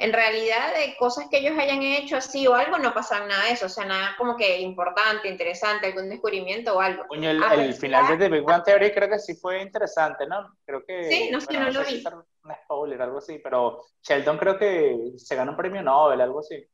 en 0.00 0.12
realidad 0.12 0.72
de 0.74 0.96
cosas 0.96 1.26
que 1.28 1.38
ellos 1.38 1.58
hayan 1.58 1.82
hecho 1.82 2.16
así 2.16 2.46
o 2.46 2.54
algo, 2.54 2.78
no 2.78 2.94
pasaba 2.94 3.26
nada 3.26 3.46
de 3.46 3.52
eso, 3.52 3.66
o 3.66 3.68
sea, 3.68 3.84
nada 3.84 4.14
como 4.16 4.36
que 4.36 4.60
importante, 4.60 5.28
interesante, 5.28 5.86
algún 5.88 6.08
descubrimiento 6.08 6.76
o 6.76 6.80
algo. 6.80 7.04
Coño, 7.08 7.30
el, 7.30 7.42
el 7.42 7.74
final 7.74 8.06
de. 8.06 8.16
The 8.16 8.28
Big 8.28 8.44
Bang 8.44 8.62
Theory 8.62 8.92
creo 8.92 9.08
que 9.08 9.18
sí 9.18 9.34
fue 9.34 9.60
interesante, 9.60 10.26
¿no? 10.26 10.56
Creo 10.64 10.84
que. 10.86 11.02
Sí, 11.04 11.28
no 11.32 11.40
sé, 11.40 11.58
no 11.58 11.70
lo 11.70 11.84
si 11.84 11.96
vi. 11.96 12.04
un 12.06 12.54
spoiler, 12.64 13.02
algo 13.02 13.18
así, 13.18 13.40
pero 13.40 13.82
Sheldon 14.02 14.38
creo 14.38 14.56
que 14.56 15.12
se 15.16 15.34
ganó 15.34 15.50
un 15.50 15.56
premio 15.56 15.82
Nobel, 15.82 16.20
algo 16.20 16.40
así. 16.40 16.64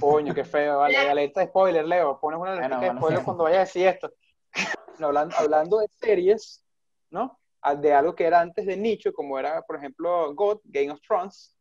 Coño, 0.00 0.34
qué 0.34 0.44
feo, 0.44 0.78
vale. 0.78 0.94
La- 0.94 1.10
Alerta 1.12 1.40
de 1.40 1.46
spoiler, 1.46 1.84
Leo. 1.84 2.18
Pones 2.18 2.40
una 2.40 2.52
alerta 2.52 2.68
Bueno, 2.76 2.80
de 2.80 2.86
bueno. 2.86 3.00
spoiler 3.00 3.24
cuando 3.24 3.44
vayas 3.44 3.58
a 3.58 3.64
decir 3.64 3.86
esto. 3.86 4.10
No, 4.98 5.06
hablando, 5.06 5.34
hablando 5.38 5.78
de 5.78 5.88
series, 5.88 6.62
¿no? 7.10 7.38
Ah, 7.62 7.74
De 7.74 7.92
algo 7.94 8.14
que 8.14 8.24
era 8.26 8.40
antes 8.40 8.66
de 8.66 8.76
nicho, 8.76 9.12
como 9.12 9.38
era, 9.38 9.62
por 9.62 9.76
ejemplo, 9.76 10.32
God, 10.34 10.58
Game 10.64 10.90
of 10.90 11.00
Thrones, 11.00 11.56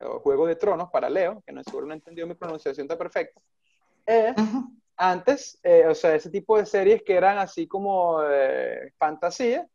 o 0.00 0.20
Juego 0.20 0.46
de 0.46 0.56
Tronos 0.56 0.90
para 0.90 1.08
Leo, 1.10 1.42
que 1.46 1.52
no 1.52 1.62
seguro 1.64 1.86
no 1.86 1.94
entendió 1.94 2.26
mi 2.26 2.34
pronunciación 2.34 2.86
tan 2.88 2.98
perfecta. 2.98 3.40
Eh, 4.06 4.34
antes, 4.96 5.58
eh, 5.62 5.86
o 5.86 5.94
sea, 5.94 6.14
ese 6.14 6.30
tipo 6.30 6.56
de 6.58 6.66
series 6.66 7.02
que 7.02 7.14
eran 7.14 7.38
así 7.38 7.66
como 7.66 8.20
eh, 8.28 8.92
fantasía, 8.98 9.66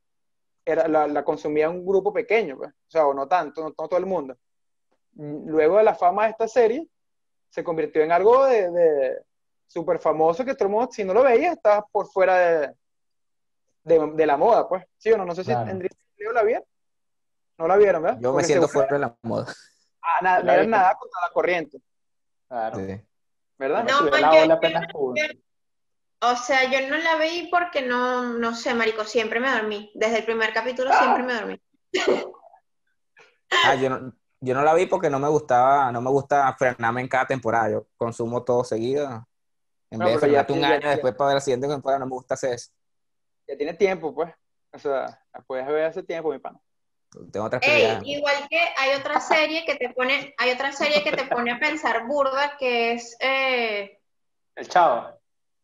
era, 0.65 0.87
la, 0.87 1.07
la 1.07 1.23
consumía 1.25 1.69
un 1.69 1.85
grupo 1.85 2.13
pequeño, 2.13 2.57
pues. 2.57 2.71
o 2.71 2.89
sea, 2.91 3.05
o 3.07 3.13
no 3.13 3.27
tanto, 3.27 3.61
no, 3.61 3.67
no 3.77 3.87
todo 3.87 3.97
el 3.99 4.05
mundo. 4.05 4.35
Mm, 5.13 5.49
Luego 5.49 5.77
de 5.77 5.83
la 5.83 5.95
fama 5.95 6.25
de 6.25 6.31
esta 6.31 6.47
serie, 6.47 6.87
se 7.49 7.63
convirtió 7.63 8.01
en 8.01 8.11
algo 8.11 8.45
de, 8.45 8.71
de 8.71 9.21
súper 9.67 9.99
famoso 9.99 10.43
que 10.45 10.55
todo 10.55 10.67
el 10.67 10.73
mundo, 10.73 10.89
si 10.91 11.03
no 11.03 11.13
lo 11.13 11.23
veía, 11.23 11.51
estaba 11.51 11.85
por 11.91 12.07
fuera 12.07 12.37
de, 12.37 12.73
de, 13.83 14.11
de 14.15 14.25
la 14.25 14.37
moda, 14.37 14.67
pues. 14.67 14.83
Sí 14.97 15.11
o 15.11 15.17
no, 15.17 15.25
no 15.25 15.35
sé 15.35 15.43
Claro. 15.43 15.69
si 15.69 15.87
Leo 16.17 16.31
la 16.31 16.43
vieron. 16.43 16.63
No 17.57 17.67
la 17.67 17.77
vieron, 17.77 18.01
¿verdad? 18.01 18.19
Yo 18.19 18.29
me 18.29 18.33
Porque 18.35 18.45
siento 18.47 18.67
seguro- 18.67 18.87
fuera 18.87 18.93
de 18.93 18.99
la 18.99 19.17
moda. 19.21 19.53
Ah, 20.03 20.19
nada, 20.21 20.37
Yo 20.39 20.43
no 20.43 20.47
la 20.47 20.53
era 20.55 20.61
vi. 20.63 20.67
nada 20.69 20.95
contra 20.95 21.21
la 21.21 21.29
corriente, 21.31 21.81
Claro. 22.49 22.75
Sí. 22.77 23.01
¿verdad? 23.57 23.83
No, 23.85 23.97
subió 23.99 24.11
la 24.17 24.33
yo- 24.35 24.43
ola 24.43 24.53
apenas 24.55 24.85
pude. 24.91 25.43
O 26.21 26.35
sea, 26.35 26.63
yo 26.69 26.87
no 26.89 26.97
la 26.97 27.15
vi 27.17 27.47
porque 27.51 27.81
no, 27.81 28.23
no 28.33 28.53
sé, 28.55 28.73
marico, 28.73 29.03
siempre 29.05 29.39
me 29.39 29.51
dormí. 29.51 29.91
Desde 29.95 30.19
el 30.19 30.25
primer 30.25 30.53
capítulo 30.53 30.91
siempre 30.93 31.23
me 31.23 31.33
dormí. 31.33 31.61
Ah, 33.65 33.75
yo 33.75 33.89
no, 33.89 34.13
yo 34.39 34.53
no 34.53 34.61
la 34.63 34.73
vi 34.73 34.85
porque 34.85 35.09
no 35.09 35.19
me 35.19 35.27
gustaba, 35.29 35.91
no 35.91 36.01
me 36.01 36.09
gusta 36.09 36.53
frenarme 36.57 37.01
en 37.01 37.07
cada 37.07 37.25
temporada. 37.27 37.69
Yo 37.71 37.87
consumo 37.97 38.43
todo 38.43 38.63
seguido. 38.63 39.27
En 39.89 39.99
No, 39.99 40.05
vez 40.05 40.15
de 40.15 40.19
frenarte 40.21 40.53
un 40.53 40.59
ya- 40.61 40.67
año 40.69 40.81
ya- 40.81 40.89
después 40.91 41.13
para 41.15 41.27
ver 41.29 41.35
la 41.35 41.41
siguiente 41.41 41.67
temporada, 41.67 41.99
no 41.99 42.05
me 42.07 42.11
gusta 42.13 42.33
hacer 42.33 42.53
eso. 42.53 42.71
Ya 43.47 43.55
tiene 43.57 43.73
tiempo, 43.73 44.13
pues. 44.13 44.33
O 44.73 44.79
sea, 44.79 45.21
la 45.33 45.41
puedes 45.41 45.67
ver 45.67 45.85
hace 45.85 46.01
tiempo, 46.03 46.31
mi 46.31 46.39
pana. 46.39 46.59
Tengo 47.31 47.45
otras 47.45 47.61
Ey, 47.65 47.97
igual 48.05 48.47
que 48.49 48.59
hay 48.77 48.95
otra 48.99 49.19
serie 49.19 49.63
que 49.65 49.75
te 49.75 49.89
pone, 49.89 50.33
hay 50.37 50.51
otra 50.51 50.71
serie 50.71 51.03
que 51.03 51.11
te 51.11 51.25
pone 51.25 51.51
a 51.51 51.59
pensar 51.59 52.05
burda, 52.07 52.55
que 52.57 52.93
es, 52.93 53.15
eh, 53.19 53.99
El 54.55 54.67
chavo. 54.67 55.19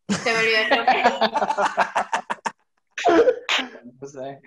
se 0.07 0.31
me 0.31 0.37
olvidó 0.39 0.59
el. 0.59 0.69
No 4.01 4.07
sé. 4.07 4.41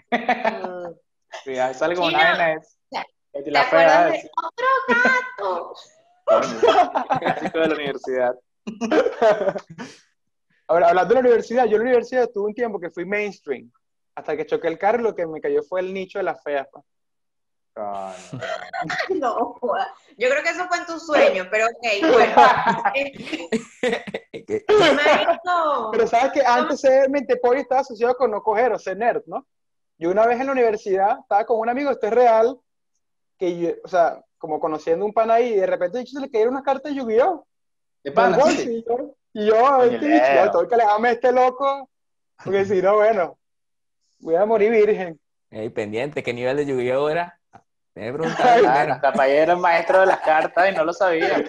Sale 1.74 1.94
como 1.96 2.08
una 2.08 2.18
no. 2.18 2.24
vaina 2.38 2.52
es. 2.54 2.78
Ya. 2.90 3.04
Betty 3.32 3.44
¿Te 3.46 3.50
la 3.50 3.60
acuerdas 3.62 3.92
fea, 3.92 4.04
de 4.10 4.16
es- 4.18 4.30
otro 4.36 4.66
gato? 5.04 5.74
clásico 7.20 7.58
de 7.58 7.68
la 7.68 7.74
universidad. 7.74 8.34
Ahora, 10.68 10.88
hablando 10.88 11.14
de 11.14 11.16
la 11.16 11.20
universidad, 11.28 11.64
yo 11.66 11.72
en 11.76 11.78
la 11.78 11.84
universidad 11.90 12.28
tuve 12.32 12.48
un 12.48 12.54
tiempo 12.54 12.80
que 12.80 12.90
fui 12.90 13.04
mainstream. 13.04 13.70
Hasta 14.14 14.36
que 14.36 14.46
choqué 14.46 14.68
el 14.68 14.78
carro 14.78 15.00
y 15.00 15.04
lo 15.04 15.14
que 15.14 15.26
me 15.26 15.40
cayó 15.40 15.62
fue 15.62 15.80
el 15.80 15.92
nicho 15.92 16.18
de 16.18 16.24
las 16.24 16.42
feas. 16.42 16.68
No, 19.14 19.54
joda. 19.60 19.94
Yo 20.18 20.28
creo 20.28 20.42
que 20.42 20.50
eso 20.50 20.66
fue 20.68 20.78
en 20.78 20.86
tu 20.86 20.98
sueño, 20.98 21.46
pero 21.50 21.66
ok, 21.66 22.12
bueno. 22.12 22.34
Que- 24.32 24.64
marico, 24.68 25.90
Pero 25.92 26.06
sabes 26.06 26.32
que 26.32 26.42
antes 26.44 26.80
ser 26.80 27.08
mente 27.10 27.36
pollo 27.36 27.60
estaba 27.60 27.82
asociado 27.82 28.14
con 28.16 28.30
no 28.30 28.42
coger 28.42 28.72
o 28.72 28.78
ser 28.78 28.96
nerd, 28.96 29.22
¿no? 29.26 29.46
Yo 29.98 30.10
una 30.10 30.26
vez 30.26 30.40
en 30.40 30.46
la 30.46 30.52
universidad 30.52 31.18
estaba 31.20 31.44
con 31.44 31.58
un 31.60 31.68
amigo, 31.68 31.90
esto 31.90 32.06
es 32.06 32.12
real, 32.12 32.58
que 33.38 33.58
yo, 33.58 33.70
o 33.84 33.88
sea, 33.88 34.20
como 34.38 34.58
conociendo 34.58 35.04
un 35.04 35.12
pan 35.12 35.30
ahí, 35.30 35.52
y 35.52 35.56
de 35.56 35.66
repente 35.66 35.98
dicho, 35.98 36.18
se 36.18 36.20
le 36.20 36.30
cayeron 36.30 36.54
unas 36.54 36.64
cartas 36.64 36.92
de 36.92 36.98
Yu-Gi-Oh! 36.98 37.46
De 38.02 38.12
sí. 38.56 38.84
Y 39.34 39.46
yo, 39.46 39.82
este 39.84 40.20
tengo 40.50 40.68
que 40.68 40.74
alejarme 40.74 41.08
de 41.08 41.14
este 41.14 41.32
loco, 41.32 41.88
porque 42.42 42.64
si 42.64 42.82
no, 42.82 42.96
bueno, 42.96 43.38
voy 44.18 44.34
a 44.34 44.44
morir 44.44 44.72
virgen. 44.72 45.20
Ey, 45.50 45.68
pendiente, 45.68 46.22
¿qué 46.22 46.32
nivel 46.32 46.56
de 46.56 46.66
Yu-Gi-Oh 46.66 47.08
era? 47.08 47.38
Me 47.94 49.00
capaz 49.00 49.26
era 49.28 49.52
el 49.52 49.58
maestro 49.58 50.00
de 50.00 50.06
las 50.06 50.20
cartas 50.20 50.70
y 50.70 50.74
no 50.74 50.84
lo 50.84 50.92
sabía. 50.92 51.44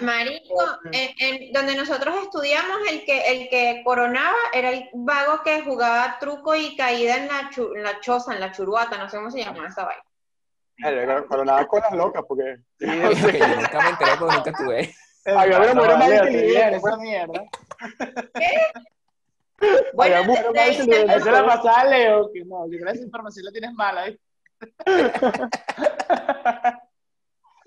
Marico, 0.00 0.54
en, 0.92 1.10
en 1.18 1.52
donde 1.52 1.74
nosotros 1.74 2.14
estudiamos, 2.22 2.78
el 2.90 3.04
que, 3.04 3.20
el 3.32 3.48
que 3.48 3.82
coronaba 3.84 4.36
era 4.52 4.70
el 4.70 4.88
vago 4.92 5.42
que 5.42 5.62
jugaba 5.62 6.16
truco 6.20 6.54
y 6.54 6.76
caída 6.76 7.16
en 7.16 7.26
la, 7.26 7.50
chu- 7.50 7.74
en 7.74 7.82
la 7.82 7.98
choza, 8.00 8.34
en 8.34 8.40
la 8.40 8.52
churuata, 8.52 8.98
no 8.98 9.08
sé 9.08 9.16
cómo 9.16 9.30
se 9.30 9.40
llama 9.42 9.66
esa 9.66 9.84
vaina. 9.84 10.02
Claro, 10.76 11.44
nada 11.44 11.66
con 11.66 11.80
las 11.80 11.92
locas, 11.92 12.22
porque 12.28 12.56
que 12.78 12.86
yo 12.86 13.46
nunca 13.56 13.80
me 13.82 13.88
enteré 13.90 14.10
porque 14.18 14.34
nunca 14.36 14.50
estuve. 14.50 14.94
Había 15.26 15.58
una 15.58 15.74
mujer 15.74 15.96
más 15.98 16.10
inteligente, 16.12 16.76
esa 16.76 16.96
mierda. 16.98 17.44
Bueno, 19.94 20.16
Había 20.16 20.22
mujer 20.26 20.44
más 20.46 20.54
de- 20.54 20.72
inteligente. 20.74 21.14
Esa 21.16 21.32
la 21.32 21.46
pasaba 21.46 21.80
a 21.80 21.84
Leo, 21.84 22.30
que 22.32 22.44
no, 22.44 22.66
yo 22.66 22.72
creo 22.78 22.86
que 22.86 22.92
esa 22.92 23.04
información 23.04 23.44
la 23.46 23.50
tienes 23.52 23.72
mala, 23.72 24.08
¿eh? 24.08 24.18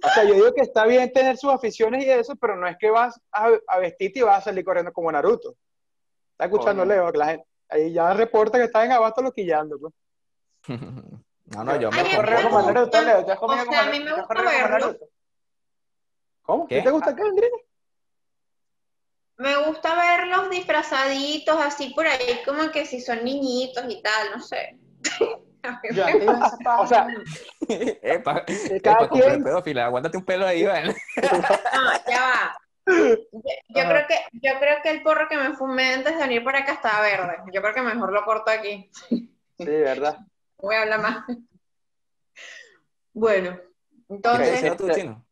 O 0.04 0.10
sea, 0.10 0.24
yo 0.24 0.34
digo 0.36 0.54
que 0.54 0.62
está 0.62 0.86
bien 0.86 1.12
tener 1.12 1.38
sus 1.38 1.52
aficiones 1.52 2.06
y 2.06 2.10
eso, 2.10 2.36
pero 2.36 2.56
no 2.56 2.68
es 2.68 2.78
que 2.78 2.90
vas 2.92 3.20
a, 3.32 3.50
a 3.68 3.80
vestirte 3.80 4.20
y 4.20 4.22
vas 4.22 4.40
a 4.40 4.42
salir 4.42 4.64
corriendo 4.64 4.94
como 4.94 5.12
Naruto. 5.12 5.56
¿Está 6.32 6.46
escuchando, 6.46 6.84
Coño. 6.84 6.94
Leo? 6.94 7.12
Que 7.12 7.18
la 7.18 7.26
gente, 7.26 7.46
ahí 7.70 7.94
ya 7.94 8.14
reporta 8.14 8.60
que 8.60 8.66
está 8.66 8.86
en 8.86 8.92
abasto 8.92 9.22
loquillando. 9.22 9.80
Pues. 9.80 9.94
No, 11.50 11.64
no, 11.64 11.80
yo 11.80 11.90
me 11.92 12.02
Ay, 12.02 12.04
¿Te 12.04 12.10
has 12.10 12.10
me 12.10 12.16
corrido 12.18 12.50
como. 12.50 12.62
Naruto, 12.62 13.02
Leo? 13.02 13.26
¿Te 13.26 13.32
has 13.32 13.40
comido 13.40 13.62
O 13.62 13.66
como 13.66 13.78
sea, 13.78 13.88
a 13.88 13.90
mí 13.90 14.00
me 14.00 14.06
¿Te 14.06 14.12
has 14.12 14.18
gusta 14.18 14.42
verlo. 14.42 14.80
Naruto? 14.80 15.06
¿Cómo? 16.42 16.68
¿Qué? 16.68 16.76
¿Qué 16.76 16.82
te 16.82 16.92
gusta 16.92 17.10
Andrés? 17.12 17.52
Me 19.38 19.66
gusta 19.66 19.96
verlos 19.96 20.50
disfrazaditos 20.50 21.56
así 21.58 21.92
por 21.92 22.06
ahí, 22.06 22.42
como 22.44 22.70
que 22.72 22.86
si 22.86 23.00
son 23.00 23.24
niñitos 23.24 23.86
y 23.88 24.02
tal, 24.02 24.32
no 24.32 24.42
sé. 24.42 24.78
Yo 25.94 26.06
antes 26.06 26.28
a 26.28 26.34
esa. 26.48 26.80
O 26.80 26.88
sea, 26.88 27.08
Epa, 28.02 28.46
cada 28.46 28.96
epa, 28.96 29.08
compré 29.10 29.28
quien- 29.30 29.44
pedófila, 29.44 29.86
aguántate 29.86 30.18
un 30.18 30.26
pelo 30.26 30.46
ahí, 30.46 30.66
¿vale? 30.66 30.96
No, 31.22 31.92
ya 32.10 32.22
va. 32.22 32.58
Yo, 32.90 33.82
Ajá. 33.82 33.90
creo 33.90 34.08
que, 34.08 34.16
yo 34.34 34.60
creo 34.60 34.78
que 34.82 34.90
el 34.92 35.04
porro 35.04 35.28
que 35.28 35.36
me 35.38 35.54
fumé 35.56 35.94
antes 35.96 36.14
de 36.16 36.22
venir 36.24 36.44
para 36.44 36.60
acá 36.60 36.74
estaba 36.74 37.02
verde. 37.02 37.38
Yo 37.54 37.62
creo 37.62 37.74
que 37.74 37.82
mejor 37.82 38.14
lo 38.14 38.24
corto 38.24 38.50
aquí. 38.52 38.90
Sí, 39.10 39.66
verdad. 39.66 40.18
No 40.20 40.26
voy 40.60 40.76
a 40.76 40.82
hablar 40.84 41.02
más. 41.02 41.26
Bueno, 43.14 43.58
¿Qué 44.08 44.14
entonces, 44.14 44.52
decía 44.52 44.78
tú, 44.78 44.90
chino? 44.92 45.26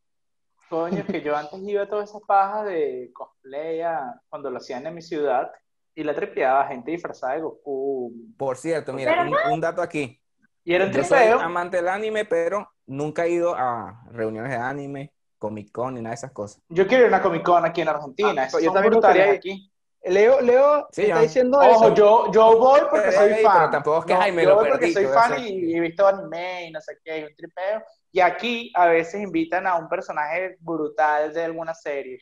Coño, 0.68 0.98
es 0.98 1.06
que 1.06 1.22
yo 1.22 1.36
antes 1.36 1.60
iba 1.62 1.82
a 1.84 1.88
todas 1.88 2.10
esas 2.10 2.22
pajas 2.22 2.66
de 2.66 3.10
cosplay 3.14 3.80
a- 3.82 4.20
cuando 4.28 4.50
lo 4.50 4.58
hacían 4.58 4.84
en 4.86 4.94
mi 4.94 5.02
ciudad 5.02 5.50
y 5.94 6.02
la 6.02 6.14
tripeaba 6.14 6.66
gente 6.66 6.90
disfrazada 6.90 7.34
de 7.34 7.40
Goku. 7.42 8.12
Por 8.36 8.56
cierto, 8.56 8.92
mira, 8.92 9.22
un, 9.22 9.52
un 9.52 9.60
dato 9.60 9.80
aquí. 9.80 10.20
Y 10.66 10.74
era 10.74 10.84
un 10.86 10.90
Yo 10.92 11.04
soy 11.04 11.18
tripeo. 11.18 11.40
amante 11.40 11.76
del 11.76 11.86
anime, 11.88 12.24
pero 12.24 12.68
nunca 12.86 13.24
he 13.24 13.30
ido 13.30 13.54
a 13.56 14.02
reuniones 14.10 14.50
de 14.50 14.56
anime, 14.58 15.12
Comic 15.38 15.70
Con 15.70 15.94
ni 15.94 16.00
nada 16.00 16.10
de 16.10 16.16
esas 16.16 16.32
cosas. 16.32 16.60
Yo 16.68 16.86
quiero 16.88 17.06
ir 17.06 17.14
a 17.14 17.16
una 17.16 17.22
Comic 17.22 17.42
Con 17.44 17.64
aquí 17.64 17.82
en 17.82 17.88
Argentina. 17.88 18.42
Ah, 18.42 18.46
esas 18.46 18.62
yo 18.62 18.72
también 18.72 18.92
gustaría 18.94 19.28
ir. 19.28 19.36
aquí. 19.36 19.72
Leo, 20.02 20.40
Leo 20.40 20.88
Sí, 20.92 21.02
está 21.02 21.20
diciendo 21.20 21.58
Ojo, 21.58 21.86
eso. 21.86 21.94
yo, 21.94 22.32
yo 22.32 22.58
voy 22.58 22.80
porque 22.90 23.12
soy 23.12 23.34
fan. 23.42 23.52
pero 23.58 23.70
tampoco 23.70 23.98
es 24.00 24.04
que, 24.06 24.14
No, 24.14 24.20
ay, 24.20 24.32
me 24.32 24.42
yo 24.42 24.48
lo 24.50 24.54
voy 24.56 24.64
porque 24.70 24.86
perdí, 24.86 24.92
soy 24.92 25.06
fan 25.06 25.38
y, 25.40 25.48
y 25.48 25.76
he 25.76 25.80
visto 25.80 26.06
anime 26.06 26.66
y 26.66 26.70
no 26.72 26.80
sé 26.80 26.98
qué, 27.04 27.12
hay 27.12 27.22
un 27.24 27.34
tripeo. 27.36 27.82
Y 28.12 28.20
aquí 28.20 28.72
a 28.74 28.86
veces 28.86 29.20
invitan 29.22 29.66
a 29.66 29.76
un 29.76 29.88
personaje 29.88 30.56
brutal 30.60 31.32
de 31.32 31.44
alguna 31.44 31.74
serie. 31.74 32.18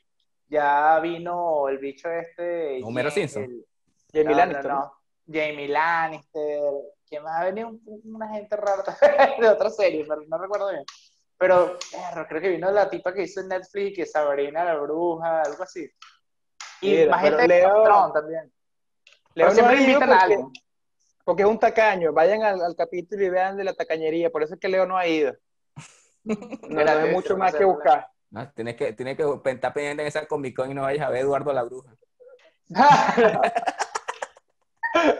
Ya 0.48 0.98
vino 1.00 1.68
el 1.68 1.78
bicho 1.78 2.10
este. 2.10 2.80
Homero 2.84 3.10
Simpson. 3.10 3.48
Jamie 4.12 4.30
no, 4.32 4.36
Lannister, 4.36 4.66
no, 4.66 4.74
¿no? 4.74 4.80
no. 4.80 4.92
Jamie 5.32 5.68
Lannister. 5.68 6.60
¿Quién 7.08 7.22
más 7.22 7.40
ha 7.40 7.44
venido? 7.44 7.68
Un- 7.68 8.02
Una 8.14 8.28
gente 8.28 8.56
rara 8.56 8.82
de 9.40 9.48
otra 9.48 9.70
serie, 9.70 10.04
pero 10.08 10.22
no 10.26 10.38
recuerdo 10.38 10.70
bien. 10.70 10.84
Pero 11.36 11.76
perro, 11.90 12.26
creo 12.28 12.40
que 12.40 12.48
vino 12.50 12.70
la 12.70 12.88
tipa 12.88 13.12
que 13.12 13.22
hizo 13.24 13.40
en 13.40 13.48
Netflix, 13.48 13.96
que 13.96 14.06
Sabrina 14.06 14.64
la 14.64 14.76
bruja, 14.76 15.42
algo 15.42 15.62
así. 15.62 15.90
Y 16.80 16.90
Mira, 16.90 17.10
más 17.10 17.22
gente 17.22 17.42
de 17.42 17.48
Leo- 17.48 17.82
Thrones 17.84 18.12
también. 18.12 18.52
Leo 19.34 19.48
Pero 19.48 19.48
no 19.48 19.54
siempre 19.54 19.74
ido 19.76 19.84
invitan 19.84 20.02
a 20.02 20.12
porque- 20.12 20.22
alguien. 20.34 20.52
Porque 21.24 21.42
es 21.42 21.48
un 21.48 21.58
tacaño. 21.58 22.12
Vayan 22.12 22.42
al, 22.42 22.60
al 22.62 22.76
capítulo 22.76 23.24
y 23.24 23.30
vean 23.30 23.56
de 23.56 23.64
la 23.64 23.72
tacañería. 23.74 24.30
Por 24.30 24.42
eso 24.42 24.54
es 24.54 24.60
que 24.60 24.68
Leo 24.68 24.86
no 24.86 24.96
ha 24.96 25.06
ido. 25.06 25.34
No, 26.24 26.82
no 26.84 26.90
hay 26.90 27.10
mucho 27.10 27.36
más 27.36 27.52
no 27.52 27.58
que 27.58 27.64
buscar. 27.66 28.08
No, 28.30 28.50
tienes 28.52 28.76
que, 28.76 28.92
tienes 28.94 29.16
que 29.16 29.22
estar 29.50 29.72
pendiente 29.74 30.02
en 30.02 30.08
esa 30.08 30.26
Comic 30.26 30.56
Con 30.56 30.70
y 30.70 30.74
no 30.74 30.82
vayas 30.82 31.06
a 31.06 31.10
ver 31.10 31.20
Eduardo 31.20 31.52
la 31.52 31.62
Bruja. 31.64 31.94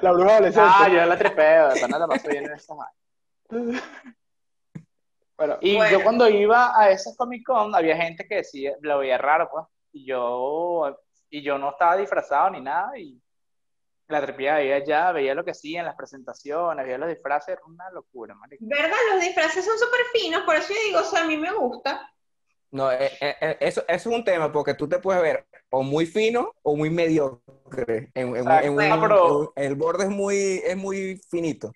La 0.03 0.13
bruja 0.13 0.37
adolescente. 0.37 0.71
ah, 0.73 0.89
yo 0.89 1.05
la 1.07 1.19
trepeo, 1.19 1.75
de 1.75 1.81
pana 1.81 1.99
la 1.99 2.07
paso 2.07 2.29
bien 2.29 2.45
en 2.45 2.51
vainas. 2.51 3.83
Bueno, 5.37 5.59
Y 5.61 5.77
Bueno. 5.77 5.91
yo 5.91 6.03
cuando 6.03 6.29
iba 6.29 6.79
a 6.79 6.91
esas 6.91 7.17
Comic 7.17 7.45
Con, 7.45 7.75
había 7.75 7.97
gente 7.97 8.27
que 8.27 8.37
decía, 8.37 8.75
lo 8.81 8.99
veía 8.99 9.19
raro, 9.19 9.49
pues. 9.51 9.65
Y 9.93 10.07
yo, 10.07 10.97
y 11.29 11.43
yo 11.43 11.59
no 11.59 11.71
estaba 11.71 11.97
disfrazado 11.97 12.51
ni 12.51 12.61
nada, 12.61 12.97
y 12.99 13.21
la 14.09 14.21
trepeaba, 14.21 14.59
veía 14.59 14.77
allá, 14.77 15.13
veía 15.13 15.35
lo 15.35 15.45
que 15.45 15.51
hacían, 15.53 15.85
las 15.87 15.97
presentaciones, 15.97 16.85
veía 16.85 16.99
los 16.99 17.09
disfraces, 17.09 17.49
era 17.55 17.63
una 17.67 17.91
locura, 17.91 18.35
marico. 18.35 18.65
¿verdad? 18.67 18.97
Los 19.13 19.21
disfraces 19.23 19.65
son 19.65 19.79
súper 19.79 20.01
finos, 20.13 20.43
por 20.43 20.55
eso 20.57 20.73
yo 20.73 20.81
digo, 20.87 21.01
o 21.01 21.05
sea, 21.05 21.25
a 21.25 21.27
mí 21.27 21.37
me 21.37 21.53
gusta. 21.53 22.14
No, 22.75 22.91
eh, 22.91 23.11
eh, 23.21 23.37
eh, 23.41 23.57
eso, 23.61 23.85
eso 23.87 24.11
es 24.11 24.17
un 24.17 24.25
tema 24.25 24.51
porque 24.51 24.75
tú 24.75 24.89
te 24.89 24.99
puedes 24.99 25.23
ver 25.23 25.47
o 25.71 25.85
muy 25.85 26.07
fino 26.07 26.53
o 26.63 26.75
muy 26.75 26.91
mediocre. 26.91 28.11
En, 28.15 28.29
en- 28.31 28.37
Exacto. 28.37 28.65
en 28.65 28.71
un- 28.71 28.75
Bueno, 28.77 29.01
pero- 29.01 29.53
en- 29.55 29.65
el 29.65 29.75
borde 29.77 30.05
es 30.05 30.11
muy, 30.11 30.61
es 30.65 30.77
muy 30.77 31.21
finito. 31.31 31.73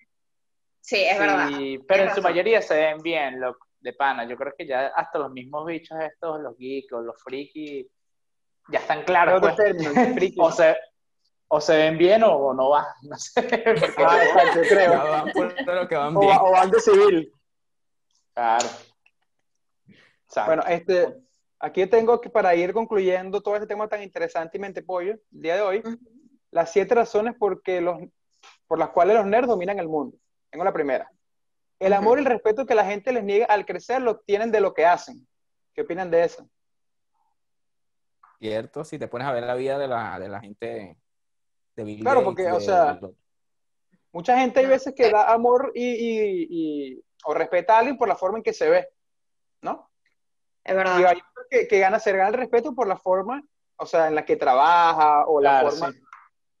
Sí, 0.81 0.97
es 1.03 1.17
verdad. 1.17 1.47
Sí, 1.55 1.79
pero 1.87 2.03
en 2.03 2.13
su 2.15 2.21
mayoría 2.21 2.61
se 2.61 2.75
ven 2.75 2.97
bien, 3.01 3.39
loco, 3.39 3.65
de 3.79 3.93
pana. 3.93 4.27
Yo 4.27 4.35
creo 4.35 4.53
que 4.57 4.65
ya 4.67 4.87
hasta 4.87 5.19
los 5.19 5.31
mismos 5.31 5.65
bichos 5.65 5.97
estos, 6.01 6.41
los 6.41 6.57
geeks 6.57 6.91
o 6.91 7.01
los 7.01 7.21
frikis, 7.23 7.87
ya 8.69 8.79
están 8.79 9.03
claros, 9.03 9.39
pues. 9.39 9.55
término, 9.55 9.91
friki. 10.15 10.37
O 10.41 10.51
se, 10.51 10.75
o 11.47 11.61
se 11.61 11.77
ven 11.77 11.97
bien 11.97 12.23
o, 12.23 12.33
o 12.35 12.53
no 12.53 12.71
van, 12.71 12.85
no 13.03 13.15
sé. 13.17 13.41
porque- 13.41 14.03
Ah, 14.05 14.19
yo 14.53 14.61
creo. 14.63 14.91
Van 14.91 15.31
por 15.31 15.75
lo 15.75 15.87
que 15.87 15.95
van 15.95 16.17
O, 16.17 16.19
o 16.19 16.51
bando 16.51 16.77
civil. 16.79 17.31
Claro. 18.33 18.67
Exacto. 20.29 20.47
Bueno, 20.49 20.63
este, 20.67 21.15
aquí 21.59 21.87
tengo 21.87 22.21
que 22.21 22.29
para 22.29 22.53
ir 22.55 22.71
concluyendo 22.71 23.41
todo 23.41 23.55
este 23.55 23.67
tema 23.67 23.87
tan 23.87 24.03
interesante 24.03 24.57
y 24.57 24.61
mente 24.61 24.83
pollo, 24.83 25.13
el 25.13 25.41
día 25.41 25.55
de 25.55 25.61
hoy, 25.61 25.83
las 26.51 26.71
siete 26.71 26.93
razones 26.93 27.35
por, 27.35 27.61
los, 27.65 27.99
por 28.67 28.77
las 28.77 28.89
cuales 28.89 29.15
los 29.17 29.25
nerds 29.25 29.47
dominan 29.47 29.79
el 29.79 29.87
mundo. 29.87 30.15
Tengo 30.51 30.63
la 30.63 30.71
primera. 30.73 31.11
El 31.79 31.93
amor 31.93 32.17
y 32.19 32.21
el 32.21 32.27
respeto 32.27 32.65
que 32.65 32.75
la 32.75 32.85
gente 32.85 33.11
les 33.11 33.23
niega 33.23 33.45
al 33.45 33.65
crecer 33.65 34.01
lo 34.01 34.19
tienen 34.19 34.51
de 34.51 34.61
lo 34.61 34.73
que 34.73 34.85
hacen. 34.85 35.25
¿Qué 35.73 35.81
opinan 35.81 36.11
de 36.11 36.25
eso? 36.25 36.47
Cierto, 38.37 38.83
si 38.83 38.99
te 38.99 39.07
pones 39.07 39.27
a 39.27 39.33
ver 39.33 39.43
la 39.43 39.55
vida 39.55 39.77
de 39.77 39.87
la, 39.87 40.19
de 40.19 40.29
la 40.29 40.39
gente 40.39 40.97
de 41.75 41.83
Bill 41.83 42.01
Claro, 42.01 42.19
Gates, 42.21 42.25
porque, 42.25 42.43
de- 42.43 42.51
o 42.51 42.59
sea, 42.59 42.93
de- 42.93 43.13
Mucha 44.11 44.37
gente 44.39 44.59
hay 44.59 44.65
veces 44.65 44.93
que 44.95 45.09
da 45.11 45.31
amor 45.31 45.71
y, 45.75 45.83
y- 45.85 46.47
y- 46.49 47.03
o 47.25 47.33
respeta 47.33 47.75
a 47.75 47.79
alguien 47.79 47.97
por 47.97 48.07
la 48.07 48.15
forma 48.15 48.37
en 48.39 48.43
que 48.43 48.53
se 48.53 48.67
ve, 48.69 48.87
¿no? 49.61 49.88
Es 50.63 50.73
Y 50.73 50.75
verdad. 50.75 51.05
hay 51.05 51.21
que, 51.49 51.67
que 51.67 51.79
gana, 51.79 51.99
se 51.99 52.11
gana 52.11 52.27
el 52.29 52.33
respeto 52.35 52.73
por 52.75 52.87
la 52.87 52.97
forma, 52.97 53.41
o 53.77 53.85
sea, 53.85 54.07
en 54.07 54.15
la 54.15 54.25
que 54.25 54.35
trabaja 54.35 55.25
o 55.25 55.41
la 55.41 55.61
Claro, 55.61 55.71
forma 55.71 55.91
sí. 55.93 55.99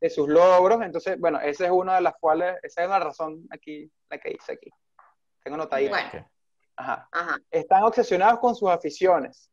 de 0.01 0.09
sus 0.09 0.27
logros. 0.29 0.81
Entonces, 0.81 1.19
bueno, 1.19 1.39
esa 1.41 1.65
es 1.65 1.71
una 1.71 1.95
de 1.95 2.01
las 2.01 2.13
cuales, 2.19 2.57
esa 2.63 2.81
es 2.81 2.87
una 2.87 2.99
razón 2.99 3.45
aquí, 3.51 3.91
la 4.09 4.17
que 4.17 4.29
dice 4.31 4.53
aquí. 4.53 4.69
Tengo 5.43 5.57
notadita. 5.57 5.91
Bueno, 6.11 6.29
Ajá. 6.75 7.07
ajá. 7.11 7.37
Están 7.51 7.83
obsesionados 7.83 8.39
con 8.39 8.55
sus 8.55 8.69
aficiones. 8.69 9.51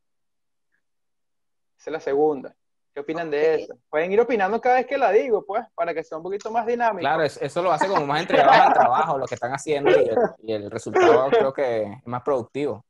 Esa 1.78 1.90
es 1.90 1.92
la 1.92 2.00
segunda. 2.00 2.54
¿Qué 2.94 3.00
opinan 3.00 3.30
de 3.30 3.56
eso? 3.56 3.74
Pueden 3.90 4.10
ir 4.10 4.20
opinando 4.20 4.58
cada 4.60 4.76
vez 4.76 4.86
que 4.86 4.96
la 4.96 5.10
digo, 5.12 5.44
pues, 5.44 5.62
para 5.74 5.92
que 5.92 6.02
sea 6.02 6.16
un 6.16 6.22
poquito 6.24 6.50
más 6.50 6.64
dinámico. 6.64 7.00
Claro, 7.00 7.24
es- 7.24 7.36
eso 7.42 7.62
lo 7.62 7.70
hace 7.70 7.86
como 7.88 8.06
más 8.06 8.22
entregados 8.22 8.56
al 8.68 8.72
trabajo, 8.72 9.18
lo 9.18 9.26
que 9.26 9.34
están 9.34 9.52
haciendo 9.52 9.90
y 9.90 10.08
el, 10.08 10.16
y 10.38 10.52
el 10.54 10.70
resultado 10.70 11.28
creo 11.50 11.52
que 11.52 11.82
es 11.82 12.06
más 12.06 12.22
productivo. 12.22 12.86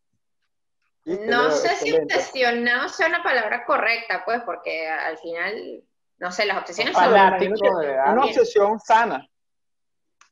¿Viste, 1.06 1.26
No 1.26 1.52
sé 1.52 1.76
si 1.76 1.94
obsesionado 1.96 2.88
sea 2.88 3.06
una 3.06 3.22
palabra 3.22 3.64
correcta, 3.64 4.24
pues, 4.24 4.42
porque 4.42 4.88
al 4.88 5.16
final, 5.18 5.84
no 6.18 6.32
sé, 6.32 6.46
las 6.46 6.58
obsesiones 6.58 6.94
son 6.96 7.12
una 7.12 8.24
obsesión 8.24 8.80
sana. 8.80 9.28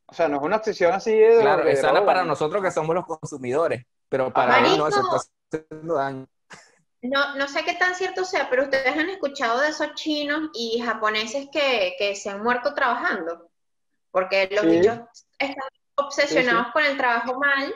O 0.05 0.13
sea, 0.13 0.27
no 0.27 0.35
es 0.37 0.43
una 0.43 0.57
obsesión 0.57 0.91
así 0.91 1.17
de... 1.17 1.39
Claro, 1.39 1.63
de 1.63 1.71
es 1.71 1.79
sana 1.79 1.93
droga, 1.93 2.05
para 2.05 2.21
¿no? 2.21 2.27
nosotros 2.27 2.61
que 2.61 2.71
somos 2.71 2.93
los 2.93 3.05
consumidores, 3.05 3.85
pero 4.09 4.31
para 4.33 4.59
él 4.59 4.77
no 4.77 4.91
se 4.91 4.99
está 4.99 5.17
haciendo 5.49 5.95
daño. 5.95 6.27
No, 7.01 7.35
no 7.35 7.47
sé 7.47 7.63
qué 7.63 7.75
tan 7.75 7.95
cierto 7.95 8.25
sea, 8.25 8.49
pero 8.49 8.63
ustedes 8.63 8.97
han 8.97 9.09
escuchado 9.09 9.61
de 9.61 9.69
esos 9.69 9.93
chinos 9.93 10.49
y 10.53 10.81
japoneses 10.81 11.47
que, 11.51 11.95
que 11.97 12.15
se 12.15 12.29
han 12.31 12.43
muerto 12.43 12.73
trabajando, 12.73 13.49
porque 14.11 14.49
los 14.51 14.61
Sí. 14.61 14.67
bichos 14.67 14.99
están 15.39 15.69
obsesionados 15.95 16.67
con 16.73 16.83
el 16.83 16.97
trabajo 16.97 17.39
mal 17.39 17.73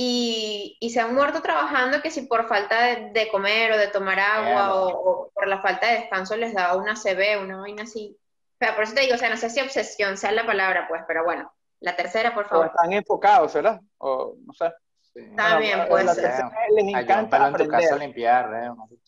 y, 0.00 0.76
y 0.78 0.90
se 0.90 1.00
han 1.00 1.12
muerto 1.12 1.42
trabajando 1.42 2.00
que 2.00 2.12
si 2.12 2.22
por 2.22 2.46
falta 2.46 2.80
de, 2.84 3.10
de 3.10 3.28
comer 3.30 3.72
o 3.72 3.76
de 3.76 3.88
tomar 3.88 4.20
agua 4.20 4.44
Mierda. 4.44 4.74
o, 4.76 4.88
o 5.26 5.30
por 5.34 5.48
la 5.48 5.60
falta 5.60 5.88
de 5.88 5.94
descanso 5.98 6.36
les 6.36 6.54
da 6.54 6.76
una 6.76 6.94
CB, 6.94 7.42
una 7.42 7.56
vaina 7.58 7.82
así. 7.82 8.16
O 8.16 8.56
sea, 8.64 8.76
por 8.76 8.84
eso 8.84 8.94
te 8.94 9.00
digo, 9.00 9.16
o 9.16 9.18
sea, 9.18 9.28
no 9.28 9.36
sé 9.36 9.50
si 9.50 9.60
obsesión 9.60 10.16
sea 10.16 10.30
la 10.30 10.46
palabra, 10.46 10.86
pues, 10.88 11.02
pero 11.08 11.24
bueno, 11.24 11.52
la 11.80 11.96
tercera, 11.96 12.32
por 12.32 12.44
O 12.46 12.48
favor. 12.48 12.66
están 12.66 12.92
enfocados, 12.92 13.52
¿verdad? 13.54 13.80
O 13.98 14.36
no 14.46 14.52
sé. 14.52 14.72
Sí. 15.02 15.20
Bien, 15.22 15.34
Bueno, 15.36 15.88
puede 15.88 16.04
la 16.04 16.14
tercera, 16.14 16.52
Les 16.76 16.84
encanta 16.84 17.36
Ayúdalo 17.36 17.46
en 17.58 17.64
tu 17.64 17.68
casa 17.68 17.84
aprender. 17.86 17.98
limpiar, 18.06 18.44
eh, 18.54 18.70
marico. 18.76 19.02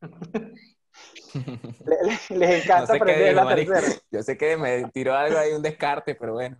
Le- 1.34 1.96
le- 2.02 2.38
les 2.38 2.64
encanta 2.64 2.80
No 2.80 2.86
sé 2.86 2.92
qué 2.92 2.96
aprender 2.98 3.28
dijo, 3.28 3.36
la 3.36 3.44
marico. 3.44 3.72
tercera. 3.72 4.00
Yo 4.10 4.22
sé 4.22 4.36
que 4.36 4.56
me 4.56 4.90
tiró 4.90 5.14
algo 5.14 5.38
ahí, 5.38 5.52
un 5.52 5.62
descarte, 5.62 6.14
pero 6.16 6.32
bueno. 6.34 6.56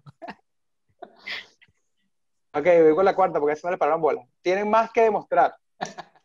Ok, 2.55 2.65
voy 2.65 2.95
con 2.95 3.05
la 3.05 3.15
cuarta 3.15 3.41
porque 3.41 3.55
eso 3.55 3.67
no 3.67 3.73
le 3.73 3.79
pararon 3.79 4.01
bola. 4.01 4.23
Tienen 4.41 4.69
más 4.71 4.91
que 4.93 5.03
demostrar. 5.03 5.55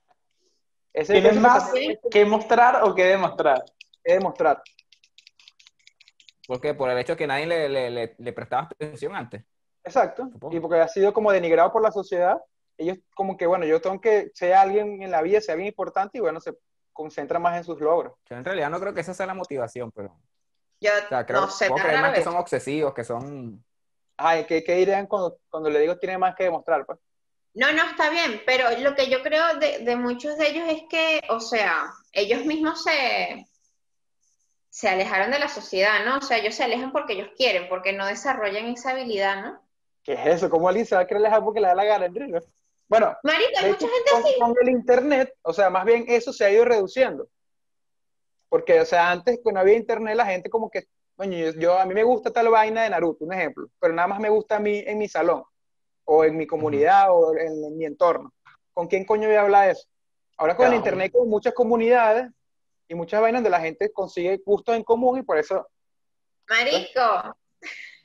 Ese 0.93 1.13
¿Tienes 1.13 1.33
ese 1.33 1.39
más 1.39 1.71
que 2.11 2.25
mostrar 2.25 2.83
o 2.83 2.95
que 2.95 3.05
demostrar? 3.05 3.63
que 4.03 4.13
demostrar. 4.13 4.61
¿Por 6.47 6.59
qué? 6.59 6.73
Por 6.73 6.89
el 6.89 6.97
hecho 6.97 7.13
de 7.13 7.17
que 7.17 7.27
nadie 7.27 7.45
le, 7.45 7.69
le, 7.69 7.91
le, 7.91 8.15
le 8.17 8.33
prestaba 8.33 8.63
atención 8.63 9.15
antes. 9.15 9.43
Exacto. 9.83 10.27
Supongo. 10.31 10.55
Y 10.55 10.59
porque 10.59 10.79
ha 10.79 10.87
sido 10.87 11.13
como 11.13 11.31
denigrado 11.31 11.71
por 11.71 11.83
la 11.83 11.91
sociedad, 11.91 12.41
ellos 12.77 12.97
como 13.15 13.37
que, 13.37 13.45
bueno, 13.45 13.65
yo 13.65 13.79
tengo 13.79 14.01
que 14.01 14.31
ser 14.33 14.53
alguien 14.55 15.03
en 15.03 15.11
la 15.11 15.21
vida, 15.21 15.41
sea 15.41 15.53
alguien 15.53 15.67
importante 15.69 16.17
y 16.17 16.21
bueno, 16.21 16.39
se 16.39 16.57
concentra 16.91 17.37
más 17.39 17.55
en 17.57 17.63
sus 17.63 17.79
logros. 17.79 18.13
Yo 18.25 18.35
en 18.35 18.43
realidad 18.43 18.69
no 18.71 18.79
creo 18.79 18.93
que 18.93 19.01
esa 19.01 19.13
sea 19.13 19.27
la 19.27 19.35
motivación, 19.35 19.91
pero. 19.91 20.17
Yo 20.81 20.91
O 21.05 21.07
sea, 21.07 21.25
creo, 21.25 21.41
no 21.41 21.49
sé, 21.49 21.67
puedo 21.67 21.77
está 21.77 21.87
creer 21.87 22.01
más 22.01 22.11
raro 22.11 22.13
que 22.15 22.21
eso. 22.21 22.31
son 22.31 22.39
obsesivos, 22.39 22.93
que 22.93 23.03
son. 23.03 23.63
Ay, 24.21 24.45
¿qué, 24.45 24.63
qué 24.63 24.75
dirían 24.75 25.07
cuando, 25.07 25.39
cuando 25.49 25.69
le 25.69 25.79
digo 25.79 25.97
tiene 25.97 26.17
más 26.17 26.35
que 26.35 26.43
demostrar? 26.43 26.85
Pues? 26.85 26.99
No, 27.53 27.71
no, 27.71 27.83
está 27.83 28.09
bien, 28.09 28.41
pero 28.45 28.65
lo 28.79 28.93
que 28.93 29.09
yo 29.09 29.23
creo 29.23 29.55
de, 29.57 29.79
de 29.79 29.95
muchos 29.95 30.37
de 30.37 30.49
ellos 30.49 30.65
es 30.67 30.81
que, 30.89 31.21
o 31.29 31.39
sea, 31.39 31.89
ellos 32.11 32.45
mismos 32.45 32.83
se, 32.83 33.47
se 34.69 34.89
alejaron 34.89 35.31
de 35.31 35.39
la 35.39 35.47
sociedad, 35.47 36.05
¿no? 36.05 36.17
O 36.17 36.21
sea, 36.21 36.37
ellos 36.37 36.53
se 36.53 36.65
alejan 36.65 36.91
porque 36.91 37.13
ellos 37.13 37.29
quieren, 37.37 37.69
porque 37.69 37.93
no 37.93 38.05
desarrollan 38.05 38.65
esa 38.65 38.91
habilidad, 38.91 39.41
¿no? 39.41 39.61
¿Qué 40.03 40.13
es 40.13 40.25
eso? 40.25 40.49
¿Cómo 40.49 40.67
alguien 40.67 40.85
se 40.85 40.95
va 40.95 41.01
a 41.01 41.07
querer 41.07 41.21
alejar 41.21 41.43
porque 41.43 41.61
le 41.61 41.67
da 41.67 41.75
la 41.75 41.85
gana, 41.85 42.05
Enrique? 42.05 42.39
Bueno, 42.89 43.15
Marica, 43.23 43.61
hay 43.61 43.71
mucha 43.71 43.87
gente 43.87 44.11
con, 44.11 44.21
así. 44.21 44.39
con 44.39 44.55
el 44.61 44.69
internet, 44.69 45.33
o 45.43 45.53
sea, 45.53 45.69
más 45.69 45.85
bien 45.85 46.05
eso 46.07 46.33
se 46.33 46.43
ha 46.43 46.51
ido 46.51 46.65
reduciendo. 46.65 47.29
Porque, 48.49 48.81
o 48.81 48.85
sea, 48.85 49.11
antes 49.11 49.39
cuando 49.41 49.61
había 49.61 49.75
internet, 49.75 50.15
la 50.15 50.25
gente 50.25 50.49
como 50.49 50.69
que, 50.69 50.87
coño, 51.19 51.37
yo, 51.37 51.51
yo- 51.59 51.77
a 51.77 51.85
mí 51.85 51.93
me 51.93 52.03
gusta 52.03 52.31
tal 52.31 52.47
vaina 52.49 52.83
de 52.83 52.89
Naruto, 52.91 53.25
un 53.25 53.33
ejemplo, 53.33 53.67
pero 53.77 53.93
nada 53.93 54.07
más 54.07 54.19
me 54.21 54.29
gusta 54.29 54.55
a 54.55 54.59
mí 54.59 54.81
en 54.87 54.97
mi 54.97 55.09
salón, 55.09 55.43
o 56.05 56.23
en 56.23 56.37
mi 56.37 56.47
comunidad, 56.47 57.07
o 57.11 57.35
en, 57.35 57.61
en 57.65 57.77
mi 57.77 57.83
entorno. 57.83 58.31
¿Con 58.73 58.87
quién 58.87 59.03
coño 59.05 59.27
voy 59.27 59.35
a 59.35 59.41
hablar 59.41 59.65
de 59.65 59.71
eso? 59.73 59.85
Ahora 60.37 60.55
con 60.55 60.67
el 60.67 60.75
internet, 60.75 61.11
con 61.11 61.27
muchas 61.27 61.53
comunidades 61.53 62.29
y 62.87 62.95
muchas 62.95 63.19
vainas 63.19 63.39
donde 63.43 63.49
la 63.49 63.59
gente 63.59 63.91
consigue 63.91 64.41
gustos 64.45 64.77
en 64.77 64.83
común 64.85 65.19
y 65.19 65.21
por 65.23 65.37
eso, 65.37 65.67
Marico. 66.47 67.35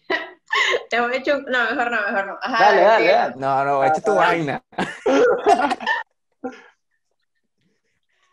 Te 0.90 1.00
voy 1.00 1.14
a 1.14 1.16
echar 1.18 1.36
un- 1.38 1.44
No, 1.44 1.70
mejor 1.70 1.90
no, 1.92 2.00
mejor 2.10 2.26
no. 2.26 2.36
Ajá, 2.42 2.64
Dale, 2.64 2.80
dale, 2.82 3.12
dale. 3.12 3.34
No, 3.36 3.64
no, 3.64 3.84
echa 3.84 4.00
tu 4.00 4.14
vaina. 4.16 4.60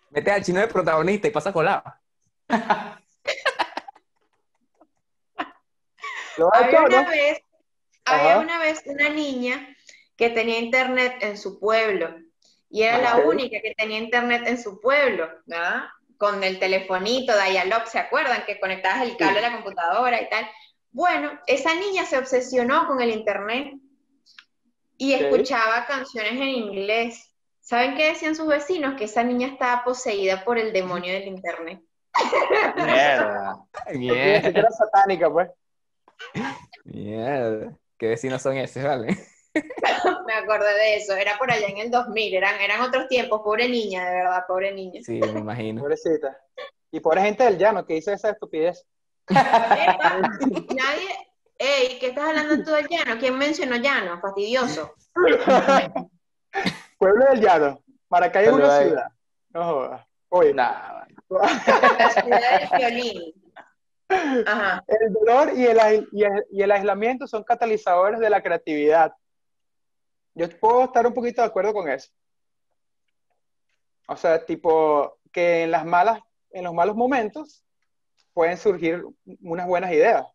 Mete 0.10 0.32
al 0.32 0.44
chino 0.44 0.60
de 0.60 0.68
protagonista 0.68 1.28
y 1.28 1.32
pasa 1.32 1.54
colado. 1.54 1.84
¿lo 6.42 6.54
has 6.54 6.64
Había 6.64 6.82
una 6.82 7.02
no? 7.04 7.10
vez, 7.10 7.42
había 8.06 8.40
una 8.40 8.60
vez 8.60 8.82
una 8.86 9.10
niña 9.10 9.76
que 10.16 10.30
tenía 10.30 10.60
internet 10.60 11.18
en 11.22 11.38
su 11.38 11.60
pueblo 11.60 12.16
y 12.70 12.84
era 12.84 12.98
la 13.00 13.18
única 13.18 13.62
que 13.62 13.76
tenía 13.76 14.00
internet 14.00 14.44
en 14.46 14.62
su 14.62 14.80
pueblo, 14.80 15.30
¿verdad? 15.46 15.84
Con 16.18 16.44
el 16.44 16.58
telefonito, 16.58 17.34
dial-up, 17.34 17.88
¿se 17.88 18.00
acuerdan? 18.00 18.44
Que 18.46 18.60
conectabas 18.60 19.02
el 19.02 19.18
cable 19.18 19.40
a 19.40 19.50
la 19.50 19.54
computadora 19.54 20.22
y 20.22 20.30
tal. 20.30 20.50
Bueno, 20.92 21.32
esa 21.48 21.76
niña 21.76 22.06
se 22.06 22.18
obsesionó 22.18 22.88
con 22.88 23.02
el 23.02 23.10
internet 23.10 23.74
y 24.98 25.14
escuchaba 25.14 25.86
canciones 25.86 26.34
en 26.34 26.50
inglés. 26.50 27.34
¿Saben 27.60 27.96
qué 27.96 28.08
decían 28.08 28.36
sus 28.36 28.48
vecinos? 28.48 28.96
Que 28.96 29.06
esa 29.06 29.24
niña 29.24 29.48
estaba 29.48 29.84
poseída 29.84 30.44
por 30.46 30.58
el 30.58 30.72
demonio 30.74 31.14
del 31.14 31.28
internet. 31.28 31.82
Mierda. 32.76 33.58
Siquiera 33.92 34.48
era 34.48 34.72
satánica, 34.72 35.30
pues. 35.30 35.50
Mierda. 36.86 37.78
¿Qué 37.98 38.08
vecinos 38.08 38.42
son 38.42 38.58
esos, 38.58 38.84
vale? 38.84 39.16
Me 40.26 40.34
acordé 40.34 40.74
de 40.74 40.96
eso, 40.96 41.16
era 41.16 41.38
por 41.38 41.52
allá 41.52 41.68
en 41.68 41.78
el 41.78 41.92
2000, 41.92 42.34
eran, 42.36 42.60
eran 42.62 42.82
otros 42.82 43.08
tiempos, 43.08 43.42
pobre 43.44 43.68
niña, 43.68 44.10
de 44.10 44.16
verdad, 44.16 44.46
pobre 44.48 44.74
niña. 44.74 45.02
Sí, 45.04 45.20
me 45.20 45.40
imagino. 45.40 45.82
Pobrecita. 45.82 46.38
Y 46.92 47.00
pobre 47.00 47.22
gente 47.22 47.44
del 47.44 47.58
llano 47.58 47.86
que 47.86 47.96
dice 47.96 48.14
esa 48.14 48.30
estupidez. 48.32 48.86
Epa, 49.28 50.20
nadie, 50.74 51.10
ey, 51.58 52.00
¿qué 52.00 52.08
estás 52.08 52.30
hablando 52.30 52.64
tú 52.64 52.72
del 52.72 52.88
llano? 52.88 53.20
¿Quién 53.20 53.38
mencionó 53.38 53.76
llano? 53.76 54.20
Fastidioso. 54.20 54.96
Pueblo 56.98 57.26
del 57.26 57.42
llano. 57.42 57.84
Maracay 58.10 58.46
es 58.46 58.52
una 58.52 58.80
ciudad. 58.80 59.12
No 59.50 59.64
jodas. 59.64 60.08
Oye, 60.30 60.54
Nah, 60.54 61.04
La 61.30 62.10
ciudad 62.10 62.60
del 62.60 62.70
violín. 62.78 63.34
Ajá. 64.48 64.84
el 64.88 65.14
dolor 65.14 65.52
y 65.56 65.66
el, 65.66 66.08
y, 66.12 66.24
el, 66.24 66.46
y 66.52 66.62
el 66.62 66.72
aislamiento 66.72 67.28
son 67.28 67.44
catalizadores 67.44 68.20
de 68.20 68.30
la 68.30 68.42
creatividad. 68.42 69.14
Yo 70.34 70.48
puedo 70.60 70.86
estar 70.86 71.06
un 71.06 71.14
poquito 71.14 71.42
de 71.42 71.48
acuerdo 71.48 71.74
con 71.74 71.90
eso. 71.90 72.10
O 74.08 74.16
sea, 74.16 74.46
tipo, 74.46 75.18
que 75.32 75.64
en 75.64 75.72
las 75.72 75.86
malas, 75.86 76.20
en 76.52 76.64
los 76.64 76.74
malos 76.74 76.96
momentos 76.96 77.64
pueden 78.34 78.58
surgir 78.58 79.04
unas 79.42 79.68
buenas 79.68 79.92
ideas. 79.92 80.26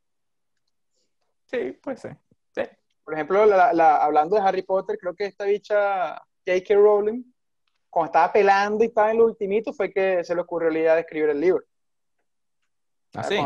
Sí, 1.46 1.72
puede 1.82 1.96
ser. 1.96 2.16
Sí. 2.54 2.62
Por 3.04 3.14
ejemplo, 3.14 3.46
la- 3.46 3.72
la- 3.72 3.96
hablando 3.96 4.36
de 4.36 4.42
Harry 4.42 4.62
Potter, 4.62 4.98
creo 4.98 5.14
que 5.14 5.26
esta 5.26 5.44
bicha 5.44 6.16
J.K. 6.46 6.74
Rowling, 6.74 7.22
cuando 7.90 8.06
estaba 8.06 8.32
pelando 8.32 8.82
y 8.84 8.88
estaba 8.88 9.10
en 9.10 9.18
lo 9.18 9.26
ultimito, 9.26 9.72
fue 9.72 9.92
que 9.92 10.24
se 10.24 10.34
le 10.34 10.40
ocurrió 10.40 10.70
la 10.70 10.78
idea 10.78 10.94
de 10.94 11.00
escribir 11.02 11.30
el 11.30 11.40
libro. 11.40 11.62
¿Ah, 13.18 13.22
sí? 13.24 13.38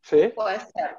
Sí. 0.00 0.28
Puede 0.34 0.60
ser. 0.60 0.96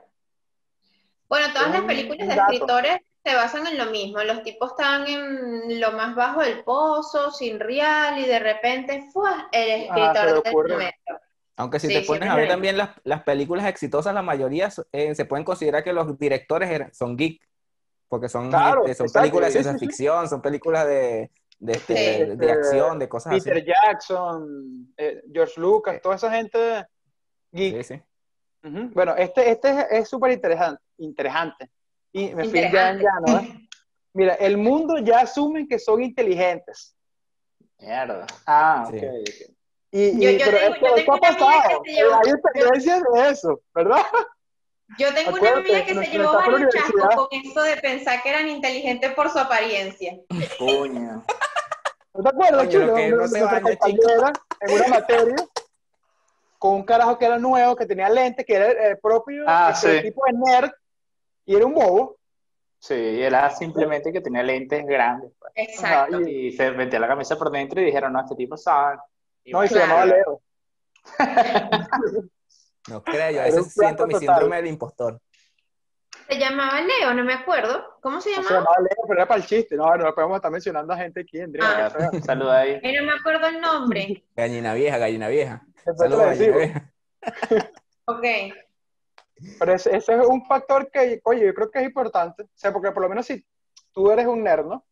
Bueno, 1.30 1.48
todas 1.54 1.72
las 1.72 1.82
películas 1.84 2.28
de 2.28 2.36
dato. 2.36 2.52
escritores 2.52 3.00
se 3.24 3.36
basan 3.36 3.68
en 3.68 3.78
lo 3.78 3.88
mismo. 3.92 4.24
Los 4.24 4.44
tipos 4.44 4.72
están 4.72 5.06
en 5.08 5.80
lo 5.82 5.92
más 5.92 6.16
bajo 6.16 6.42
del 6.42 6.64
pozo, 6.64 7.32
sin 7.32 7.60
real, 7.60 8.18
y 8.20 8.26
de 8.26 8.40
repente, 8.40 9.10
¡fua! 9.12 9.50
el 9.52 9.88
Ah, 9.90 10.12
escritor 10.14 10.44
del 10.44 10.54
ocurre. 10.54 10.72
momento. 10.74 11.20
Aunque 11.58 11.80
si 11.80 11.88
Sí, 11.88 11.94
te 11.96 12.02
pones 12.02 12.30
a 12.30 12.36
ver 12.36 12.48
también 12.48 12.78
las, 12.78 12.92
las 13.04 13.24
películas 13.24 13.66
exitosas, 13.66 14.14
la 14.14 14.22
mayoría 14.22 14.70
eh, 14.92 15.16
se 15.16 15.26
pueden 15.26 15.44
considerar 15.44 15.84
que 15.84 15.92
los 15.92 16.18
directores 16.20 16.70
eran- 16.70 16.94
son 16.94 17.18
geek, 17.18 17.42
porque 18.08 18.30
son, 18.30 18.50
Claro, 18.50 18.86
este, 18.86 19.08
son 19.08 19.22
películas 19.22 19.54
de 19.54 19.64
ciencia 19.64 19.78
ficción, 19.88 20.30
son 20.30 20.42
películas 20.42 20.86
de, 20.86 21.32
de, 21.60 21.72
este, 21.74 21.96
Sí. 21.96 22.24
de- 22.26 22.36
de 22.36 22.52
acción, 22.52 23.00
de 23.00 23.10
cosas 23.10 23.34
Peter 23.34 23.58
así. 23.58 23.66
Jackson, 23.66 24.94
eh, 24.98 25.24
George 25.34 25.60
Lucas, 25.60 25.96
Sí. 25.96 26.02
toda 26.04 26.16
esa 26.16 26.32
gente 26.32 26.86
geek. 27.58 27.84
Sí, 27.84 27.96
sí. 27.96 28.68
Ujú. 28.68 28.90
Bueno, 28.94 29.16
este, 29.16 29.50
este 29.52 29.70
es- 29.70 29.88
es 29.92 30.10
súper 30.10 30.32
interesante, 30.32 30.82
interesante. 30.98 31.70
Y 32.14 32.34
me 32.34 32.46
fui 32.46 32.62
ya 32.72 32.92
en 32.92 33.00
llano, 33.00 33.40
¿eh? 33.40 33.68
Mira, 34.14 34.34
el 34.36 34.58
mundo 34.58 34.98
ya 35.00 35.20
asume 35.22 35.68
que 35.68 35.78
son 35.78 36.02
inteligentes. 36.02 36.96
Mierda. 37.80 38.26
Ah, 38.48 38.88
Sí. 38.90 38.98
ok. 38.98 39.04
Y, 39.92 40.02
y- 40.04 40.20
Yo- 40.20 40.32
yo 40.32 40.46
pero 40.46 40.58
tengo- 40.58 40.74
esto, 40.74 40.88
yo 40.88 40.96
esto 40.96 40.96
tengo 40.96 41.14
ha 41.14 41.18
una 41.18 41.28
pasado. 41.30 41.82
que 41.84 41.92
se 41.92 41.98
llevó- 41.98 42.16
Hay 42.16 42.32
experiencias 42.32 43.04
de 43.14 43.30
eso, 43.30 43.62
¿verdad? 43.76 44.02
Yo 44.98 45.14
tengo 45.14 45.30
una 45.32 45.38
Acuérdate, 45.38 45.60
amiga 45.60 45.80
que 45.82 45.88
se 45.90 45.96
nuestra 45.96 46.18
llevó 46.18 46.30
etapa 46.32 46.46
de 46.46 46.52
varios 46.52 46.74
chascos 46.74 47.16
con 47.16 47.28
eso 47.44 47.62
de 47.64 47.78
pensar 47.78 48.24
que 48.24 48.30
eran 48.30 48.48
inteligentes 48.50 49.14
por 49.14 49.30
su 49.30 49.38
apariencia. 49.40 50.18
Coño. 50.58 51.24
¿No 52.14 52.24
te 52.24 52.30
acuerdas, 52.30 52.70
chulo? 52.70 52.96
que 52.96 53.10
no 53.10 53.16
Una- 53.18 53.28
se 53.28 53.40
nuestra 53.40 53.60
baña, 53.60 53.78
compañera 53.78 54.34
en 54.62 54.76
una 54.76 54.88
materia 54.88 55.36
con 56.58 56.74
un 56.74 56.84
carajo 56.84 57.18
que 57.18 57.26
era 57.26 57.38
nuevo, 57.38 57.76
que 57.76 57.86
tenía 57.86 58.10
lentes, 58.10 58.46
que 58.46 58.56
era 58.56 58.68
el, 58.72 58.78
el 58.78 58.98
propio 59.00 59.44
Ah, 59.48 59.72
este, 59.74 59.98
sí. 59.98 60.04
tipo 60.08 60.24
de 60.26 60.34
nerd, 60.34 60.72
y 61.46 61.56
era 61.56 61.66
un 61.66 61.74
bobo. 61.74 62.18
Sí, 62.80 62.94
era 63.22 63.50
simplemente 63.50 64.12
que 64.14 64.22
tenía 64.22 64.44
lentes 64.44 64.86
grandes. 64.86 65.32
pues. 65.40 65.52
Exacto. 65.56 66.18
Ajá, 66.18 66.30
Y 66.30 66.52
se 66.52 66.72
metió 66.72 67.00
la 67.00 67.08
camisa 67.08 67.36
por 67.38 67.50
dentro 67.52 67.82
y 67.82 67.86
dijeron, 67.86 68.14
no, 68.14 68.22
este 68.22 68.36
tipo 68.36 68.56
sabe. 68.58 68.98
Y 69.44 69.52
No, 69.52 69.64
y 69.64 69.68
se 69.68 69.80
llamaba 69.80 70.06
Leo. 70.06 70.42
No 72.90 73.04
creo, 73.04 73.32
yo 73.32 73.42
a 73.42 73.44
veces 73.44 73.74
siento 73.74 74.08
mi 74.08 74.14
total. 74.14 74.28
síndrome 74.30 74.56
del 74.58 74.68
impostor. 74.68 75.20
Se 76.30 76.38
llamaba 76.40 76.80
Leo, 76.82 77.14
no 77.14 77.24
me 77.26 77.34
acuerdo. 77.34 77.84
¿Cómo 78.02 78.22
se 78.22 78.30
No 78.30 78.36
se 78.38 78.42
llamaba? 78.44 78.60
llamaba 78.60 78.78
Leo, 78.80 79.04
pero 79.08 79.20
era 79.20 79.28
para 79.28 79.42
el 79.42 79.46
chiste. 79.48 79.76
No, 79.76 79.94
no 79.98 80.16
podemos 80.16 80.38
estar 80.38 80.52
mencionando 80.52 80.94
a 80.94 80.98
gente 80.98 81.22
aquí, 81.22 81.42
Andrea. 81.42 81.88
Ah. 81.94 82.12
Saluda 82.26 82.60
ahí. 82.60 82.80
Eh, 82.82 82.98
no 83.00 83.06
me 83.08 83.14
acuerdo 83.20 83.48
el 83.48 83.60
nombre. 83.60 84.24
Gallina 84.36 84.74
vieja, 84.74 84.98
gallina 84.98 85.28
vieja. 85.28 85.66
Saludos. 85.96 86.38
Ok. 88.10 88.24
Pero 89.60 89.74
ese, 89.74 89.98
ese 89.98 90.14
es 90.14 90.26
un 90.26 90.46
factor 90.46 90.90
que, 90.90 91.20
oye, 91.26 91.46
yo 91.46 91.54
creo 91.54 91.70
que 91.70 91.80
es 91.80 91.86
importante. 91.86 92.44
O 92.44 92.50
sea, 92.56 92.72
porque 92.72 92.92
por 92.92 93.04
lo 93.04 93.10
menos 93.10 93.26
si 93.26 93.46
tú 93.92 94.10
eres 94.10 94.26
un 94.28 94.44
nerd, 94.44 94.66
¿no? 94.66 94.86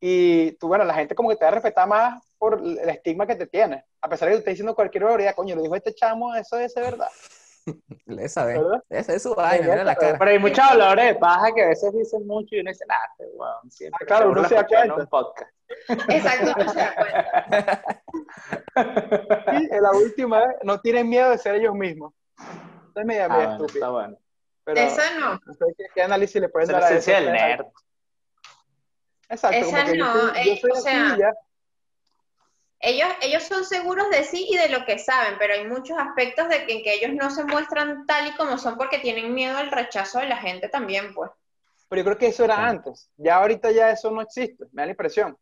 Y 0.00 0.52
tú, 0.52 0.68
bueno, 0.68 0.84
la 0.84 0.94
gente 0.94 1.14
como 1.14 1.30
que 1.30 1.36
te 1.36 1.44
va 1.44 1.48
a 1.48 1.54
respetar 1.54 1.88
más 1.88 2.22
por 2.38 2.60
el 2.60 2.88
estigma 2.88 3.26
que 3.26 3.34
te 3.34 3.46
tiene. 3.46 3.84
A 4.02 4.08
pesar 4.08 4.28
de 4.28 4.32
que 4.32 4.36
te 4.36 4.40
esté 4.40 4.50
diciendo 4.50 4.74
cualquier 4.74 5.04
barbaridad, 5.04 5.34
coño, 5.34 5.56
lo 5.56 5.62
dijo 5.62 5.74
este 5.74 5.94
chamo, 5.94 6.34
eso 6.34 6.58
es 6.58 6.74
verdad, 6.74 7.08
Le 8.06 8.28
sabe. 8.28 8.60
Esa 8.90 9.14
es 9.14 9.22
su 9.22 9.34
vaina, 9.34 9.66
mira 9.66 9.84
la 9.84 9.94
cara. 9.94 10.18
Pero 10.18 10.30
hay 10.30 10.38
muchos 10.38 10.58
habladores 10.58 11.06
de 11.06 11.14
paja 11.14 11.52
que 11.54 11.62
a 11.62 11.68
veces 11.68 11.92
dicen 11.92 12.26
mucho 12.26 12.54
y 12.54 12.60
uno 12.60 12.70
dice, 12.70 12.84
este 12.84 13.30
weón 13.34 13.70
siempre 13.70 13.98
Ah, 14.02 14.06
claro, 14.06 14.30
uno 14.30 14.46
se 14.46 14.54
da 14.54 14.66
en 14.84 14.92
un 14.92 15.06
podcast. 15.06 15.50
Exacto, 15.88 16.52
no 16.64 16.72
se 16.72 16.78
da 16.80 16.94
cuenta. 16.94 18.02
Y 19.52 19.74
en 19.74 19.82
la 19.82 19.92
última 19.92 20.38
vez, 20.46 20.56
no 20.62 20.80
tienen 20.80 21.08
miedo 21.08 21.30
de 21.30 21.38
ser 21.38 21.56
ellos 21.56 21.74
mismos. 21.74 22.12
Entonces 22.88 23.06
me 23.06 23.14
Ah, 23.20 23.28
llamé 23.28 23.36
bueno, 23.36 23.52
estúpido. 23.52 23.74
está 23.84 23.90
bueno. 23.90 24.18
Pero 24.64 24.80
Esa 24.80 25.18
no. 25.20 25.40
no 25.44 25.54
sé 25.54 25.64
qué, 25.76 25.84
qué 25.94 26.02
análisis 26.02 26.40
le 26.40 26.48
pueden 26.48 26.68
es 26.68 26.72
dar 26.72 26.80
la 26.82 26.86
a 26.88 26.90
eso. 26.90 26.98
esencia 26.98 27.20
del 27.20 27.32
nerd. 27.32 27.66
Exacto, 29.28 29.56
Esa 29.56 29.66
como 29.66 29.84
que 29.90 29.98
yo 29.98 30.04
no, 30.04 30.12
soy- 30.12 30.44
yo 30.46 30.52
eh, 30.52 30.58
soy 30.60 30.70
o 30.70 30.76
sea, 30.76 31.16
ya. 31.18 31.32
Ellos, 32.80 33.08
ellos 33.22 33.42
son 33.44 33.64
seguros 33.64 34.10
de 34.10 34.24
sí 34.24 34.46
y 34.50 34.56
de 34.58 34.68
lo 34.68 34.84
que 34.84 34.98
saben, 34.98 35.36
pero 35.38 35.54
hay 35.54 35.66
muchos 35.66 35.96
aspectos 35.98 36.48
de 36.50 36.66
que, 36.66 36.74
en 36.74 36.82
que 36.82 36.94
ellos 36.94 37.12
no 37.14 37.30
se 37.30 37.44
muestran 37.44 38.04
tal 38.06 38.26
y 38.28 38.32
como 38.36 38.58
son 38.58 38.76
porque 38.76 38.98
tienen 38.98 39.32
miedo 39.32 39.56
al 39.56 39.70
rechazo 39.70 40.18
de 40.18 40.26
la 40.28 40.36
gente 40.36 40.68
también, 40.68 41.14
pues. 41.14 41.30
Pero 41.88 42.00
yo 42.00 42.04
creo 42.06 42.18
que 42.18 42.26
eso 42.26 42.44
era 42.44 42.56
Sí. 42.56 42.62
antes. 42.62 43.10
Ya 43.16 43.36
ahorita 43.36 43.70
ya 43.70 43.90
eso 43.90 44.10
no 44.10 44.20
existe, 44.20 44.64
me 44.72 44.82
da 44.82 44.86
la 44.86 44.90
impresión. 44.92 45.38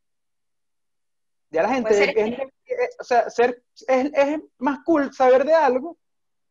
Ya 1.52 1.62
la 1.62 1.68
gente, 1.68 1.92
ser 1.94 2.08
es, 2.16 2.38
es- 2.40 2.96
o 2.98 3.04
sea, 3.04 3.28
ser, 3.30 3.62
es, 3.86 4.10
es 4.14 4.40
más 4.58 4.78
cool 4.84 5.12
saber 5.12 5.44
de 5.44 5.54
algo 5.54 5.98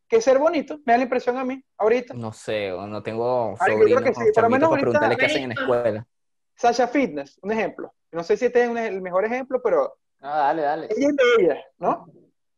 que 0.08 0.20
ser 0.20 0.38
bonito, 0.38 0.78
me 0.84 0.92
da 0.92 0.98
la 0.98 1.02
impresión 1.04 1.36
a 1.36 1.44
mí, 1.44 1.62
ahorita. 1.78 2.14
No 2.14 2.32
sé, 2.32 2.70
o 2.70 2.86
no 2.86 3.02
tengo 3.02 3.54
Ay, 3.58 3.72
yo 3.72 3.78
creo 3.84 3.98
sobrinos 3.98 4.02
que 4.02 4.08
sí, 4.08 4.14
por 4.14 4.26
lo 4.26 4.32
chamitos 4.32 4.50
menos 4.50 4.60
para 4.60 4.70
ahorita- 4.70 4.80
preguntarle 4.80 5.16
qué 5.16 5.26
hacen 5.26 5.42
en 5.42 5.48
la 5.48 5.54
escuela. 5.54 6.06
Sasha 6.54 6.86
Fitness, 6.86 7.38
un 7.42 7.50
ejemplo. 7.52 7.92
No 8.12 8.22
sé 8.22 8.36
si 8.36 8.44
este 8.46 8.62
es 8.62 8.68
un- 8.70 8.78
el 8.78 9.00
mejor 9.02 9.24
ejemplo, 9.24 9.60
pero 9.62 9.94
No, 10.20 10.28
dale, 10.28 10.62
dale. 10.62 10.86
ella 10.90 11.08
es 11.08 11.16
bella, 11.38 11.64
¿no? 11.78 12.06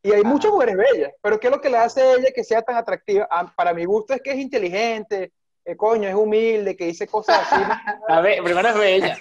Y 0.03 0.13
hay 0.13 0.21
Ajá. 0.21 0.29
muchas 0.29 0.51
mujeres 0.53 0.77
bellas, 0.77 1.13
pero 1.23 1.41
¿qué 1.41 1.47
es 1.47 1.51
lo 1.55 1.61
que 1.63 1.71
le 1.71 1.79
hace 1.79 2.03
a 2.03 2.13
ella 2.15 2.29
que 2.35 2.45
sea 2.45 2.61
tan 2.61 2.77
atractiva? 2.77 3.27
Ah, 3.31 3.51
para 3.57 3.73
mi 3.73 3.87
gusto 3.87 4.13
es 4.13 4.21
que 4.21 4.33
es 4.33 4.39
inteligente, 4.39 5.33
eh, 5.65 5.77
coño, 5.77 6.07
es 6.09 6.15
humilde, 6.15 6.77
que 6.77 6.85
dice 6.87 7.07
cosas 7.07 7.41
así. 7.41 7.55
A 8.09 8.21
ver, 8.21 8.43
primero 8.43 8.69
es 8.69 8.75
bella. 8.77 9.19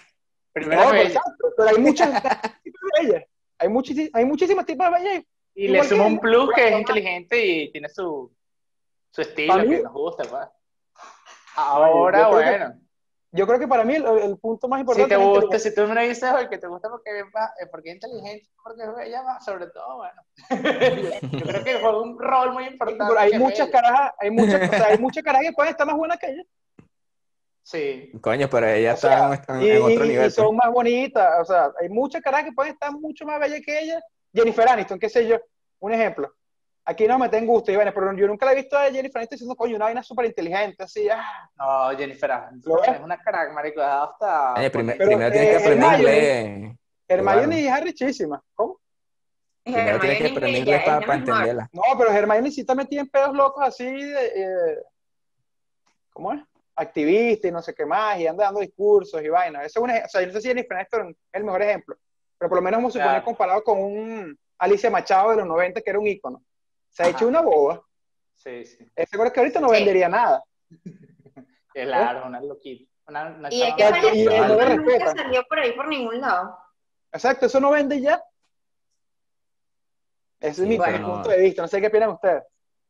Primero 0.53 0.83
No, 0.83 0.91
pero 1.57 1.69
hay 1.69 1.77
muchas 1.77 2.09
tipos 2.63 2.81
de 2.97 3.03
bellas. 3.07 3.23
Hay, 3.57 3.69
muchis- 3.69 4.09
hay 4.13 4.25
muchísimos 4.25 4.65
tipos 4.65 4.85
de 4.87 4.91
bellas. 4.99 5.23
Y 5.55 5.67
le 5.67 5.83
suma 5.83 6.05
un 6.05 6.19
plus 6.19 6.51
que 6.53 6.67
es 6.67 6.79
inteligente 6.79 7.45
y 7.45 7.71
tiene 7.71 7.89
su, 7.89 8.31
su 9.11 9.21
estilo 9.21 9.55
que 9.57 9.81
nos 9.83 9.93
gusta, 9.93 10.23
pues. 10.23 10.47
Ahora, 11.55 11.89
yo 11.89 12.07
creo 12.07 12.29
que- 12.29 12.35
bueno. 12.35 12.79
Yo 13.35 13.47
creo 13.47 13.57
que 13.57 13.67
para 13.67 13.83
mí 13.83 13.95
el, 13.95 14.05
el 14.05 14.37
punto 14.37 14.67
más 14.67 14.77
Si 14.77 14.81
importante 14.81 15.15
te 15.15 15.19
es 15.19 15.27
la 15.27 15.33
gusta, 15.41 15.57
si 15.57 15.73
tú 15.73 15.87
me 15.87 16.07
dices 16.07 16.31
oye, 16.31 16.49
que 16.49 16.59
te 16.59 16.67
gusta 16.67 16.87
porque 16.87 17.17
es, 17.19 17.25
eh, 17.25 17.67
porque 17.71 17.89
es 17.89 17.95
inteligente, 17.95 18.47
porque 18.63 18.83
es 18.83 18.95
bella, 18.95 19.23
sobre 19.43 19.65
todo, 19.71 19.95
bueno. 19.97 20.21
yo, 21.31 21.39
creo 21.47 21.63
que 21.63 21.73
juega 21.79 21.99
un 21.99 22.19
rol 22.19 22.53
muy 22.53 22.65
importante. 22.65 23.05
Pero 23.07 23.19
hay 23.19 23.33
muchas 23.39 23.69
carajas, 23.69 24.13
hay 24.19 24.29
muchas, 24.29 24.69
o 24.69 24.71
sea, 24.71 24.85
hay 24.85 24.97
muchas 24.99 25.23
carajas 25.23 25.47
que 25.47 25.53
pueden 25.53 25.71
estar 25.71 25.87
más 25.87 25.95
buenas 25.95 26.19
que 26.19 26.27
ella. 26.27 26.43
Sí. 27.63 28.11
Coño, 28.21 28.49
pero 28.49 28.67
ella 28.67 28.91
O 28.91 28.95
está 28.95 29.07
sea, 29.45 29.55
en, 29.55 29.61
y, 29.61 29.69
en 29.71 29.77
otro 29.81 29.89
y- 29.91 29.93
y 29.95 30.09
nivel. 30.09 30.17
pues. 30.25 30.35
son 30.35 30.55
más 30.55 30.71
bonitas. 30.71 31.29
O 31.41 31.45
sea, 31.45 31.71
hay 31.81 31.89
muchas 31.89 32.21
carajas 32.21 32.45
que 32.47 32.51
pueden 32.51 32.73
estar 32.73 32.91
mucho 32.91 33.25
más 33.25 33.39
bellas 33.39 33.61
que 33.65 33.79
ella. 33.79 34.01
Jennifer 34.33 34.67
Aniston, 34.67 34.99
qué 34.99 35.09
sé 35.09 35.25
yo. 35.27 35.37
Un 35.79 35.93
ejemplo. 35.93 36.33
Aquí 36.85 37.07
no 37.07 37.17
me 37.17 37.29
tengo 37.29 37.53
gusto, 37.53 37.71
Iván, 37.71 37.89
pero 37.95 38.13
yo 38.13 38.27
nunca 38.27 38.45
la 38.45 38.51
he 38.51 38.55
visto 38.55 38.77
a 38.77 38.83
Jennifer 38.91 39.17
Aniston 39.19 39.35
diciendo, 39.37 39.55
coño, 39.55 39.77
una 39.77 39.85
vaina 39.85 40.03
súper 40.03 40.25
inteligente, 40.25 40.83
así, 40.83 41.07
ah. 41.09 41.49
No, 41.55 41.97
Jennifer 41.97 42.29
Aniston 42.29 42.79
es 42.93 42.99
una 42.99 43.17
crack, 43.21 43.53
marico, 43.53 43.81
hasta... 43.81 44.55
Oye, 44.55 44.69
primer- 44.69 44.97
Pero, 44.97 45.09
primero 45.11 45.31
tienes 45.31 45.49
que 45.49 45.55
aprender 45.63 45.89
Hermione- 45.89 45.97
inglés. 46.59 46.77
Hermione 47.07 47.65
es 47.65 47.71
arrechísima. 47.71 48.43
¿Cómo? 48.53 48.79
Primero 49.63 49.99
tienes 50.01 50.17
que 50.17 50.27
aprender 50.27 50.59
inglés 50.61 50.81
para, 50.83 51.15
entenderla. 51.15 51.69
No, 51.71 51.83
pero 51.97 52.11
Hermione 52.11 52.51
sí 52.51 52.61
está 52.61 52.75
metida 52.75 52.99
en 52.99 53.07
pedos 53.09 53.33
locos 53.33 53.63
así 53.65 53.85
de, 53.85 54.25
eh, 54.35 54.77
¿cómo 56.11 56.33
es? 56.33 56.41
Activista 56.75 57.47
y 57.47 57.51
no 57.51 57.61
sé 57.61 57.73
qué 57.75 57.85
más, 57.85 58.19
y 58.19 58.25
anda 58.27 58.45
dando 58.45 58.59
discursos 58.61 59.21
y 59.23 59.29
vainas. 59.29 59.65
Eso 59.65 59.79
es 59.79 59.83
un 59.83 59.89
ej- 59.91 60.05
o 60.05 60.09
sea, 60.09 60.21
yo 60.21 60.27
no 60.27 60.33
sé 60.33 60.41
si 60.41 60.47
Jennifer 60.47 60.77
Aniston 60.77 61.09
es 61.09 61.15
el 61.33 61.43
mejor 61.43 61.61
ejemplo, 61.61 61.97
pero 62.37 62.49
por 62.49 62.57
lo 62.57 62.61
menos 62.63 62.77
vamos 62.79 62.89
a 62.91 62.93
suponer 62.93 63.11
Claro. 63.13 63.25
comparado 63.25 63.63
con 63.63 63.79
un 63.79 64.39
Alicia 64.57 64.89
Machado 64.89 65.31
de 65.31 65.37
los 65.37 65.45
90 65.47 65.81
que 65.81 65.89
era 65.89 65.99
un 65.99 66.07
ícono. 66.07 66.43
Se 66.89 67.03
ha 67.03 67.05
Ajá. 67.07 67.15
hecho 67.15 67.27
una 67.27 67.41
boba. 67.41 67.81
Sí, 68.35 68.65
sí. 68.65 68.89
Ese 68.95 69.17
creo 69.17 69.31
que 69.31 69.39
ahorita 69.39 69.59
no 69.59 69.69
Sí. 69.69 69.75
vendería 69.75 70.09
nada. 70.09 70.43
Claro, 71.73 72.27
una 72.27 72.39
loquita. 72.39 72.91
Una, 73.07 73.29
una 73.31 73.49
Y 73.51 73.61
es 73.63 73.75
chava 73.75 73.99
que 73.99 74.07
y 74.17 74.27
que 74.27 74.39
no 74.39 74.75
nunca 74.77 75.13
salió 75.15 75.43
por 75.49 75.59
ahí 75.59 75.71
por 75.73 75.87
ningún 75.87 76.21
lado. 76.21 76.55
Exacto, 77.11 77.47
eso 77.47 77.59
no 77.59 77.71
vende 77.71 77.99
ya. 77.99 78.23
Ese 80.39 80.55
Sí, 80.55 80.61
es 80.63 80.67
mi 80.67 80.77
bueno, 80.77 80.97
mi 80.97 81.03
no. 81.03 81.13
punto 81.13 81.29
de 81.29 81.37
vista. 81.41 81.61
No 81.63 81.67
sé 81.67 81.81
qué 81.81 81.87
opinan 81.87 82.11
ustedes. 82.11 82.43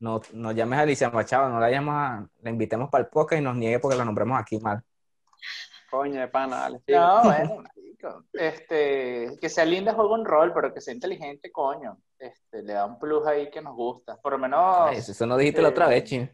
No, 0.04 0.22
no 0.34 0.52
llames 0.52 0.80
a 0.80 0.82
Alicia 0.82 1.10
Machado, 1.10 1.48
no 1.48 1.62
la 1.62 1.72
llames 1.72 1.94
a, 1.94 2.28
la 2.42 2.50
invitemos 2.50 2.90
para 2.90 3.06
el 3.06 3.10
podcast 3.10 3.40
y 3.40 3.44
nos 3.46 3.56
niegue 3.56 3.80
porque 3.80 3.96
la 3.96 4.04
nombramos 4.04 4.38
aquí 4.38 4.60
mal. 4.60 4.84
Coño, 5.90 6.20
de 6.20 6.28
pana, 6.28 6.58
dale. 6.58 6.82
No, 6.90 7.24
bueno, 7.24 7.64
marico. 7.78 8.26
Este, 8.34 9.38
que 9.40 9.48
sea 9.48 9.64
linda 9.64 9.94
juega 9.94 10.14
un 10.14 10.26
rol, 10.26 10.52
pero 10.54 10.74
que 10.74 10.82
sea 10.82 10.94
inteligente, 10.94 11.54
coño. 11.54 12.00
Este, 12.20 12.64
le 12.64 12.74
da 12.74 12.86
un 12.86 13.00
plus 13.00 13.26
ahí 13.26 13.50
que 13.50 13.62
nos 13.62 13.78
gusta. 13.78 14.18
Por 14.18 14.34
lo 14.34 14.40
menos. 14.40 14.60
Ay, 14.90 14.98
eso, 14.98 15.14
eso 15.14 15.26
no 15.26 15.38
dijiste 15.38 15.62
la 15.62 15.70
eh, 15.70 15.72
otra 15.72 15.88
vez, 15.88 16.04
chino. 16.04 16.28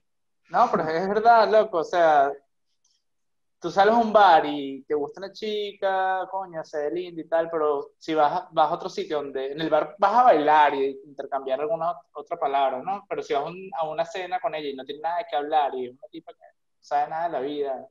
No, 0.50 0.68
pero 0.72 0.90
es 0.90 1.08
verdad, 1.08 1.48
loco. 1.52 1.78
O 1.78 1.84
sea, 1.84 2.32
tú 3.60 3.70
sales 3.70 3.94
a 3.94 3.98
un 3.98 4.14
bar 4.14 4.46
y 4.46 4.84
te 4.84 4.94
gusta 4.96 5.20
una 5.20 5.32
chica, 5.34 6.28
coño, 6.32 6.64
se 6.64 6.78
ve 6.84 6.92
linda 6.92 7.22
y 7.22 7.28
tal, 7.28 7.50
pero 7.50 7.92
si 7.98 8.14
vas 8.14 8.32
a, 8.32 8.50
vas 8.52 8.72
a 8.72 8.74
otro 8.76 8.90
sitio 8.90 9.18
donde 9.18 9.52
en 9.52 9.60
el 9.62 9.70
bar 9.70 9.96
vas 9.98 10.14
a 10.14 10.24
bailar 10.24 10.74
y 10.76 11.00
intercambiar 11.06 11.60
alguna 11.60 11.94
otra 12.14 12.38
palabra, 12.38 12.82
¿no? 12.82 13.06
Pero 13.10 13.22
si 13.22 13.34
vas 13.34 13.44
a, 13.44 13.46
un- 13.48 13.70
a 13.78 13.88
una 13.90 14.06
cena 14.06 14.40
con 14.40 14.56
ella 14.56 14.70
y 14.70 14.76
no 14.76 14.86
tiene 14.86 15.02
nada 15.02 15.26
qué 15.30 15.36
hablar 15.36 15.76
y 15.76 15.88
es 15.88 15.92
una 15.92 16.08
tipa 16.10 16.32
que 16.34 16.40
no 16.40 16.78
sabe 16.80 17.10
nada 17.10 17.24
de 17.26 17.30
la 17.34 17.40
vida, 17.42 17.88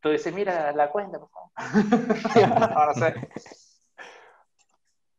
tú 0.00 0.10
dices, 0.10 0.32
mira, 0.32 0.72
la 0.72 0.90
cuenta, 0.90 1.18
por 1.18 1.30
favor. 1.30 1.50
No, 2.74 2.86
no 2.86 2.94
sé. 2.94 3.14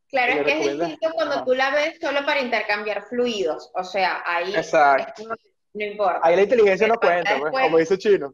Claro, 0.08 0.34
¿Le 0.36 0.40
es 0.40 0.46
que 0.46 0.66
es 0.72 0.80
distinto 0.80 1.10
cuando 1.16 1.44
tú 1.44 1.54
la 1.54 1.72
ves 1.72 1.98
solo 2.00 2.26
para 2.26 2.40
intercambiar 2.40 3.04
fluidos. 3.04 3.70
O 3.74 3.84
sea, 3.84 4.22
ahí 4.26 4.56
Exacto. 4.56 5.24
es 5.24 5.28
que 5.28 5.36
no 5.74 5.84
importa. 5.92 6.20
Ahí 6.24 6.36
la 6.38 6.44
inteligencia 6.44 6.88
no 6.88 6.98
cuenta, 6.98 7.38
pues, 7.40 7.52
como 7.52 7.78
dice 7.78 7.98
Chino. 7.98 8.34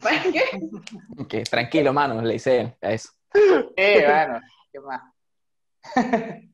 Bueno, 0.00 0.22
¿qué? 0.32 1.26
Que 1.28 1.42
tranquilo, 1.44 1.92
mano, 1.92 2.20
le 2.22 2.34
hice 2.36 2.76
a 2.80 2.92
eso. 2.92 3.10
Eh, 3.76 4.04
bueno, 4.06 4.40
¿qué 4.72 4.80
más? 4.80 5.02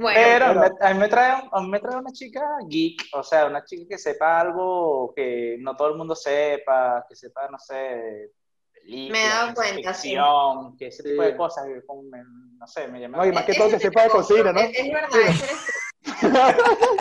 Bueno, 0.00 0.20
Pero 0.22 0.46
pero- 0.46 0.60
me- 0.60 0.86
a 0.86 0.94
mí 0.94 1.00
me 1.00 1.08
trae, 1.08 1.42
a 1.50 1.60
mí 1.60 1.68
me 1.68 1.80
trae 1.80 1.96
una 1.96 2.12
chica 2.12 2.40
geek, 2.68 3.02
o 3.14 3.22
sea, 3.24 3.46
una 3.46 3.64
chica 3.64 3.84
que 3.90 3.98
sepa 3.98 4.38
algo 4.40 5.12
que 5.12 5.56
no 5.58 5.74
todo 5.74 5.88
el 5.88 5.96
mundo 5.96 6.14
sepa, 6.14 7.04
que 7.08 7.16
sepa, 7.16 7.48
no 7.50 7.58
sé, 7.58 8.30
películas, 8.72 9.10
Me 9.10 9.24
he 9.24 9.28
dado 9.28 9.54
cuenta, 9.54 9.92
sí. 9.94 10.10
ficción, 10.10 10.76
que 10.76 10.86
ese 10.86 11.02
tipo 11.02 11.20
Sí. 11.24 11.28
de 11.30 11.36
cosas, 11.36 11.66
que 11.66 11.84
como 11.84 12.02
me- 12.04 12.22
no 12.22 12.66
sé, 12.68 12.86
me 12.86 13.00
llama. 13.00 13.18
No, 13.18 13.26
y 13.26 13.32
más 13.32 13.42
que 13.44 13.50
ese 13.50 13.60
todo 13.60 13.70
que 13.70 13.80
sepa 13.80 14.04
de 14.04 14.10
cocina, 14.10 14.52
¿no? 14.52 14.60
Es, 14.60 14.78
es 14.78 14.92
verdad, 14.92 15.08
ese 15.20 15.44
eres 15.44 15.68
tú. 16.80 16.96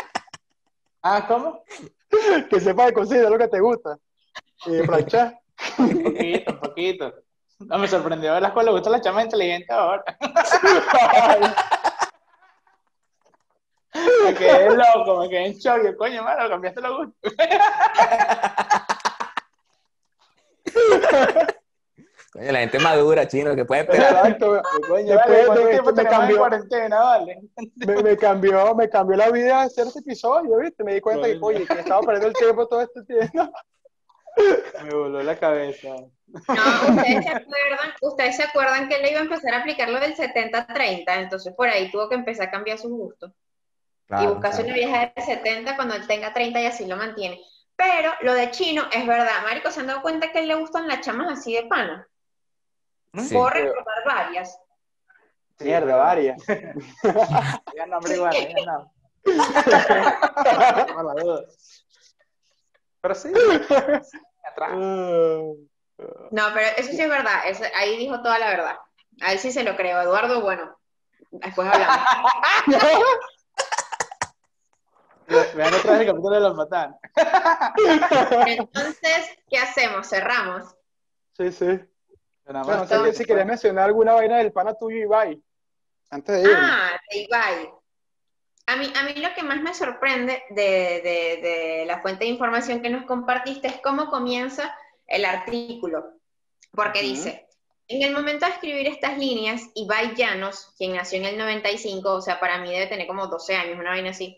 Ah, 1.03 1.25
¿cómo? 1.28 1.63
que 2.49 2.59
sepa 2.59 2.88
de 2.88 2.93
cocina, 2.93 3.30
lo 3.30 3.38
que 3.38 3.47
te 3.47 3.59
gusta. 3.59 3.95
Y 4.68 4.86
planchar. 4.86 5.39
Un 5.78 6.03
poquito, 6.03 6.51
un 6.51 6.59
poquito. 6.59 7.13
No, 7.59 7.78
me 7.80 7.88
sorprendió 7.88 8.34
ver 8.34 8.41
las 8.41 8.51
cosas, 8.51 8.65
le 8.65 8.72
gusta 8.72 8.89
la 8.89 9.01
chama 9.01 9.24
inteligente 9.24 9.74
ahora. 9.74 10.03
Me 14.24 14.34
quedé 14.36 14.76
loco, 14.76 15.22
me 15.22 15.30
quedé 15.30 15.47
en 15.47 15.53
shock, 15.53 15.84
yo, 15.84 15.97
coño, 15.97 16.22
mano, 16.22 16.47
cambiaste 16.49 16.82
los 16.82 16.97
gustos. 16.97 17.34
Coño, 22.34 22.51
la 22.51 22.59
gente 22.59 22.78
madura, 22.80 23.28
chino, 23.28 23.55
que 23.55 23.65
puede 23.65 23.82
esperar. 23.82 24.11
Exacto. 24.11 24.61
Coño, 24.88 25.13
Después 25.13 25.28
vale, 25.28 25.45
¿cuánto 25.47 25.63
de 25.63 25.72
tiempo 25.72 25.91
me 25.93 26.05
cambió, 26.05 26.38
cuarentena, 26.38 26.99
vale? 26.99 27.41
me, 27.76 28.03
me 28.03 28.18
cambió, 28.18 28.76
me 28.76 28.89
cambió 28.89 29.18
la 29.18 29.32
vida 29.32 29.61
hacer 29.63 29.88
este 29.88 29.99
episodio, 29.99 30.57
¿viste? 30.59 30.84
Me 30.84 30.93
di 30.93 31.01
cuenta 31.01 31.26
que, 31.26 31.39
oye, 31.41 31.65
que 31.65 31.74
estaba 31.80 32.01
perdiendo 32.01 32.28
el 32.28 32.34
tiempo 32.36 32.68
todo 32.68 32.82
este 32.82 33.03
tiempo. 33.03 33.51
Me 34.83 34.93
voló 34.93 35.21
la 35.23 35.38
cabeza. 35.38 35.89
No, 36.27 36.95
ustedes 36.95 37.23
se 37.25 37.29
acuerdan, 37.35 37.93
ustedes 38.01 38.35
se 38.38 38.43
acuerdan 38.43 38.89
que 38.89 38.95
él 38.95 39.09
iba 39.09 39.19
a 39.19 39.23
empezar 39.23 39.53
a 39.53 39.59
aplicar 39.59 39.89
lo 39.89 39.99
del 39.99 40.15
70-30, 40.15 41.03
entonces 41.07 41.53
por 41.55 41.67
ahí 41.69 41.89
tuvo 41.91 42.09
que 42.09 42.15
empezar 42.15 42.47
a 42.47 42.51
cambiar 42.51 42.77
sus 42.77 42.91
gustos. 42.91 43.31
y 43.31 44.07
Claro, 44.07 44.33
buscarse 44.35 44.63
claro. 44.63 44.67
una 44.67 44.88
vieja 44.88 45.13
de 45.15 45.21
70 45.21 45.75
cuando 45.75 45.95
él 45.95 46.07
tenga 46.07 46.33
30 46.33 46.61
y 46.61 46.65
así 46.65 46.85
lo 46.85 46.97
mantiene. 46.97 47.39
Pero 47.75 48.11
lo 48.21 48.33
de 48.33 48.49
chino 48.51 48.83
es 48.91 49.05
verdad, 49.05 49.43
Marico, 49.43 49.69
¿se 49.71 49.79
han 49.81 49.88
dado 49.88 50.01
cuenta 50.01 50.31
que 50.31 50.39
a 50.39 50.41
él 50.41 50.47
le 50.47 50.55
gustan 50.55 50.88
las 50.88 51.01
chamas 51.01 51.31
así 51.39 51.53
de 51.53 51.63
pana? 51.67 52.07
Sí. 53.15 53.33
Puedo 53.33 53.49
recordar 53.49 54.03
varias. 54.05 54.59
Mierda, 55.59 55.95
varias. 55.95 56.41
Ya 57.75 57.85
nombre 57.85 58.15
igual, 58.15 58.33
ya 58.33 58.65
no. 58.65 58.91
Por 60.93 61.05
la 61.05 61.23
duda. 61.23 61.43
Pero 63.01 63.15
sí, 63.15 63.31
atrás. 64.47 64.71
No, 64.73 66.43
pero 66.53 66.67
eso 66.77 66.91
sí 66.91 67.01
es 67.01 67.09
verdad, 67.09 67.41
eso- 67.47 67.63
ahí 67.75 67.97
dijo 67.97 68.21
toda 68.21 68.37
la 68.39 68.49
verdad. 68.49 68.77
A 69.21 69.33
él 69.33 69.39
sí 69.39 69.51
se 69.51 69.63
lo 69.63 69.75
creo, 69.75 69.99
Eduardo, 70.01 70.41
bueno, 70.41 70.77
después 71.31 71.67
hablamos. 71.67 71.97
Vean 75.55 75.73
otra 75.73 75.91
vez 75.93 76.01
el 76.01 76.07
capítulo 76.07 76.35
de 76.35 76.41
los 76.41 76.55
matan. 76.55 76.95
Entonces, 78.45 79.37
¿qué 79.49 79.57
hacemos? 79.57 80.07
Cerramos. 80.07 80.73
Sí, 81.33 81.51
sí. 81.51 81.65
Nada 82.45 82.63
Bueno, 82.63 82.85
no 82.89 83.05
sé 83.05 83.13
si 83.13 83.25
querés 83.25 83.45
mencionar 83.45 83.85
alguna 83.85 84.13
vaina 84.13 84.37
del 84.37 84.53
pana 84.53 84.73
tuyo, 84.73 84.97
Ibai. 84.97 85.43
Antes 86.09 86.41
de 86.41 86.49
ir. 86.49 86.55
Ah, 86.57 86.91
de 87.11 87.17
Ibai. 87.23 87.69
A 88.68 88.76
mí, 88.76 88.91
a 88.95 89.03
mí 89.03 89.13
lo 89.15 89.34
que 89.34 89.43
más 89.43 89.61
me 89.61 89.74
sorprende 89.74 90.43
de, 90.49 91.01
de- 91.01 91.39
de 91.41 91.86
la 91.86 92.01
fuente 92.01 92.26
de 92.26 92.32
información 92.32 92.82
que 92.82 92.89
nos 92.89 93.05
compartiste 93.05 93.68
es 93.68 93.80
cómo 93.82 94.09
comienza 94.09 94.76
el 95.07 95.26
artículo. 95.26 96.13
Porque 96.74 97.01
dice, 97.01 97.47
en 97.88 98.03
el 98.03 98.13
momento 98.13 98.45
de 98.45 98.51
escribir 98.51 98.88
estas 98.88 99.18
líneas, 99.18 99.61
Ibai 99.74 100.15
Llanos, 100.15 100.74
quien 100.78 100.93
nació 100.95 101.20
en 101.20 101.26
el 101.26 101.38
95, 101.38 102.11
o 102.13 102.22
sea, 102.22 102.39
para 102.39 102.59
mí 102.59 102.70
debe 102.70 102.88
tener 102.88 103.07
como 103.07 103.28
12 103.28 103.55
años, 103.55 103.80
una 103.80 103.91
vaina 103.91 104.09
así, 104.11 104.38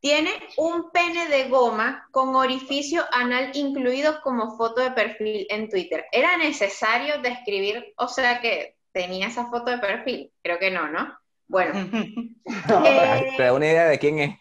tiene 0.00 0.30
un 0.56 0.90
pene 0.90 1.28
de 1.28 1.48
goma 1.48 2.08
con 2.12 2.34
orificio 2.34 3.04
anal 3.12 3.50
incluido 3.54 4.20
como 4.22 4.56
foto 4.56 4.80
de 4.80 4.90
perfil 4.92 5.46
en 5.50 5.68
Twitter. 5.68 6.06
¿Era 6.12 6.36
necesario 6.38 7.20
describir, 7.20 7.92
o 7.96 8.08
sea, 8.08 8.40
que 8.40 8.76
tenía 8.92 9.26
esa 9.28 9.46
foto 9.50 9.70
de 9.70 9.78
perfil? 9.78 10.32
Creo 10.42 10.58
que 10.58 10.70
no, 10.70 10.88
¿no? 10.88 11.16
Bueno. 11.48 11.72
eh, 12.44 13.34
Te 13.36 13.42
da 13.42 13.52
una 13.52 13.66
idea 13.66 13.86
de 13.86 13.98
quién 13.98 14.18
es. 14.18 14.38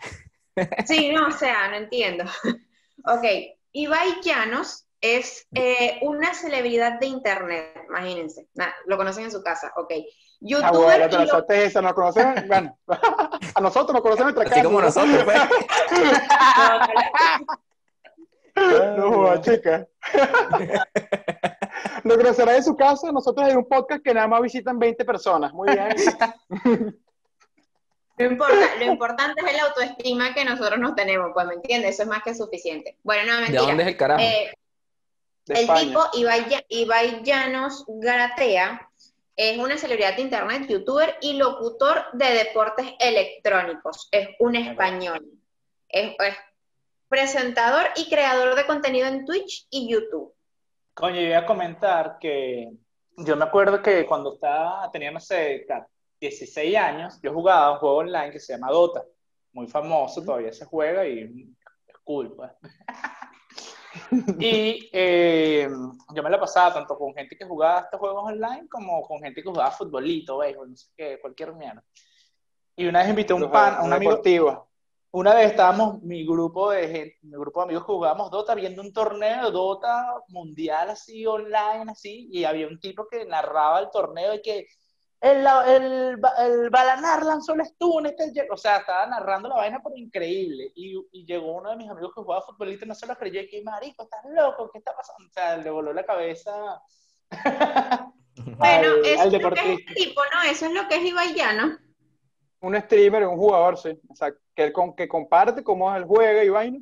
Sí, 0.88 1.12
no, 1.12 1.28
o 1.28 1.32
sea, 1.32 1.68
no 1.70 1.76
entiendo. 1.78 2.24
Ok, 3.08 3.24
Ibai 3.74 4.22
Llanos 4.24 4.88
es 5.00 5.46
eh, 5.54 6.00
una 6.02 6.34
celebridad 6.34 7.00
de 7.00 7.06
internet, 7.06 7.84
imagínense. 7.88 8.48
Nah, 8.56 8.70
lo 8.88 8.98
conocen 8.98 9.26
en 9.26 9.32
su 9.32 9.44
casa, 9.44 9.72
ok. 9.76 9.92
Ah, 9.92 10.02
Youtuber 10.40 10.82
bueno, 10.82 11.10
te 11.10 11.16
y 11.24 11.26
lo- 11.28 11.50
esa, 11.50 11.82
nos 11.82 11.94
conocen, 11.94 12.48
bueno, 12.48 12.80
a 12.88 13.62
nosotros 13.62 13.94
nos 13.94 14.02
conocen 14.02 14.30
en 14.30 14.34
nuestra 14.36 14.44
Así 14.46 14.62
casa. 14.62 14.64
como 14.64 14.82
nosotros, 14.82 15.24
pues. 15.24 15.40
No, 18.98 19.12
joda, 19.12 19.42
chica. 19.42 19.88
Nos 22.04 22.18
conocerá 22.18 22.56
en 22.56 22.64
su 22.64 22.76
casa, 22.76 23.12
nosotros 23.12 23.50
en 23.50 23.58
un 23.58 23.68
podcast 23.68 24.02
que 24.04 24.14
nada 24.14 24.28
más 24.28 24.42
visitan 24.42 24.80
20 24.80 25.04
personas. 25.06 25.54
Muy 25.54 25.70
bien. 25.72 25.90
No 28.18 28.26
importa, 28.28 28.76
lo 28.80 28.86
importante 28.86 29.42
es 29.46 29.54
el 29.54 29.60
autoestima 29.60 30.34
que 30.34 30.46
nosotros 30.46 30.80
nos 30.80 30.96
tenemos, 30.96 31.32
pues, 31.34 31.48
¿me 31.48 31.56
entiendes? 31.56 31.96
Eso 31.96 32.04
es 32.04 32.08
más 32.08 32.24
que 32.24 32.34
suficiente. 32.34 32.98
Bueno, 33.04 33.26
no, 33.26 33.34
¿De 33.34 33.42
mentira. 33.42 33.62
dónde 33.64 33.84
es 33.84 33.90
el 33.90 33.98
carajo? 33.98 34.22
Eh, 34.22 34.54
De 35.48 35.54
el 35.54 35.60
España. 35.60 35.82
tipo 35.82 36.02
Ibai, 36.14 36.66
Ibai 36.70 37.24
Llanos 37.24 37.84
Garatea 37.88 38.90
es 39.36 39.58
una 39.58 39.78
celebridad 39.78 40.16
de 40.16 40.22
internet, 40.22 40.66
youtuber 40.70 41.18
y 41.20 41.34
locutor 41.34 42.06
de 42.14 42.26
deportes 42.36 42.88
electrónicos. 43.00 44.08
Es 44.14 44.30
un 44.40 44.56
español. 44.56 45.26
Es, 45.90 46.16
es 46.18 46.36
presentador 47.16 47.86
y 47.96 48.10
creador 48.10 48.56
de 48.56 48.66
contenido 48.66 49.08
en 49.08 49.24
Twitch 49.24 49.68
y 49.70 49.90
YouTube. 49.90 50.34
Coño, 50.94 51.16
yo 51.16 51.28
iba 51.28 51.38
a 51.40 51.46
comentar 51.46 52.18
que 52.20 52.70
yo 53.16 53.38
me 53.38 53.46
acuerdo 53.46 53.82
que 53.82 54.06
cuando 54.06 54.34
estaba, 54.34 54.92
tenía, 54.92 55.12
no 55.12 55.22
sé, 55.22 55.64
ca- 55.66 55.88
16 56.20 56.76
años, 56.76 57.18
yo 57.24 57.32
jugaba 57.34 57.72
un 57.72 57.78
juego 57.78 57.96
online 58.00 58.32
que 58.32 58.40
se 58.42 58.52
llama 58.52 58.70
Dota, 58.70 59.02
muy 59.54 59.66
famoso, 59.68 60.22
todavía 60.26 60.52
se 60.52 60.66
juega 60.66 61.08
y 61.08 61.22
es 61.88 61.98
cool, 62.04 62.36
pues. 62.36 62.52
Y 64.40 64.90
eh, 64.92 65.70
yo 66.14 66.22
me 66.22 66.30
la 66.30 66.38
pasaba 66.38 66.74
tanto 66.74 66.98
con 66.98 67.14
gente 67.14 67.38
que 67.38 67.46
jugaba 67.46 67.80
estos 67.80 67.98
juegos 67.98 68.26
online 68.26 68.68
como 68.70 69.02
con 69.08 69.22
gente 69.22 69.42
que 69.42 69.48
jugaba 69.50 69.72
futbolito, 69.72 70.40
béisbol, 70.40 70.70
no 70.70 70.76
sé 70.76 70.90
qué, 70.98 71.18
cualquier 71.22 71.54
mierda. 71.54 71.82
Y 72.76 72.86
una 72.88 73.00
vez 73.00 73.10
invité 73.10 73.32
a 73.32 73.36
un 73.38 73.44
Los- 73.44 73.52
pan, 73.52 73.76
a 73.76 73.84
un 73.84 73.94
amigo, 73.94 74.12
deportivos. 74.12 74.60
Una 75.16 75.34
vez 75.34 75.52
estábamos, 75.52 76.02
mi 76.04 76.26
grupo 76.26 76.72
de 76.72 76.88
gente, 76.90 77.18
mi 77.24 77.38
grupo 77.38 77.62
de 77.62 77.64
amigos 77.66 77.84
jugábamos 77.84 78.30
Dota, 78.32 78.54
viendo 78.54 78.82
un 78.82 78.92
torneo 78.92 79.46
de 79.46 79.52
Dota 79.52 80.14
mundial 80.28 80.90
así, 80.90 81.26
online, 81.26 81.90
así, 81.90 82.28
y 82.32 82.44
había 82.44 82.68
un 82.68 82.80
tipo 82.82 83.08
que 83.08 83.26
narraba 83.26 83.80
el 83.80 83.90
torneo 83.92 84.34
y 84.34 84.42
que 84.42 84.68
el, 85.22 85.48
el, 85.68 86.20
el 86.40 86.70
Balanar 86.70 87.24
lanzó 87.24 87.54
el 87.54 87.66
stun, 87.66 88.08
este, 88.08 88.46
o 88.52 88.58
sea, 88.58 88.78
estaba 88.78 89.08
narrando 89.08 89.48
la 89.48 89.56
vaina 89.56 89.82
por 89.82 89.98
increíble, 89.98 90.74
y, 90.76 90.94
y 91.14 91.26
llegó 91.26 91.54
uno 91.54 91.70
de 91.70 91.78
mis 91.78 91.90
amigos 91.90 92.12
que 92.14 92.22
jugaba 92.22 92.46
futbolito 92.46 92.84
y 92.84 92.90
no 92.90 92.96
se 92.96 93.08
lo 93.08 93.16
creyó, 93.16 93.40
y 93.40 93.48
que, 93.48 93.64
marico, 93.64 94.04
estás 94.04 94.26
loco, 94.36 94.70
¿qué 94.70 94.80
está 94.80 94.94
pasando? 94.96 95.30
O 95.30 95.32
sea, 95.32 95.56
le 95.56 95.70
voló 95.70 95.94
la 95.94 96.06
cabeza 96.06 96.82
Bueno, 98.58 98.90
al, 98.94 99.06
eso 99.06 99.22
al 99.22 99.36
es 99.36 99.42
lo 99.42 99.50
que 99.52 99.74
es 99.74 99.80
este 99.80 99.94
tipo, 99.94 100.22
¿no? 100.34 100.44
Eso 100.44 100.66
es 100.66 100.74
lo 100.74 100.88
que 100.88 100.96
es 100.96 101.04
Ibai. 101.06 101.36
Un 102.66 102.76
streamer, 102.82 103.28
un 103.28 103.38
jugador, 103.38 103.78
sí. 103.78 104.00
O 104.10 104.16
sea, 104.16 104.34
que, 104.56 104.64
él 104.64 104.74
con, 104.74 104.96
que 104.96 105.08
comparte 105.08 105.64
cómo 105.64 105.96
él 105.96 106.04
juega 106.06 106.44
y 106.44 106.50
vaina. 106.50 106.80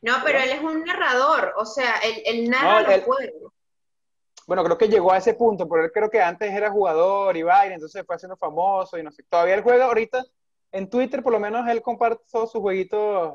No, 0.00 0.14
pero 0.24 0.38
él 0.38 0.48
es 0.50 0.62
un 0.62 0.84
narrador, 0.84 1.52
o 1.56 1.66
sea, 1.66 1.96
él, 2.02 2.22
él 2.24 2.48
narra 2.50 2.80
No, 2.80 2.86
los 2.86 2.94
él- 2.94 3.02
juegos. 3.02 3.52
Bueno, 4.46 4.64
creo 4.64 4.78
que 4.78 4.88
llegó 4.88 5.12
a 5.12 5.18
ese 5.18 5.34
punto, 5.34 5.68
pero 5.68 5.84
él 5.84 5.92
creo 5.92 6.08
que 6.08 6.22
antes 6.22 6.50
era 6.50 6.70
jugador 6.70 7.36
y 7.36 7.42
vaina, 7.42 7.74
entonces 7.74 8.04
fue 8.06 8.14
haciendo 8.16 8.36
famoso 8.36 8.96
y 8.96 9.02
no 9.02 9.10
sé. 9.10 9.22
Todavía 9.24 9.54
él 9.56 9.62
juega 9.62 9.84
ahorita 9.86 10.24
en 10.72 10.88
Twitter, 10.88 11.22
por 11.22 11.32
lo 11.32 11.40
menos 11.40 11.68
él 11.68 11.82
comparte 11.82 12.22
todos 12.30 12.52
sus 12.52 12.60
jueguitos, 12.62 13.34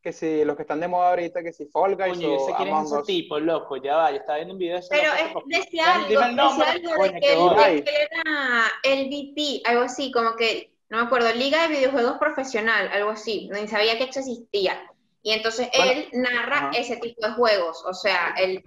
que 0.00 0.12
si 0.12 0.44
los 0.44 0.56
que 0.56 0.62
están 0.62 0.80
de 0.80 0.88
moda 0.88 1.10
ahorita, 1.10 1.42
que 1.42 1.52
si 1.52 1.66
Fall 1.66 1.96
Guys 1.96 2.18
yo 2.18 2.34
o 2.34 2.56
quién 2.56 2.68
es 2.68 2.86
ese 2.86 2.96
Us. 2.96 3.06
tipo, 3.06 3.38
loco, 3.40 3.76
ya 3.76 3.96
va, 3.96 4.10
yo 4.10 4.18
estaba 4.18 4.36
viendo 4.36 4.54
un 4.54 4.58
video 4.58 4.74
de 4.74 4.80
ese 4.80 4.88
Pero 4.90 5.12
loco 5.12 5.42
es, 5.50 5.58
decía 5.58 5.94
algo, 5.94 6.08
decía 6.08 6.70
algo 6.72 7.02
de 7.02 7.20
que 7.20 7.32
él, 7.32 7.84
que 7.84 8.02
era 8.02 8.72
el 8.84 9.08
VP, 9.08 9.62
algo 9.64 9.82
así, 9.82 10.12
como 10.12 10.36
que, 10.36 10.72
no 10.88 10.98
me 10.98 11.04
acuerdo, 11.04 11.32
Liga 11.34 11.62
de 11.62 11.76
Videojuegos 11.76 12.18
Profesional, 12.18 12.88
algo 12.92 13.10
así, 13.10 13.50
ni 13.52 13.66
sabía 13.68 13.98
que 13.98 14.04
eso 14.04 14.20
existía. 14.20 14.80
Y 15.22 15.32
entonces 15.32 15.68
Bueno, 15.76 15.92
él 15.92 16.08
narra 16.12 16.70
ese 16.74 16.96
tipo 16.96 17.26
de 17.26 17.32
juegos, 17.32 17.84
o 17.84 17.92
sea, 17.92 18.34
él 18.38 18.62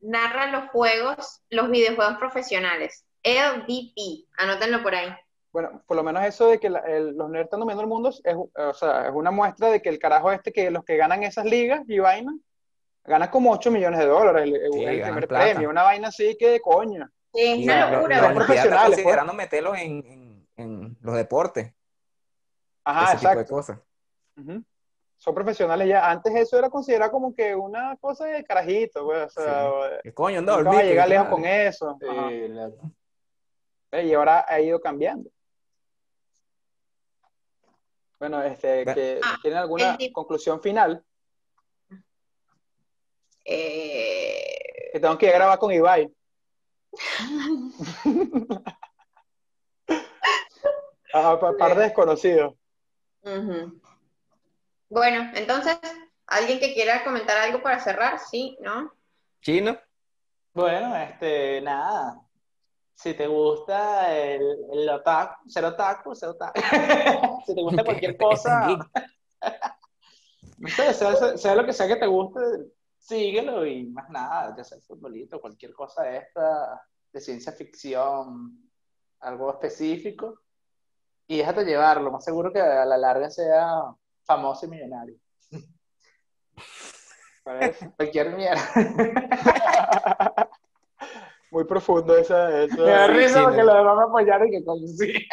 narra 0.00 0.46
los 0.50 0.70
juegos, 0.70 1.40
los 1.50 1.70
videojuegos 1.70 2.18
profesionales. 2.18 3.04
El 3.22 3.62
VP, 3.62 4.26
anótenlo 4.36 4.82
por 4.82 4.94
ahí. 4.94 5.08
Bueno, 5.52 5.82
por 5.86 5.96
lo 5.96 6.02
menos 6.02 6.24
eso 6.24 6.48
de 6.48 6.58
que 6.60 6.68
la- 6.68 6.80
el- 6.80 7.16
los 7.16 7.28
nerds 7.30 7.44
están 7.44 7.60
dominando 7.60 7.82
el 7.82 7.88
mundo 7.88 8.08
es, 8.10 8.20
o 8.34 8.74
sea, 8.74 9.08
es 9.08 9.12
una 9.14 9.30
muestra 9.30 9.68
de 9.70 9.80
que 9.80 9.88
el 9.88 9.98
carajo 9.98 10.30
este, 10.30 10.52
que 10.52 10.70
los 10.70 10.84
que 10.84 10.96
ganan 10.96 11.22
esas 11.22 11.44
ligas 11.46 11.82
y 11.88 11.98
vaina, 11.98 12.32
ganan 13.04 13.30
como 13.30 13.50
8 13.52 13.70
millones 13.70 13.98
de 13.98 14.06
dólares 14.06 14.42
el, 14.44 14.72
Sí, 14.72 14.84
primer 15.02 15.26
plata. 15.26 15.44
premio, 15.44 15.70
una 15.70 15.82
vaina 15.84 16.08
así 16.08 16.36
que 16.38 16.50
de 16.50 16.60
coño. 16.60 17.08
Sí, 17.32 17.40
es 17.60 17.64
una 17.64 17.90
locura. 17.90 17.98
Olimpiada 18.00 18.26
está 18.28 18.34
profesionales, 18.34 18.82
pues. 18.88 18.96
considerando 18.96 19.32
meterlos 19.32 19.78
en, 19.78 20.04
en- 20.06 20.48
en 20.56 20.98
los 21.00 21.14
deportes, 21.16 21.72
Ajá, 22.84 23.04
ese 23.12 23.16
tipo 23.18 23.28
de 23.28 23.32
exacto. 23.34 23.54
cosas. 23.54 23.78
Son 25.16 25.34
profesionales 25.34 25.88
ya. 25.88 26.08
Antes 26.10 26.32
eso 26.36 26.58
era 26.58 26.68
considerado 26.70 27.10
como 27.10 27.34
que 27.34 27.54
una 27.54 27.96
cosa 27.96 28.26
de 28.26 28.44
carajito, 28.44 29.04
güey. 29.04 29.22
O 29.22 29.28
sea, 29.30 29.68
¿Qué 30.02 30.12
coño? 30.14 30.40
No, 30.42 30.54
olvídate, 30.56 30.86
llegar 30.86 31.08
lejos 31.08 31.28
con 31.28 31.44
eso. 31.44 31.98
Sí, 32.00 32.06
Y 34.04 34.12
ahora 34.14 34.44
ha 34.46 34.60
ido 34.60 34.80
cambiando. 34.80 35.30
Bueno, 38.18 38.42
este, 38.42 38.84
que, 38.84 39.20
Ah, 39.22 39.38
¿tienen 39.40 39.60
alguna 39.60 39.96
el 39.98 40.12
conclusión 40.12 40.60
final? 40.60 41.04
Eh, 43.44 44.90
Que 44.92 45.00
tengo 45.00 45.16
que 45.16 45.26
ir 45.26 45.32
a 45.32 45.36
grabar 45.36 45.58
con 45.58 45.72
Ibai. 45.72 46.12
Par 51.12 51.74
de 51.76 51.82
desconocidos. 51.82 52.54
Bueno, 54.90 55.30
entonces, 55.34 55.78
¿alguien 56.26 56.58
que 56.58 56.74
quiera 56.74 57.04
comentar 57.04 57.36
algo 57.38 57.62
para 57.62 57.78
cerrar? 57.80 58.18
Sí, 58.18 58.56
¿no? 58.60 58.92
Chino, 59.40 59.78
Bueno, 60.52 60.96
este, 60.96 61.60
nada. 61.60 62.20
Si 62.98 63.14
te 63.14 63.28
gusta 63.28 64.12
el, 64.12 64.42
el 64.72 64.88
otaku, 64.88 65.48
ser 65.48 65.64
otaku, 65.66 66.16
ser 66.16 66.30
otaku. 66.30 66.60
si 67.46 67.54
te 67.54 67.62
gusta 67.62 67.84
cualquier 67.84 68.16
cosa, 68.16 68.66
no 70.58 70.68
sé, 70.68 70.92
sea, 70.92 71.36
sea 71.36 71.54
lo 71.54 71.64
que 71.64 71.72
sea 71.72 71.86
que 71.86 71.94
te 71.94 72.08
guste, 72.08 72.40
síguelo 72.98 73.64
y 73.64 73.86
más 73.86 74.10
nada, 74.10 74.52
ya 74.56 74.64
sea 74.64 74.80
futbolito, 74.80 75.40
cualquier 75.40 75.74
cosa 75.74 76.02
de 76.02 76.16
esta, 76.16 76.82
de 77.12 77.20
ciencia 77.20 77.52
ficción, 77.52 78.68
algo 79.20 79.52
específico, 79.52 80.40
y 81.28 81.38
déjate 81.38 81.64
llevar, 81.64 82.00
lo 82.00 82.10
más 82.10 82.24
seguro 82.24 82.52
que 82.52 82.60
a 82.60 82.84
la 82.84 82.98
larga 82.98 83.30
sea 83.30 83.94
famoso 84.24 84.66
y 84.66 84.70
millonario. 84.70 85.16
Cualquier 87.96 88.34
mierda. 88.34 88.60
Muy 91.50 91.64
profundo 91.64 92.16
esa. 92.16 92.62
esa- 92.64 92.76
Me 92.76 92.90
da 92.90 93.06
risa 93.08 93.38
sí, 93.38 93.44
porque 93.44 93.58
no. 93.58 93.64
los 93.64 93.74
demás 93.76 93.96
me 93.96 94.04
apoyaron 94.04 94.48
y 94.48 94.50
que 94.50 94.64
coño, 94.64 94.86
sí. 94.86 95.26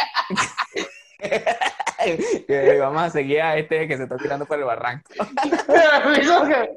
Que 2.47 2.77
vamos 2.79 3.01
a 3.03 3.09
seguir 3.09 3.41
a 3.41 3.57
este 3.57 3.87
que 3.87 3.97
se 3.97 4.03
está 4.03 4.17
tirando 4.17 4.45
por 4.45 4.57
el 4.59 4.65
barranco. 4.65 5.09
Me 5.67 5.73
da 5.75 5.99
risa 6.01 6.39
porque- 6.39 6.73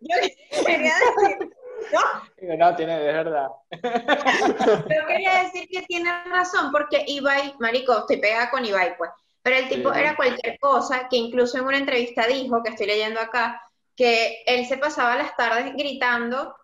Yo 0.00 0.64
quería 0.66 0.94
decir, 0.98 2.58
no, 2.58 2.76
tiene, 2.76 2.96
es 2.98 3.14
verdad. 3.14 3.46
Yo 3.72 5.06
quería 5.06 5.44
decir 5.44 5.68
que 5.70 5.82
tiene 5.82 6.10
razón, 6.24 6.70
porque 6.72 7.04
Ibai, 7.06 7.54
marico, 7.60 7.98
estoy 8.00 8.18
pegada 8.18 8.50
con 8.50 8.64
Ibai, 8.64 8.96
pues. 8.98 9.10
Pero 9.42 9.56
el 9.56 9.68
tipo 9.68 9.92
Sí. 9.92 10.00
era 10.00 10.16
cualquier 10.16 10.58
cosa, 10.58 11.08
que 11.08 11.16
incluso 11.16 11.58
en 11.58 11.64
una 11.64 11.78
entrevista 11.78 12.26
dijo, 12.26 12.62
que 12.62 12.70
estoy 12.70 12.86
leyendo 12.86 13.20
acá, 13.20 13.62
que 13.96 14.42
él 14.46 14.66
se 14.66 14.76
pasaba 14.78 15.16
las 15.16 15.36
tardes 15.36 15.72
gritando, 15.74 16.54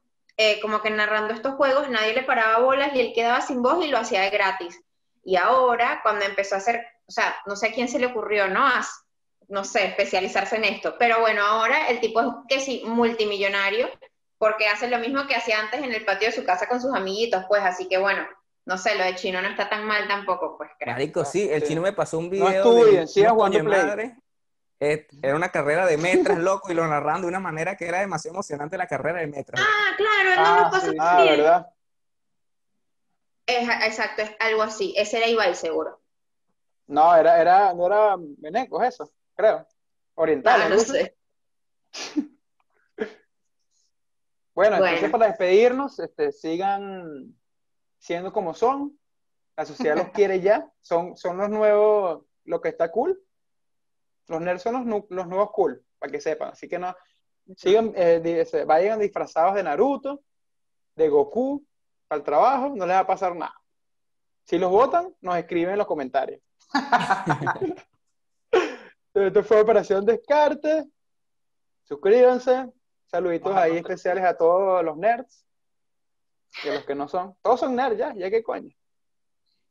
eh, 0.42 0.58
como 0.62 0.80
que 0.80 0.88
narrando 0.88 1.34
estos 1.34 1.54
juegos, 1.56 1.90
nadie 1.90 2.14
le 2.14 2.22
paraba 2.22 2.60
bolas 2.64 2.94
y 2.94 3.00
él 3.00 3.12
quedaba 3.14 3.42
sin 3.42 3.60
voz 3.62 3.84
y 3.84 3.88
lo 3.88 3.98
hacía 3.98 4.22
de 4.22 4.30
gratis. 4.30 4.80
Y 5.22 5.36
ahora, 5.36 6.00
cuando 6.02 6.24
empezó 6.24 6.54
a 6.54 6.58
hacer, 6.58 6.82
o 7.06 7.12
sea, 7.12 7.36
no 7.44 7.56
sé 7.56 7.68
a 7.68 7.72
quién 7.72 7.88
se 7.88 7.98
le 7.98 8.06
ocurrió, 8.06 8.48
¿no? 8.48 8.66
A, 8.66 8.80
no 9.48 9.64
sé, 9.64 9.84
especializarse 9.84 10.56
en 10.56 10.64
esto. 10.64 10.96
Pero 10.98 11.20
bueno, 11.20 11.42
ahora 11.44 11.88
el 11.88 12.00
tipo 12.00 12.20
es 12.22 12.26
que 12.48 12.60
sí, 12.60 12.82
multimillonario, 12.86 13.90
porque 14.38 14.66
hace 14.66 14.88
lo 14.88 14.98
mismo 14.98 15.26
que 15.26 15.34
hacía 15.36 15.60
antes 15.60 15.82
en 15.82 15.92
el 15.92 16.06
patio 16.06 16.28
de 16.28 16.34
su 16.34 16.42
casa 16.44 16.66
con 16.68 16.80
sus 16.80 16.94
amiguitos, 16.94 17.44
pues, 17.46 17.62
así 17.62 17.86
que 17.88 17.98
bueno, 17.98 18.26
no 18.64 18.78
sé, 18.78 18.94
lo 18.94 19.04
de 19.04 19.16
chino 19.16 19.42
no 19.42 19.48
está 19.48 19.68
tan 19.68 19.84
mal 19.84 20.08
tampoco, 20.08 20.56
pues 20.56 20.70
creo. 20.78 20.94
Marico, 20.94 21.24
sí, 21.26 21.50
el 21.50 21.60
Sí. 21.60 21.68
chino 21.68 21.82
me 21.82 21.92
pasó 21.92 22.18
un 22.18 22.26
No 22.26 22.30
video 22.30 22.50
estudien, 22.50 23.06
de 23.14 23.28
jugando 23.28 23.64
Play. 23.64 23.84
madre. 23.84 24.16
Era 24.80 25.36
una 25.36 25.50
carrera 25.50 25.84
de 25.84 25.98
metras, 25.98 26.38
loco, 26.38 26.72
y 26.72 26.74
lo 26.74 26.86
narraron 26.88 27.20
de 27.20 27.28
una 27.28 27.38
manera 27.38 27.76
que 27.76 27.86
era 27.86 28.00
demasiado 28.00 28.34
emocionante 28.34 28.78
la 28.78 28.86
carrera 28.86 29.20
de 29.20 29.26
metras. 29.26 29.60
Ah, 29.62 29.94
claro, 29.96 30.30
él 30.30 30.36
no 30.36 30.42
Ah, 30.42 30.62
lo 30.64 30.70
pasa 30.70 30.90
sí. 30.90 30.96
Ah, 30.98 31.16
también. 31.18 31.36
¿verdad? 31.36 31.66
Es, 33.46 33.68
exacto, 33.86 34.22
es 34.22 34.30
algo 34.40 34.62
así. 34.62 34.94
Ese 34.96 35.18
era 35.18 35.26
Ibai, 35.28 35.54
seguro. 35.54 36.00
No, 36.86 37.14
era, 37.14 37.40
era, 37.40 37.74
no 37.74 37.86
era 37.86 38.16
venecos 38.18 38.82
eso, 38.84 39.12
creo. 39.36 39.66
Orientales. 40.14 40.66
Ah, 40.66 40.68
no 40.70 40.78
sé. 40.78 41.16
Bueno, 44.54 44.76
Bueno. 44.78 44.86
entonces 44.86 45.10
para 45.10 45.26
despedirnos, 45.26 45.98
este, 45.98 46.32
sigan 46.32 47.34
siendo 47.98 48.32
como 48.32 48.54
son. 48.54 48.98
La 49.56 49.64
sociedad 49.66 49.96
los 49.96 50.08
quiere 50.12 50.40
ya. 50.40 50.70
Son, 50.80 51.16
son 51.16 51.36
los 51.36 51.50
nuevos, 51.50 52.24
lo 52.44 52.60
que 52.60 52.70
está 52.70 52.90
cool. 52.90 53.22
Los 54.28 54.40
nerds 54.40 54.62
son 54.62 54.74
los, 54.74 54.84
nu- 54.86 55.06
los 55.10 55.26
nuevos 55.26 55.50
cool, 55.52 55.84
para 55.98 56.12
que 56.12 56.20
sepan. 56.20 56.50
Así 56.52 56.68
que 56.68 56.78
no, 56.78 56.94
sigan, 57.56 57.92
eh, 57.96 58.44
se- 58.48 58.64
vayan 58.64 59.00
disfrazados 59.00 59.54
de 59.54 59.62
Naruto, 59.62 60.22
de 60.94 61.08
Goku, 61.08 61.64
al 62.08 62.22
trabajo, 62.22 62.70
no 62.74 62.86
les 62.86 62.96
va 62.96 63.00
a 63.00 63.06
pasar 63.06 63.34
nada. 63.36 63.54
Si 64.44 64.58
los 64.58 64.70
votan, 64.70 65.14
nos 65.20 65.36
escriben 65.36 65.72
en 65.72 65.78
los 65.78 65.86
comentarios. 65.86 66.40
Esto 69.14 69.42
fue 69.44 69.60
Operación 69.60 70.04
Descarte. 70.04 70.86
Suscríbanse. 71.84 72.70
Saluditos 73.06 73.54
ahí 73.56 73.76
especiales 73.76 74.24
a 74.24 74.36
todos 74.36 74.84
los 74.84 74.96
nerds 74.96 75.44
y 76.64 76.68
a 76.68 76.74
los 76.74 76.84
que 76.84 76.94
no 76.94 77.08
son. 77.08 77.36
Todos 77.42 77.58
son 77.60 77.74
nerds 77.74 77.98
ya, 77.98 78.14
ya 78.14 78.30
que 78.30 78.42
coño. 78.42 78.70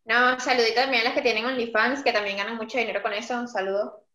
No, 0.05 0.39
saludito 0.39 0.75
también 0.75 1.01
a 1.03 1.05
los 1.05 1.13
que 1.13 1.21
tienen 1.21 1.45
OnlyFans, 1.45 2.03
que 2.03 2.11
también 2.11 2.37
ganan 2.37 2.57
mucho 2.57 2.77
dinero 2.77 3.01
con 3.01 3.13
eso. 3.13 3.39
Un 3.39 3.47
saludo. 3.47 4.05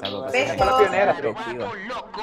Saludos. 0.00 0.34
Esa 0.34 0.54
fue 0.54 0.66
la 0.66 0.78
pionera. 0.78 1.12
Directiva. 1.14 1.72
loco. 1.86 2.22